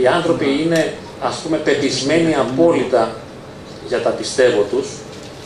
[0.00, 0.80] οι άνθρωποι είναι,
[1.20, 3.02] ας πούμε, πεπισμένοι απόλυτα
[3.88, 4.86] για τα πιστεύω τους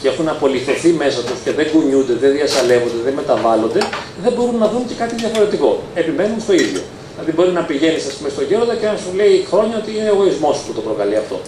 [0.01, 3.81] και έχουν απολυθωθεί μέσα τους και δεν κουνιούνται, δεν διασαλεύονται, δεν μεταβάλλονται,
[4.25, 5.70] δεν μπορούν να δουν και κάτι διαφορετικό.
[5.95, 6.83] Επιμένουν στο ίδιο.
[7.12, 10.09] Δηλαδή, μπορεί να πηγαίνεις, ας πούμε, στο γέροντα και να σου λέει χρόνια ότι είναι
[10.14, 11.39] εγωισμός που το προκαλεί αυτό.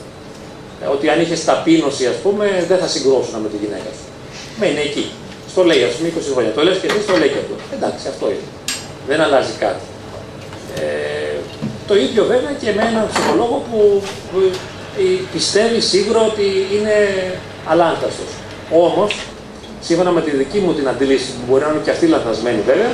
[0.83, 4.07] Ε, Ότι αν είχες ταπείνωση, ας πούμε, δεν θα συγκρόσουν με τη γυναίκα σου.
[4.61, 5.07] Μένει εκεί.
[5.53, 6.53] Στο λέει, ας πούμε, 20 χρόνια.
[6.59, 7.55] Το λες και εσύ, το λέει και αυτό.
[7.77, 8.47] Εντάξει, αυτό είναι.
[9.09, 9.85] Δεν αλλάζει κάτι.
[10.83, 11.26] Ε,
[11.87, 14.39] το ίδιο βέβαια και με έναν ψυχολόγο που, που
[14.99, 16.97] ε, πιστεύει σίγουρα ότι είναι
[17.67, 18.31] αλάνταστος.
[18.71, 19.13] Όμως,
[19.81, 22.91] σύμφωνα με τη δική μου την αντίληψη, που μπορεί να είναι και αυτή λανθασμένη βέβαια,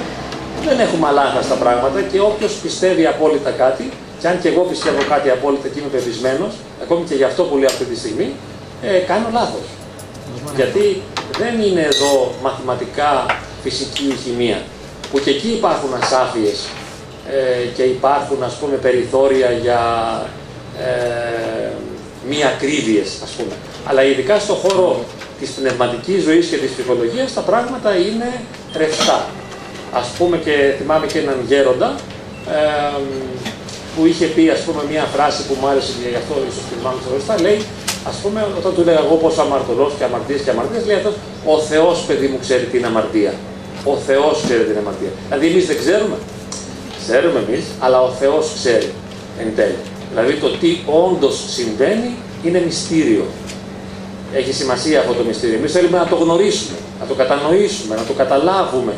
[0.64, 3.90] δεν έχουμε αλάνθαστα πράγματα και όποιος πιστεύει απόλυτα κάτι,
[4.20, 7.57] και αν και εγώ πιστεύω κάτι απόλυτα και είμαι πεπισμένος, ακόμη και για αυτό που
[7.57, 8.28] λέω αυτή τη στιγμή,
[8.82, 9.66] ε, κάνω λάθος.
[10.57, 11.03] Γιατί
[11.38, 13.26] δεν είναι εδώ μαθηματικά
[13.62, 14.59] φυσική η χημεία,
[15.11, 16.59] που και εκεί υπάρχουν ασάφειες
[17.31, 19.81] ε, και υπάρχουν ας πούμε περιθώρια για
[20.79, 21.70] ε,
[22.29, 23.55] μη ακρίβειες ας πούμε.
[23.85, 25.05] Αλλά ειδικά στον χώρο
[25.41, 28.41] της πνευματικής ζωής και της ψυχολογίας τα πράγματα είναι
[28.77, 29.27] ρευστά.
[29.93, 31.95] Ας πούμε και θυμάμαι και έναν γέροντα
[32.51, 33.01] ε,
[33.97, 36.75] που είχε πει ας πούμε μια φράση που μου άρεσε και γι' αυτό ίσως τη
[36.79, 37.59] θυμάμαι ξεχωριστά, λέει
[38.11, 41.14] ας πούμε όταν του λέγα εγώ πόσο αμαρτωλός και αμαρτίες και αμαρτίες, λέει αυτός
[41.55, 43.33] ο Θεός παιδί μου ξέρει τι είναι αμαρτία.
[43.93, 45.12] Ο Θεός ξέρει την αμαρτία.
[45.27, 46.16] Δηλαδή εμείς δεν ξέρουμε.
[47.03, 48.91] Ξέρουμε εμείς, αλλά ο Θεός ξέρει
[49.39, 49.77] εν τέλει.
[50.11, 52.11] Δηλαδή το τι όντως συμβαίνει
[52.43, 53.25] είναι μυστήριο.
[54.35, 55.57] Έχει σημασία αυτό το μυστήριο.
[55.57, 58.93] Εμείς θέλουμε να το γνωρίσουμε, να το κατανοήσουμε, να το καταλάβουμε.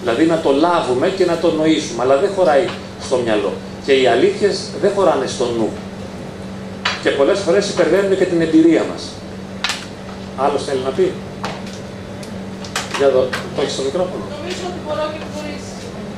[0.00, 2.02] Δηλαδή να το λάβουμε και να το νοήσουμε.
[2.02, 2.64] Αλλά δεν χωράει
[3.02, 3.52] στο μυαλό.
[3.86, 5.68] Και οι αλήθειες δεν χωράνε στο νου.
[7.02, 9.02] Και πολλές φορές υπερβαίνουν και την εμπειρία μας.
[10.36, 11.12] Άλλος θέλει να πει;
[12.96, 14.24] Για εδώ, το έχεις στο μικρόφωνο.
[14.36, 15.64] Νομίζω ότι μπορώ και χωρίς.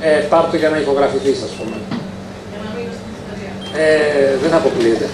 [0.05, 1.75] Ε, πάρ' το για να ηχογραφηθείς, ας πούμε.
[2.51, 3.51] Για να μείνω στην ιστορία.
[3.83, 5.07] Ε, δεν αποκλείεται.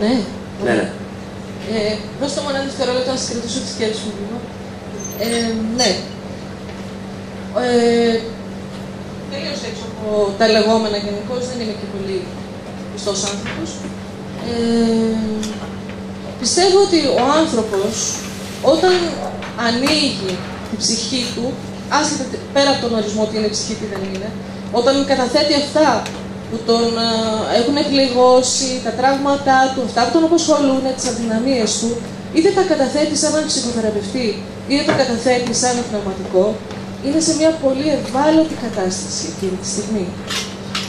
[0.00, 0.14] Ναι.
[0.64, 0.88] Ναι, ναι.
[1.74, 4.36] Ε, δώστε μου ένα δευτερόλεπτο να συγκρατήσω τη σκέψη μου λίγο.
[5.24, 5.90] Ε, ναι.
[7.64, 8.14] Ε,
[9.30, 12.18] τελείωσε έξω από τα λεγόμενα γενικώ, δεν είμαι και πολύ
[12.92, 13.70] πιστός άνθρωπος.
[14.50, 15.16] Ε,
[16.40, 17.94] πιστεύω ότι ο άνθρωπος
[18.72, 18.92] όταν
[19.66, 20.32] ανοίγει
[20.68, 21.44] την ψυχή του,
[21.98, 24.28] άσχετα πέρα από τον ορισμό τι είναι ψυχή, τι δεν είναι,
[24.78, 25.88] όταν καταθέτει αυτά
[26.48, 27.10] που τον ε,
[27.60, 31.90] έχουν πληγώσει, τα τραύματά του, αυτά που τον απασχολούν, τις αδυναμίες του,
[32.36, 34.28] είτε τα καταθέτει σαν έναν ψυχοθεραπευτή,
[34.68, 36.44] είτε τα καταθέτει σαν ένα πνευματικό,
[37.04, 40.06] είναι σε μια πολύ ευάλωτη κατάσταση εκείνη τη στιγμή.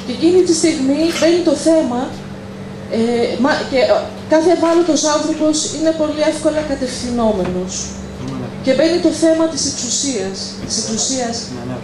[0.05, 1.99] Και εκείνη τη στιγμή μπαίνει το θέμα
[2.91, 2.97] ε,
[3.71, 7.73] και ε, κάθε ευάλωτος άνθρωπος είναι πολύ εύκολα κατευθυνόμενος.
[8.63, 11.36] Και μπαίνει το θέμα της εξουσίας, της εξουσίας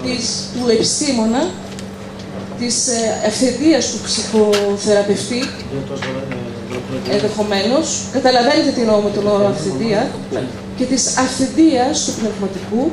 [0.04, 0.24] της,
[0.54, 1.41] του επιστήμονα,
[2.60, 5.41] της ε, του ψυχοθεραπευτή,
[7.16, 7.86] ενδεχομένως.
[8.12, 10.02] Καταλαβαίνετε τι εννοώ με τον όρο αυθεντία.
[10.32, 10.43] Ναι.
[10.78, 12.91] Και της αυθεντίας του πνευματικού,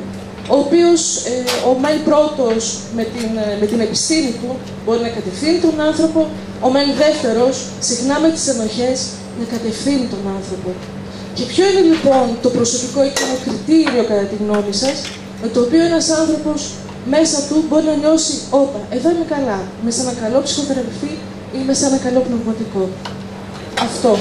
[0.53, 4.49] ο οποίος ε, ο μεν πρώτος με την, ε, με την επιστήμη του
[4.85, 6.19] μπορεί να κατευθύνει τον άνθρωπο,
[6.65, 7.55] ο μεν δεύτερος
[7.87, 8.97] συχνά με τις ενοχές
[9.39, 10.69] να κατευθύνει τον άνθρωπο.
[11.35, 14.97] Και ποιο είναι λοιπόν το προσωπικό εκείνο κριτήριο κατά τη γνώμη σας,
[15.41, 16.59] με το οποίο ένας άνθρωπος
[17.15, 21.13] μέσα του μπορεί να νιώσει όταν εδώ είμαι καλά, είμαι σε ένα καλό ψυχοθεραπευτή
[21.53, 22.83] ή είμαι σε ένα καλό πνευματικό.
[23.87, 24.11] Αυτό.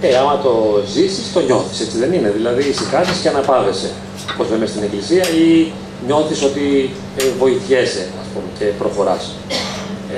[0.00, 0.54] Ε, άμα το
[0.94, 2.30] ζήσεις, το νιώθεις, έτσι δεν είναι.
[2.30, 3.90] Δηλαδή, ησυχάζει και αναπάβεσαι,
[4.32, 5.72] όπως λέμε στην Εκκλησία, ή
[6.06, 9.24] νιώθεις ότι ε, βοηθιέσαι, ας πούμε, και προχωράς.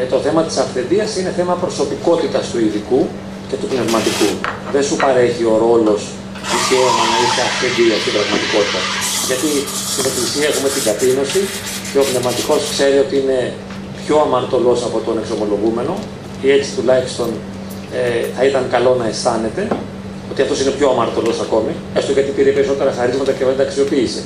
[0.01, 3.01] Ε, το θέμα της αυθεντίας είναι θέμα προσωπικότητας του ειδικού
[3.49, 4.31] και του πνευματικού.
[4.75, 6.01] Δεν σου παρέχει ο ρόλος
[6.53, 8.81] δικαίωμα να είσαι αυθεντία στην πραγματικότητα.
[9.29, 9.51] Γιατί
[9.93, 11.41] στην Εκκλησία έχουμε την ταπείνωση
[11.91, 13.39] και ο πνευματικός ξέρει ότι είναι
[14.03, 15.95] πιο αμαρτωλός από τον εξομολογούμενο,
[16.47, 17.29] ή έτσι τουλάχιστον
[17.99, 19.63] ε, θα ήταν καλό να αισθάνεται
[20.31, 24.21] ότι αυτός είναι πιο αμαρτωλός ακόμη, έστω γιατί πήρε περισσότερα χαρίσματα και δεν τα αξιοποίησε.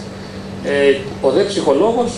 [0.65, 2.11] Ε, ο δε ψυχολόγος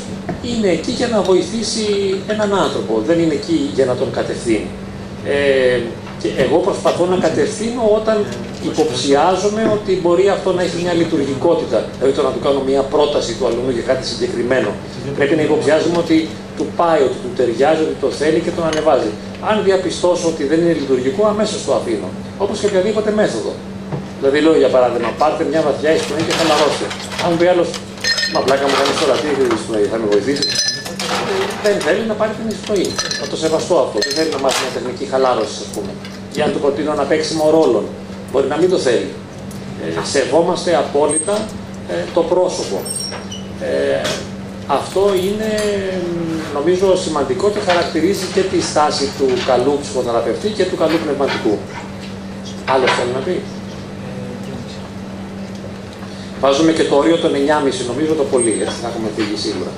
[0.42, 1.86] είναι εκεί για να βοηθήσει
[2.28, 4.68] έναν άνθρωπο, δεν είναι εκεί για να τον κατευθύνει.
[5.26, 5.80] Ε,
[6.20, 8.16] και εγώ προσπαθώ να κατευθύνω όταν
[8.70, 11.78] υποψιάζομαι ότι μπορεί αυτό να έχει μια λειτουργικότητα.
[11.98, 14.70] Δηλαδή το να του κάνω μια πρόταση του αλλού για κάτι συγκεκριμένο.
[15.16, 19.10] Πρέπει να υποψιάζομαι ότι του πάει, ότι του ταιριάζει, ότι το θέλει και τον ανεβάζει.
[19.48, 22.08] Αν διαπιστώσω ότι δεν είναι λειτουργικό, αμέσως το αφήνω.
[22.38, 23.52] Όπως και οποιαδήποτε μέθοδο.
[24.18, 26.86] Δηλαδή, λέω για παράδειγμα, πάρτε μια βαθιά εισπνοή και χαλαρώστε.
[27.24, 27.68] Αν μου πει άλλος,
[28.34, 30.46] μα πλάκα μου κάνει τώρα, τι εισπνοή, θα με βοηθήσει;
[31.64, 32.86] Δεν θέλει να πάρει την εισπνοή.
[33.20, 33.98] Θα το σεβαστώ αυτό.
[34.06, 35.92] Δεν θέλει να μάθει μια τεχνική χαλάρωση, ας πούμε.
[36.36, 37.84] Ή αν του προτείνω να παίξιμο ρόλων.
[38.30, 39.10] Μπορεί να μην το θέλει.
[39.82, 41.34] Ε, σεβόμαστε απόλυτα
[41.92, 42.78] ε, το πρόσωπο.
[43.60, 44.00] Ε,
[44.66, 45.50] αυτό είναι
[46.54, 51.58] νομίζω σημαντικό και χαρακτηρίζει και τη στάση του καλού ψυχοθεραπευτή και του καλού πνευματικού.
[52.72, 53.40] Άλλος θέλει να πει;
[56.40, 59.70] Βάζουμε και το όριο των 9,5 νομίζω το πολύ, έτσι θα έχουμε φύγει σίγουρα.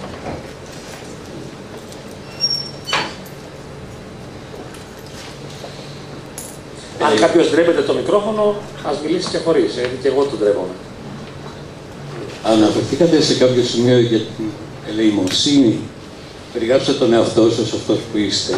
[7.07, 8.57] Αν κάποιος ντρέπεται το μικρόφωνο,
[8.89, 10.75] ας μιλήσει και χωρίς, γιατί και εγώ τον ντρέπομαι.
[12.43, 14.45] Αναφερθήκατε σε κάποιο σημείο για την
[14.91, 15.79] ελεημοσύνη.
[16.53, 18.55] Περιγράψατε τον εαυτό σας αυτός που είστε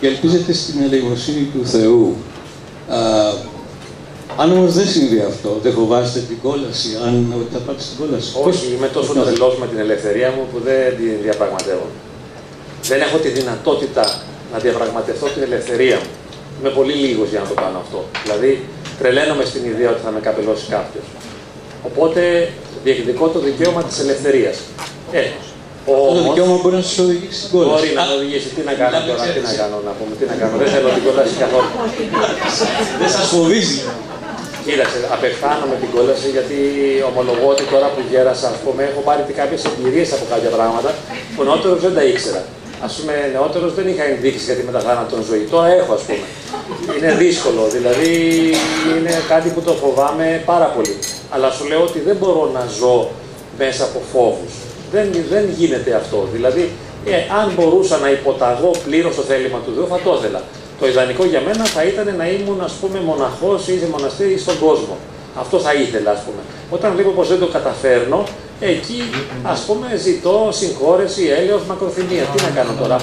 [0.00, 2.16] και ελπίζετε στην ελεημοσύνη του Θεού.
[2.88, 2.98] Α,
[4.40, 8.30] αν όμως δεν συμβεί αυτό, δεν φοβάστε την κόλαση, αν ότι θα πάτε στην κόλαση.
[8.48, 11.88] Όχι, είμαι τόσο τρελός με την ελευθερία μου που δεν τη διαπραγματεύω.
[12.90, 14.04] Δεν έχω τη δυνατότητα
[14.52, 16.12] να διαπραγματευτώ την ελευθερία μου.
[16.58, 18.00] Είμαι πολύ λίγος για να το κάνω αυτό.
[18.22, 18.50] Δηλαδή,
[19.00, 21.06] τρελαίνομαι στην ιδέα ότι θα με καπελώσει κάποιος.
[21.88, 22.20] Οπότε,
[22.84, 24.56] διεκδικώ το δικαίωμα της ελευθερίας.
[25.12, 25.22] Ε,
[25.86, 27.72] όμως, το δικαίωμα μπορεί να σας οδηγήσει στην κόλαση.
[27.74, 28.48] Μπορεί να με οδηγήσει.
[28.56, 30.54] Τι να κάνω τώρα, τι να κάνω, να πούμε, τι να κάνω.
[30.62, 31.70] Δεν θέλω την κόλαση καθόλου.
[33.00, 33.80] Δεν σας φοβίζει.
[34.68, 36.58] Κοίταξε, απεχθάνω με την κόλαση γιατί
[37.10, 40.90] ομολογώ ότι τώρα που γέρασα, ας πούμε, έχω πάρει κάποιες εμπειρίες από κάποια πράγματα
[41.34, 42.42] που νεότερος δεν τα ήξερα.
[42.86, 45.44] Α πούμε, νεότερος δεν είχα ενδείξεις για τη μεταθάνατον ζωή.
[45.54, 46.26] Τώρα έχω, ας πούμε.
[46.96, 48.12] Είναι δύσκολο, δηλαδή
[48.96, 50.94] είναι κάτι που το φοβάμαι πάρα πολύ.
[51.34, 53.10] Αλλά σου λέω ότι δεν μπορώ να ζω
[53.58, 54.52] μέσα από φόβους.
[54.92, 56.28] Δεν, δεν γίνεται αυτό.
[56.32, 56.70] Δηλαδή,
[57.04, 60.42] ε, αν μπορούσα να υποταγώ πλήρως το θέλημα του Θεού, θα το ήθελα.
[60.80, 64.58] Το ιδανικό για μένα θα ήταν να ήμουν, ας πούμε, μοναχός ή σε μοναστήρι στον
[64.58, 64.96] κόσμο.
[65.42, 66.40] Αυτό θα ήθελα, ας πούμε.
[66.70, 68.24] Όταν βλέπω πως δεν το καταφέρνω,
[68.60, 69.02] εκεί,
[69.42, 72.22] ας πούμε, ζητώ συγχώρεση, έλεος, μακροθυμία.
[72.22, 72.96] Τι να κάνω τώρα,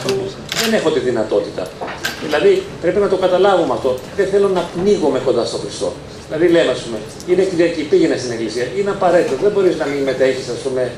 [0.61, 1.67] δεν έχω τη δυνατότητα.
[2.25, 3.95] Δηλαδή, πρέπει να το καταλάβουμε αυτό.
[4.15, 5.93] Δεν θέλω να πνίγομαι κοντά στο Χριστό.
[6.27, 6.97] Δηλαδή, λέμε, ας πούμε,
[7.27, 8.65] είναι Κυριακή, πήγαινε στην Εκκλησία.
[8.77, 9.35] Είναι απαραίτητο.
[9.41, 10.91] Δεν μπορείς να μην μετέχεις, ας πούμε, ε,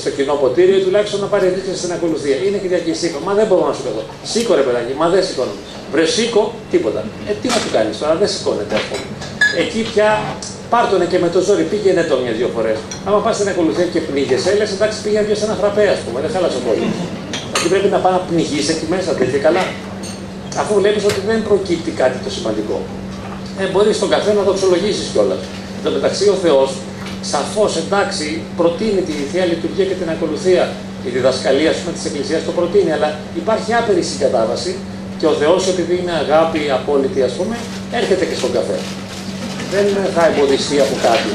[0.00, 2.36] στο κοινό ποτήρι ή τουλάχιστον να παρεδείξει στην ακολουθία.
[2.46, 3.18] Είναι Κυριακή, σήκω.
[3.26, 4.02] Μα δεν μπορώ να σου πω.
[4.32, 5.60] Σήκω ρε παιδάκι, μα δεν σηκώνομαι.
[5.92, 6.42] Βρε σήκω,
[6.72, 7.00] τίποτα.
[7.28, 9.04] Ε, τι να του κάνεις τώρα, δεν σηκώνεται ας πούμε.
[9.62, 10.08] Εκεί πια
[10.72, 12.78] πάρτονε και με το ζόρι, πήγαινε το μια-δύο φορές.
[13.06, 16.18] Άμα πας στην ακολουθία και πνίγεσαι, λες εντάξει πήγαινε πιο σε ένα φραπέ, ας πούμε,
[16.24, 16.86] δεν χάλασε πολύ.
[17.52, 19.64] Γιατί πρέπει να πάει να πνιγείς εκεί μέσα, δεν και καλά.
[20.60, 22.76] Αφού βλέπεις ότι δεν προκύπτει κάτι το σημαντικό.
[23.60, 25.40] Ε, μπορείς στον καφέ να δοξολογήσει κιόλας.
[25.76, 26.70] Εν τω μεταξύ ο Θεός
[27.32, 30.64] σαφώς εντάξει προτείνει τη θεία λειτουργία και την ακολουθία.
[31.06, 33.08] Η διδασκαλία της Εκκλησίας το προτείνει, αλλά
[33.42, 34.72] υπάρχει άπειρη συγκατάβαση
[35.18, 37.56] και ο Θεός, επειδή είναι αγάπη απόλυτη, ας πούμε,
[38.00, 38.78] έρχεται και στον καφέ.
[39.74, 41.32] Δεν θα εμποδιστεί από κάτι.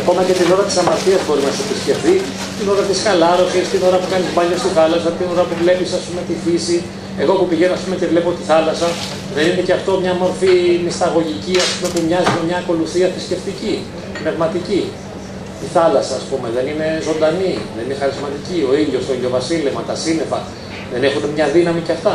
[0.00, 2.14] Ακόμα και την ώρα της αμαρτίας μπορεί να σε επισκεφθεί,
[2.58, 5.88] την ώρα της χαλάρωσης, την ώρα που κάνεις μπάνια στη θάλασσα, την ώρα που βλέπεις
[6.28, 6.76] τη φύση.
[7.22, 8.88] Εγώ που πηγαίνω ας πούμε, και βλέπω τη θάλασσα,
[9.36, 10.54] δεν είναι και αυτό μια μορφή
[10.86, 13.74] μυσταγωγική ας πούμε, που μοιάζει με μια ακολουθία θρησκευτική,
[14.20, 14.82] πνευματική.
[15.66, 18.58] Η θάλασσα, ας πούμε, δεν είναι ζωντανή, δεν είναι χαρισματική.
[18.70, 20.38] Ο ήλιος, το ηλιοβασίλεμα, τα σύννεφα,
[20.92, 22.14] δεν έχουν μια δύναμη κι αυτά.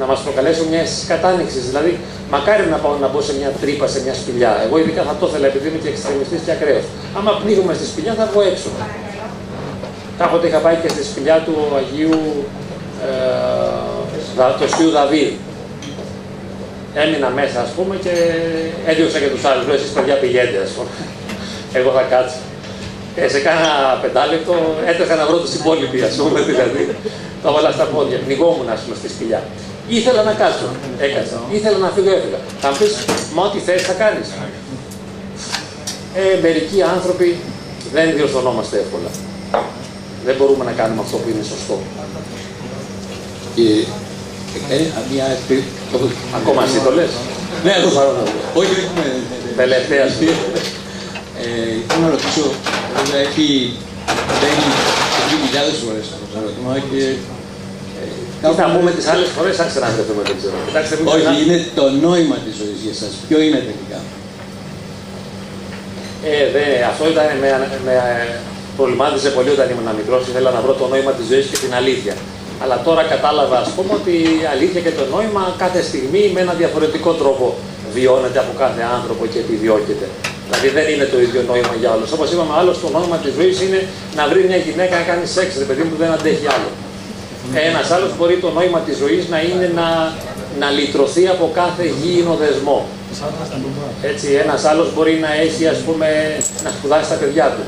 [0.00, 1.62] Να μας προκαλέσουν μιας αίσθηση κατάνοιξης.
[1.70, 1.92] Δηλαδή,
[2.34, 4.52] μακάρι να πάω να μπω σε μια τρύπα, σε μια σπηλιά.
[4.64, 6.86] Εγώ ειδικά θα το ήθελα επειδή είμαι και εξτρεμιστής και ακραίος.
[7.18, 8.70] Άμα πνίγουμε στη σπηλιά, θα βγω έξω.
[10.20, 12.18] Κάποτε είχα πάει και στη σπηλιά του Αγίου
[13.06, 13.99] ε,
[14.48, 15.30] του Αστείου Δαβίδ.
[17.02, 18.14] Έμεινα μέσα, ας πούμε, και
[18.90, 19.64] έδιωξα και τους άλλους.
[19.66, 20.90] Λέω, εσείς παιδιά πηγαίνετε, ας πούμε.
[21.78, 22.40] Εγώ θα κάτσω.
[23.14, 23.70] Και σε κάνα
[24.02, 24.54] πεντάλεπτο
[24.90, 26.82] έτρεχα να βρω τους υπόλοιποι, ας πούμε, δηλαδή.
[27.42, 28.18] Τα όλα στα πόδια.
[28.24, 29.40] Πνιγόμουν, ας πούμε, στη σπηλιά.
[29.88, 30.68] Ήθελα να κάτσω.
[31.06, 31.38] Έκατσα.
[31.56, 32.38] Ήθελα να φύγω, έφυγα.
[32.62, 32.92] Θα μου πεις,
[33.34, 34.28] μα ό,τι θες θα κάνεις.
[36.14, 37.28] Ε, μερικοί άνθρωποι
[37.92, 39.10] δεν διορθωνόμαστε εύκολα.
[40.26, 41.76] Δεν μπορούμε να κάνουμε αυτό που είναι σωστό.
[43.54, 43.84] Και ε,
[45.12, 45.26] μια
[46.38, 47.12] Ακόμα εσύ το λες;
[47.64, 48.02] Ναι, εγώ θα
[48.60, 49.08] Όχι, όχι, ναι.
[49.62, 50.22] Τελευταία σου.
[51.42, 52.44] Ε, θέλω να ρωτήσω,
[52.96, 53.46] βέβαια έχει
[54.38, 54.68] μπαίνει
[55.14, 57.02] σε δύο χιλιάδες φορές αυτό το ερώτημα και
[58.40, 60.56] τι θα πούμε τις άλλες φορές, αν ξαναβρεθούμε, δεν ξέρω.
[60.68, 63.12] Κοιτάξτε, Όχι, είναι το νόημα της ζωής για σας.
[63.28, 63.98] Ποιο είναι τελικά;
[66.30, 67.48] Ε, δε, αυτό ήταν με,
[67.86, 67.94] με,
[68.76, 70.20] προβλημάτιζε πολύ όταν ήμουν μικρός.
[70.30, 72.14] Ήθελα να βρω το νόημα της ζωής και την αλήθεια.
[72.62, 76.52] Αλλά τώρα κατάλαβα, ας πούμε, ότι η αλήθεια και το νόημα κάθε στιγμή με ένα
[76.52, 77.46] διαφορετικό τρόπο
[77.94, 80.06] βιώνεται από κάθε άνθρωπο και επιδιώκεται.
[80.46, 82.12] Δηλαδή δεν είναι το ίδιο νόημα για όλους.
[82.16, 83.80] Όπως είπαμε, άλλος το νόημα της ζωής είναι
[84.18, 86.70] να βρει μια γυναίκα να κάνει σεξ, ρε παιδί μου δεν αντέχει άλλο.
[87.68, 89.88] Ένας άλλος μπορεί το νόημα της ζωής να είναι να,
[90.62, 92.78] να λυτρωθεί από κάθε γήινο δεσμό.
[94.02, 96.08] Έτσι, ένας άλλος μπορεί να έχει, ας πούμε,
[96.64, 97.62] να σπουδάσει τα παιδιά του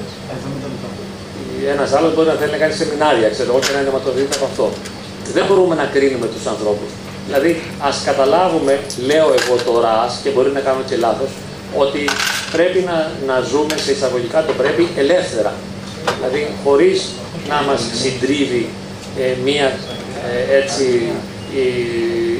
[1.75, 4.67] ένας άλλος μπορεί να θέλει να κάνει σεμινάρια, ξέρω εγώ, και να ενωματοδοτείται από αυτό.
[5.33, 6.91] Δεν μπορούμε να κρίνουμε τους ανθρώπους.
[7.27, 11.31] Δηλαδή, ας καταλάβουμε, λέω εγώ τώρα, και μπορεί να κάνω και λάθος,
[11.77, 12.03] ότι
[12.53, 15.53] πρέπει να, να ζούμε σε εισαγωγικά το πρέπει ελεύθερα.
[16.17, 17.09] Δηλαδή, χωρίς
[17.49, 18.69] να μας συντρίβει
[19.19, 19.67] ε, μία
[20.29, 21.13] ε, έτσι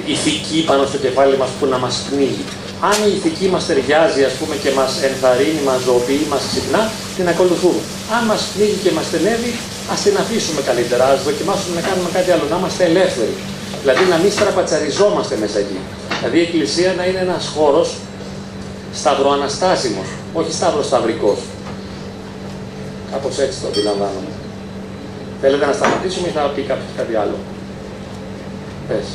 [0.07, 2.45] ηθική πάνω στο κεφάλι μας που να μας πνίγει.
[2.89, 6.83] Αν η ηθική μας ταιριάζει ας πούμε και μας ενθαρρύνει, μας ζωοποιεί, μας ξυπνά,
[7.17, 7.83] την ακολουθούμε.
[8.17, 9.53] Αν μας πνίγει και μας στενεύει,
[9.93, 13.35] ας την αφήσουμε καλύτερα, ας δοκιμάσουμε να κάνουμε κάτι άλλο, να είμαστε ελεύθεροι.
[13.83, 15.79] Δηλαδή να μην στραπατσαριζόμαστε μέσα εκεί.
[16.19, 17.89] Δηλαδή η Εκκλησία να είναι ένας χώρος
[19.01, 20.09] σταυροαναστάσιμος,
[20.41, 21.39] όχι σταυροσταυρικός.
[23.13, 24.33] Κάπως έτσι το αντιλαμβάνομαι.
[25.41, 27.37] Θέλετε να σταματήσουμε ή θα πει κάποιος κάτι άλλο;
[28.89, 29.07] Πες.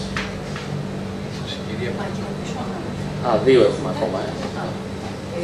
[3.26, 4.18] Α, δύο έχουμε ακόμα.
[4.28, 4.32] Ε.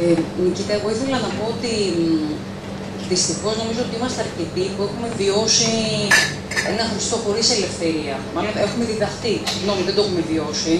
[0.00, 1.72] Ε, Νικήτα, εγώ ήθελα να πω ότι
[3.10, 5.72] δυστυχώς νομίζω ότι είμαστε αρκετοί που έχουμε βιώσει
[6.72, 8.16] ένα Χριστό χωρίς ελευθερία.
[8.34, 10.74] Μάλλον έχουμε διδαχτεί, συγγνώμη, δεν το έχουμε βιώσει.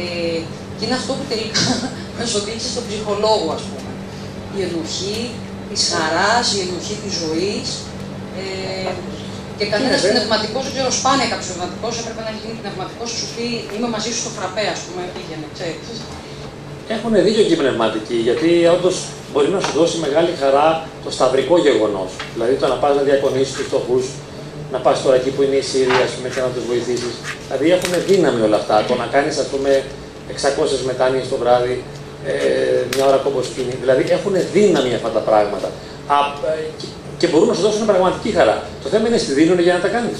[0.00, 0.38] Ε,
[0.76, 1.66] και είναι αυτό που τελικά
[2.16, 3.90] μας οδήγησε στον ψυχολόγο, ας πούμε.
[4.56, 5.20] Η ενοχή
[5.68, 7.68] της χαράς, η ενοχή της ζωής.
[8.42, 8.90] Ε,
[9.58, 13.88] και κανένα πνευματικό, δεν ξέρω, σπάνια κάποιος πνευματικό έπρεπε να γίνει πνευματικός, σου πει Είμαι
[13.94, 15.88] μαζί σου στο φραπέ, ας πούμε, πήγαινε, ξέρεις.
[16.94, 18.96] Έχουν δίκιο και οι πνευματικοί, γιατί όντως
[19.32, 20.66] μπορεί να σου δώσει μεγάλη χαρά
[21.04, 22.10] το σταυρικό γεγονός.
[22.34, 24.04] Δηλαδή το να πας να διακονήσεις τους φτωχούς,
[24.74, 27.14] να πας τώρα εκεί που είναι η Σύρια πούμε, και να τους βοηθήσεις.
[27.46, 28.76] Δηλαδή έχουν δύναμη όλα αυτά.
[28.88, 29.70] Το να κάνεις, ας πούμε,
[30.34, 31.76] 600 μετάνοιες το βράδυ,
[32.26, 32.32] ε,
[32.94, 33.74] μια ώρα κομποσκίνη.
[33.82, 35.68] Δηλαδή έχουν δύναμη αυτά τα πράγματα.
[36.16, 36.18] Α,
[36.50, 36.64] ε,
[37.18, 38.56] και μπορούν να σου δώσουν πραγματική χαρά.
[38.82, 40.18] Το θέμα είναι, στη δίνουν για να τα κάνεις.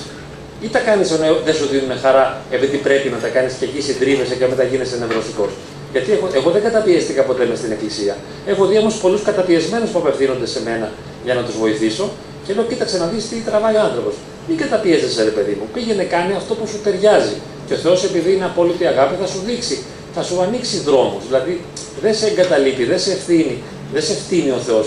[0.61, 1.09] Ή τα κάνεις
[1.45, 4.97] δεν σου δίνουν χαρά επειδή πρέπει να τα κάνεις και εκεί συντρίβεσαι και μετά γίνεσαι
[4.97, 5.51] νευρωσικός.
[5.93, 8.17] Γιατί εγώ, εγώ δεν καταπιέστηκα ποτέ μες στην εκκλησία.
[8.47, 10.89] Έχω δει όμως πολλούς καταπιεσμένους που απευθύνονται σε μένα
[11.25, 12.11] για να τους βοηθήσω
[12.47, 14.15] και λέω: Κοίταξε να δεις τι τραβάει ο άνθρωπος.
[14.49, 15.67] Μην καταπιέζεσαι, ρε παιδί μου.
[15.75, 17.37] Πήγαινε, κάνει αυτό που σου ταιριάζει.
[17.67, 19.79] Και ο Θεός, επειδή είναι απόλυτη αγάπη, θα σου δείξει,
[20.15, 21.23] θα σου ανοίξει δρόμους.
[21.27, 21.61] Δηλαδή
[22.03, 23.63] δεν σε εγκαταλείπει, δεν σε ευθύνει,
[23.93, 24.87] δεν σε ευθύνει ο Θεός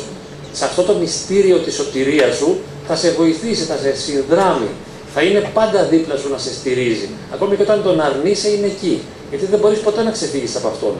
[0.54, 4.68] σε αυτό το μυστήριο της σωτηρίας σου θα σε βοηθήσει, θα σε συνδράμει.
[5.14, 7.10] Θα είναι πάντα δίπλα σου να σε στηρίζει.
[7.34, 9.02] Ακόμη και όταν τον αρνείσαι είναι εκεί.
[9.30, 10.94] Γιατί δεν μπορείς ποτέ να ξεφύγεις από αυτόν.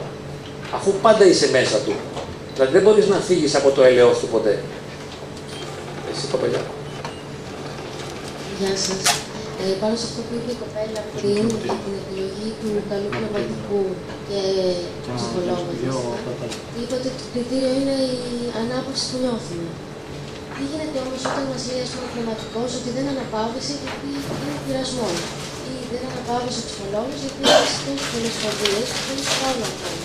[0.74, 1.92] Αφού πάντα είσαι μέσα του.
[2.54, 4.62] Δηλαδή δεν μπορείς να φύγεις από το έλεος του ποτέ.
[6.12, 6.60] Εσύ κοπελιά.
[8.60, 9.29] Γεια σας.
[9.62, 13.82] Ε, πάνω σε αυτό που είπε η κοπέλα πριν για την επιλογή του καλού πνευματικού
[14.28, 14.40] και
[15.02, 15.72] του ψυχολόγου,
[16.78, 17.96] είπε ότι το κριτήριο είναι
[18.34, 19.70] η ανάπαυση που νιώθουμε.
[20.54, 24.06] Τι γίνεται όμως όταν μας λέει ας πούμε, ο πνευματικός ότι δεν αναπαύησε γιατί
[24.42, 25.16] είναι πειρασμός.
[25.70, 30.04] Ή δεν αναπαύησε ο ψυχολόγος γιατί έχει τόσε πολλέ φοβίε και θέλει χρόνο ακόμα.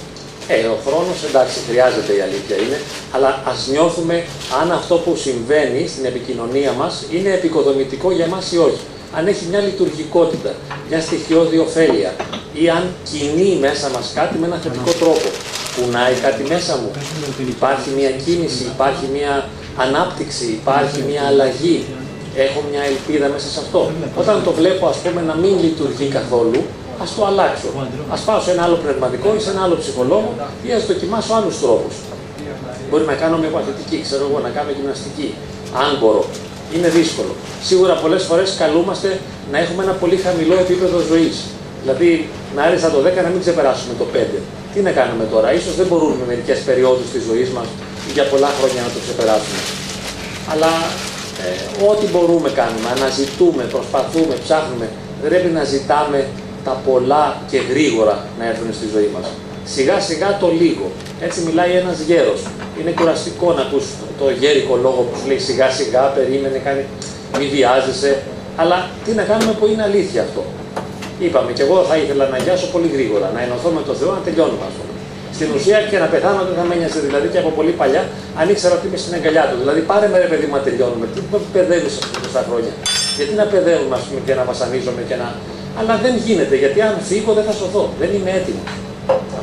[0.55, 2.79] Ε, ο χρόνος εντάξει, χρειάζεται η αλήθεια είναι,
[3.15, 4.15] αλλά ας νιώθουμε
[4.59, 8.85] αν αυτό που συμβαίνει στην επικοινωνία μας είναι επικοδομητικό για μας ή όχι.
[9.17, 10.51] Αν έχει μια λειτουργικότητα,
[10.89, 12.11] μια στοιχειώδη ωφέλεια
[12.53, 15.27] ή αν κινεί μέσα μας κάτι με ένα θετικό τρόπο.
[15.75, 16.91] Κουνάει κάτι μέσα μου.
[17.55, 21.85] Υπάρχει μια κίνηση, υπάρχει μια ανάπτυξη, υπάρχει μια αλλαγή.
[22.45, 23.91] Έχω μια ελπίδα μέσα σε αυτό.
[24.21, 26.61] Όταν το βλέπω, ας πούμε, να μην λειτουργεί καθόλου,
[27.03, 27.67] ας το αλλάξω.
[28.15, 30.29] Α πάω σε ένα άλλο πνευματικό ή σε ένα άλλο ψυχολόγο
[30.67, 31.95] ή ας δοκιμάσω άλλους τρόπους.
[32.89, 35.29] Μπορεί να κάνω μια παθητική, ξέρω εγώ, να κάνω γυμναστική,
[35.83, 36.25] αν μπορώ.
[36.73, 37.33] Είναι δύσκολο.
[37.63, 39.19] Σίγουρα πολλές φορές καλούμαστε
[39.51, 41.35] να έχουμε ένα πολύ χαμηλό επίπεδο ζωής.
[41.81, 44.39] Δηλαδή, να άριστα το 10 να μην ξεπεράσουμε το 5.
[44.73, 47.67] Τι να κάνουμε τώρα, ίσως δεν μπορούμε με μερικές περιόδους της ζωής μας
[48.13, 49.59] για πολλά χρόνια να το ξεπεράσουμε.
[50.51, 50.71] Αλλά
[51.45, 51.49] ε,
[51.89, 54.87] ό,τι μπορούμε κάνουμε, αναζητούμε, προσπαθούμε, ψάχνουμε.
[55.21, 56.19] Δεν πρέπει να ζητάμε
[56.63, 59.27] τα πολλά και γρήγορα να έρθουν στη ζωή μας.
[59.73, 60.87] Σιγά σιγά το λίγο.
[61.25, 62.41] Έτσι μιλάει ένας γέρος.
[62.79, 63.85] Είναι κουραστικό να ακούς
[64.19, 66.83] το γέρικο λόγο που σου λέει σιγά σιγά, περίμενε, κάνει,
[67.39, 68.11] μη βιάζεσαι.
[68.61, 70.43] Αλλά τι να κάνουμε που είναι αλήθεια αυτό.
[71.25, 74.21] Είπαμε και εγώ θα ήθελα να γιάσω πολύ γρήγορα, να ενωθώ με τον Θεό, να
[74.27, 74.83] τελειώνουμε αυτό.
[75.37, 76.99] Στην ουσία και να πεθάνω δεν θα με ένοιαζε.
[77.07, 78.03] Δηλαδή και από πολύ παλιά,
[78.39, 79.57] αν ήξερα ότι είμαι στην αγκαλιά του.
[79.61, 81.05] Δηλαδή πάρε με ρε παιδί μου να τελειώνουμε.
[81.13, 81.19] Τι
[81.55, 82.73] παιδεύεις αυτά τα χρόνια.
[83.17, 85.27] Γιατί να παιδεύουμε ας πούμε, και να βασανίζομαι και να.
[85.79, 87.83] Αλλά δεν γίνεται γιατί αν φύγω δεν θα σωθώ.
[88.01, 88.84] Δεν είμαι έτοιμος.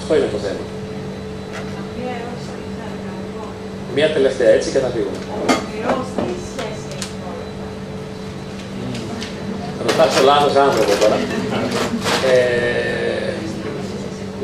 [0.02, 0.64] Αυτό είναι το θέμα.
[3.94, 5.18] Μία τελευταία έτσι και θα φύγουμε.
[9.86, 11.16] Ρωτάς ο λάθος άνθρωπο τώρα.
[12.32, 13.32] Ε,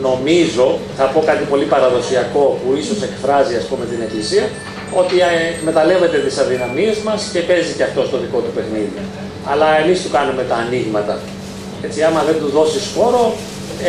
[0.02, 4.48] νομίζω, θα πω κάτι πολύ παραδοσιακό που ίσως εκφράζει ας πούμε την Εκκλησία,
[4.94, 8.98] ότι ε, εκμεταλλεύεται τις αδυναμίες μας και παίζει και αυτό στο δικό του παιχνίδι.
[9.50, 11.18] Αλλά εμείς του κάνουμε τα ανοίγματα.
[11.82, 13.34] Έτσι, άμα δεν τους δώσεις χώρο,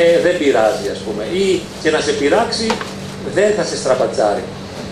[0.02, 1.24] ε, δεν πειράζει ας πούμε.
[1.44, 2.68] Ή και να σε πειράξει,
[3.34, 4.44] δεν θα σε στραπατσάρει.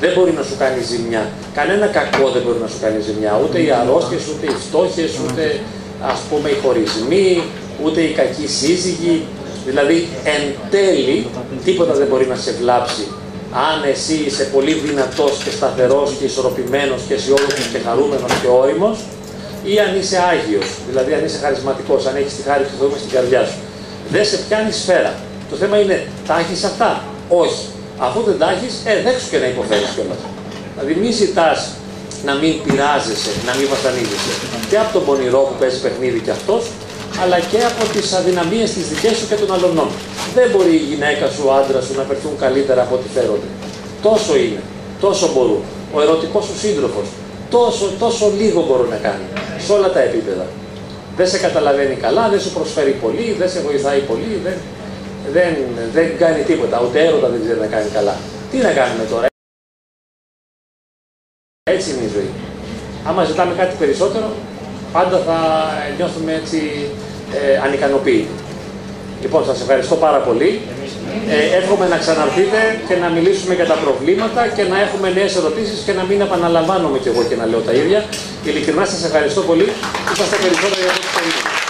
[0.01, 1.23] Δεν μπορεί να σου κάνει ζημιά.
[1.53, 3.41] Κανένα κακό δεν μπορεί να σου κάνει ζημιά.
[3.43, 5.59] Ούτε οι αρρώστιες, ούτε οι φτώχειες, ούτε
[6.11, 7.43] ας πούμε οι χωρισμοί,
[7.83, 9.15] ούτε οι κακοί σύζυγοι.
[9.65, 11.27] Δηλαδή, εν τέλει,
[11.65, 13.05] τίποτα δεν μπορεί να σε βλάψει.
[13.69, 18.97] Αν εσύ είσαι πολύ δυνατός και σταθερός και ισορροπημένος και αισιόδοξος και χαρούμενος και όριμος,
[19.71, 23.11] ή αν είσαι Άγιος, δηλαδή αν είσαι χαρισματικός, αν έχεις τη χάρη του Θεού στην
[23.15, 23.59] καρδιά σου.
[24.13, 25.13] Δεν σε πιάνει σφαίρα.
[25.49, 27.65] Το θέμα είναι, τα έχεις αυτά; Όχι.
[28.05, 30.21] Αφού δεν τα έχεις, ε, δέξου και να υποφέρεις κιόλας.
[30.73, 31.59] Δηλαδή μη ζητάς
[32.27, 34.33] να μην πειράζεσαι, να μην βασανίζεσαι.
[34.69, 36.63] Και από τον πονηρό που παίζει παιχνίδι κι αυτός,
[37.21, 39.89] αλλά και από τις αδυναμίες τη δικές σου και των αλλωνών.
[40.37, 43.49] Δεν μπορεί η γυναίκα σου, ο άντρας σου να περθούν καλύτερα από ό,τι φέρονται.
[44.07, 44.61] Τόσο είναι.
[45.05, 45.63] Τόσο μπορούν.
[45.95, 47.07] Ο ερωτικός σου σύντροφος.
[47.49, 49.25] Τόσο, τόσο λίγο μπορούν να κάνει.
[49.65, 50.45] Σε όλα τα επίπεδα.
[51.17, 54.57] Δεν σε καταλαβαίνει καλά, δεν σου προσφέρει πολύ, δεν σε βοηθάει πολύ, δεν,
[55.31, 55.55] δεν,
[55.93, 56.81] δεν κάνει τίποτα.
[56.85, 58.15] Ούτε έρωτα δεν ξέρει να κάνει καλά.
[58.51, 59.27] Τι να κάνουμε τώρα;
[61.63, 62.29] Έτσι είναι η ζωή.
[63.07, 64.31] Άμα ζητάμε κάτι περισσότερο,
[64.91, 65.37] πάντα θα
[65.97, 66.59] νιώθουμε έτσι
[67.33, 68.27] ε, ανικανοποιητοί.
[69.21, 70.61] Λοιπόν, σας ευχαριστώ πάρα πολύ.
[71.35, 75.79] Ε, εύχομαι να ξαναρθείτε και να μιλήσουμε για τα προβλήματα και να έχουμε νέες ερωτήσεις
[75.85, 77.99] και να μην επαναλαμβάνομαι κι εγώ και να λέω τα ίδια.
[78.47, 79.67] Ειλικρινά σας ευχαριστώ πολύ.
[80.13, 81.66] Είσαστε περισσότερο για αυτό που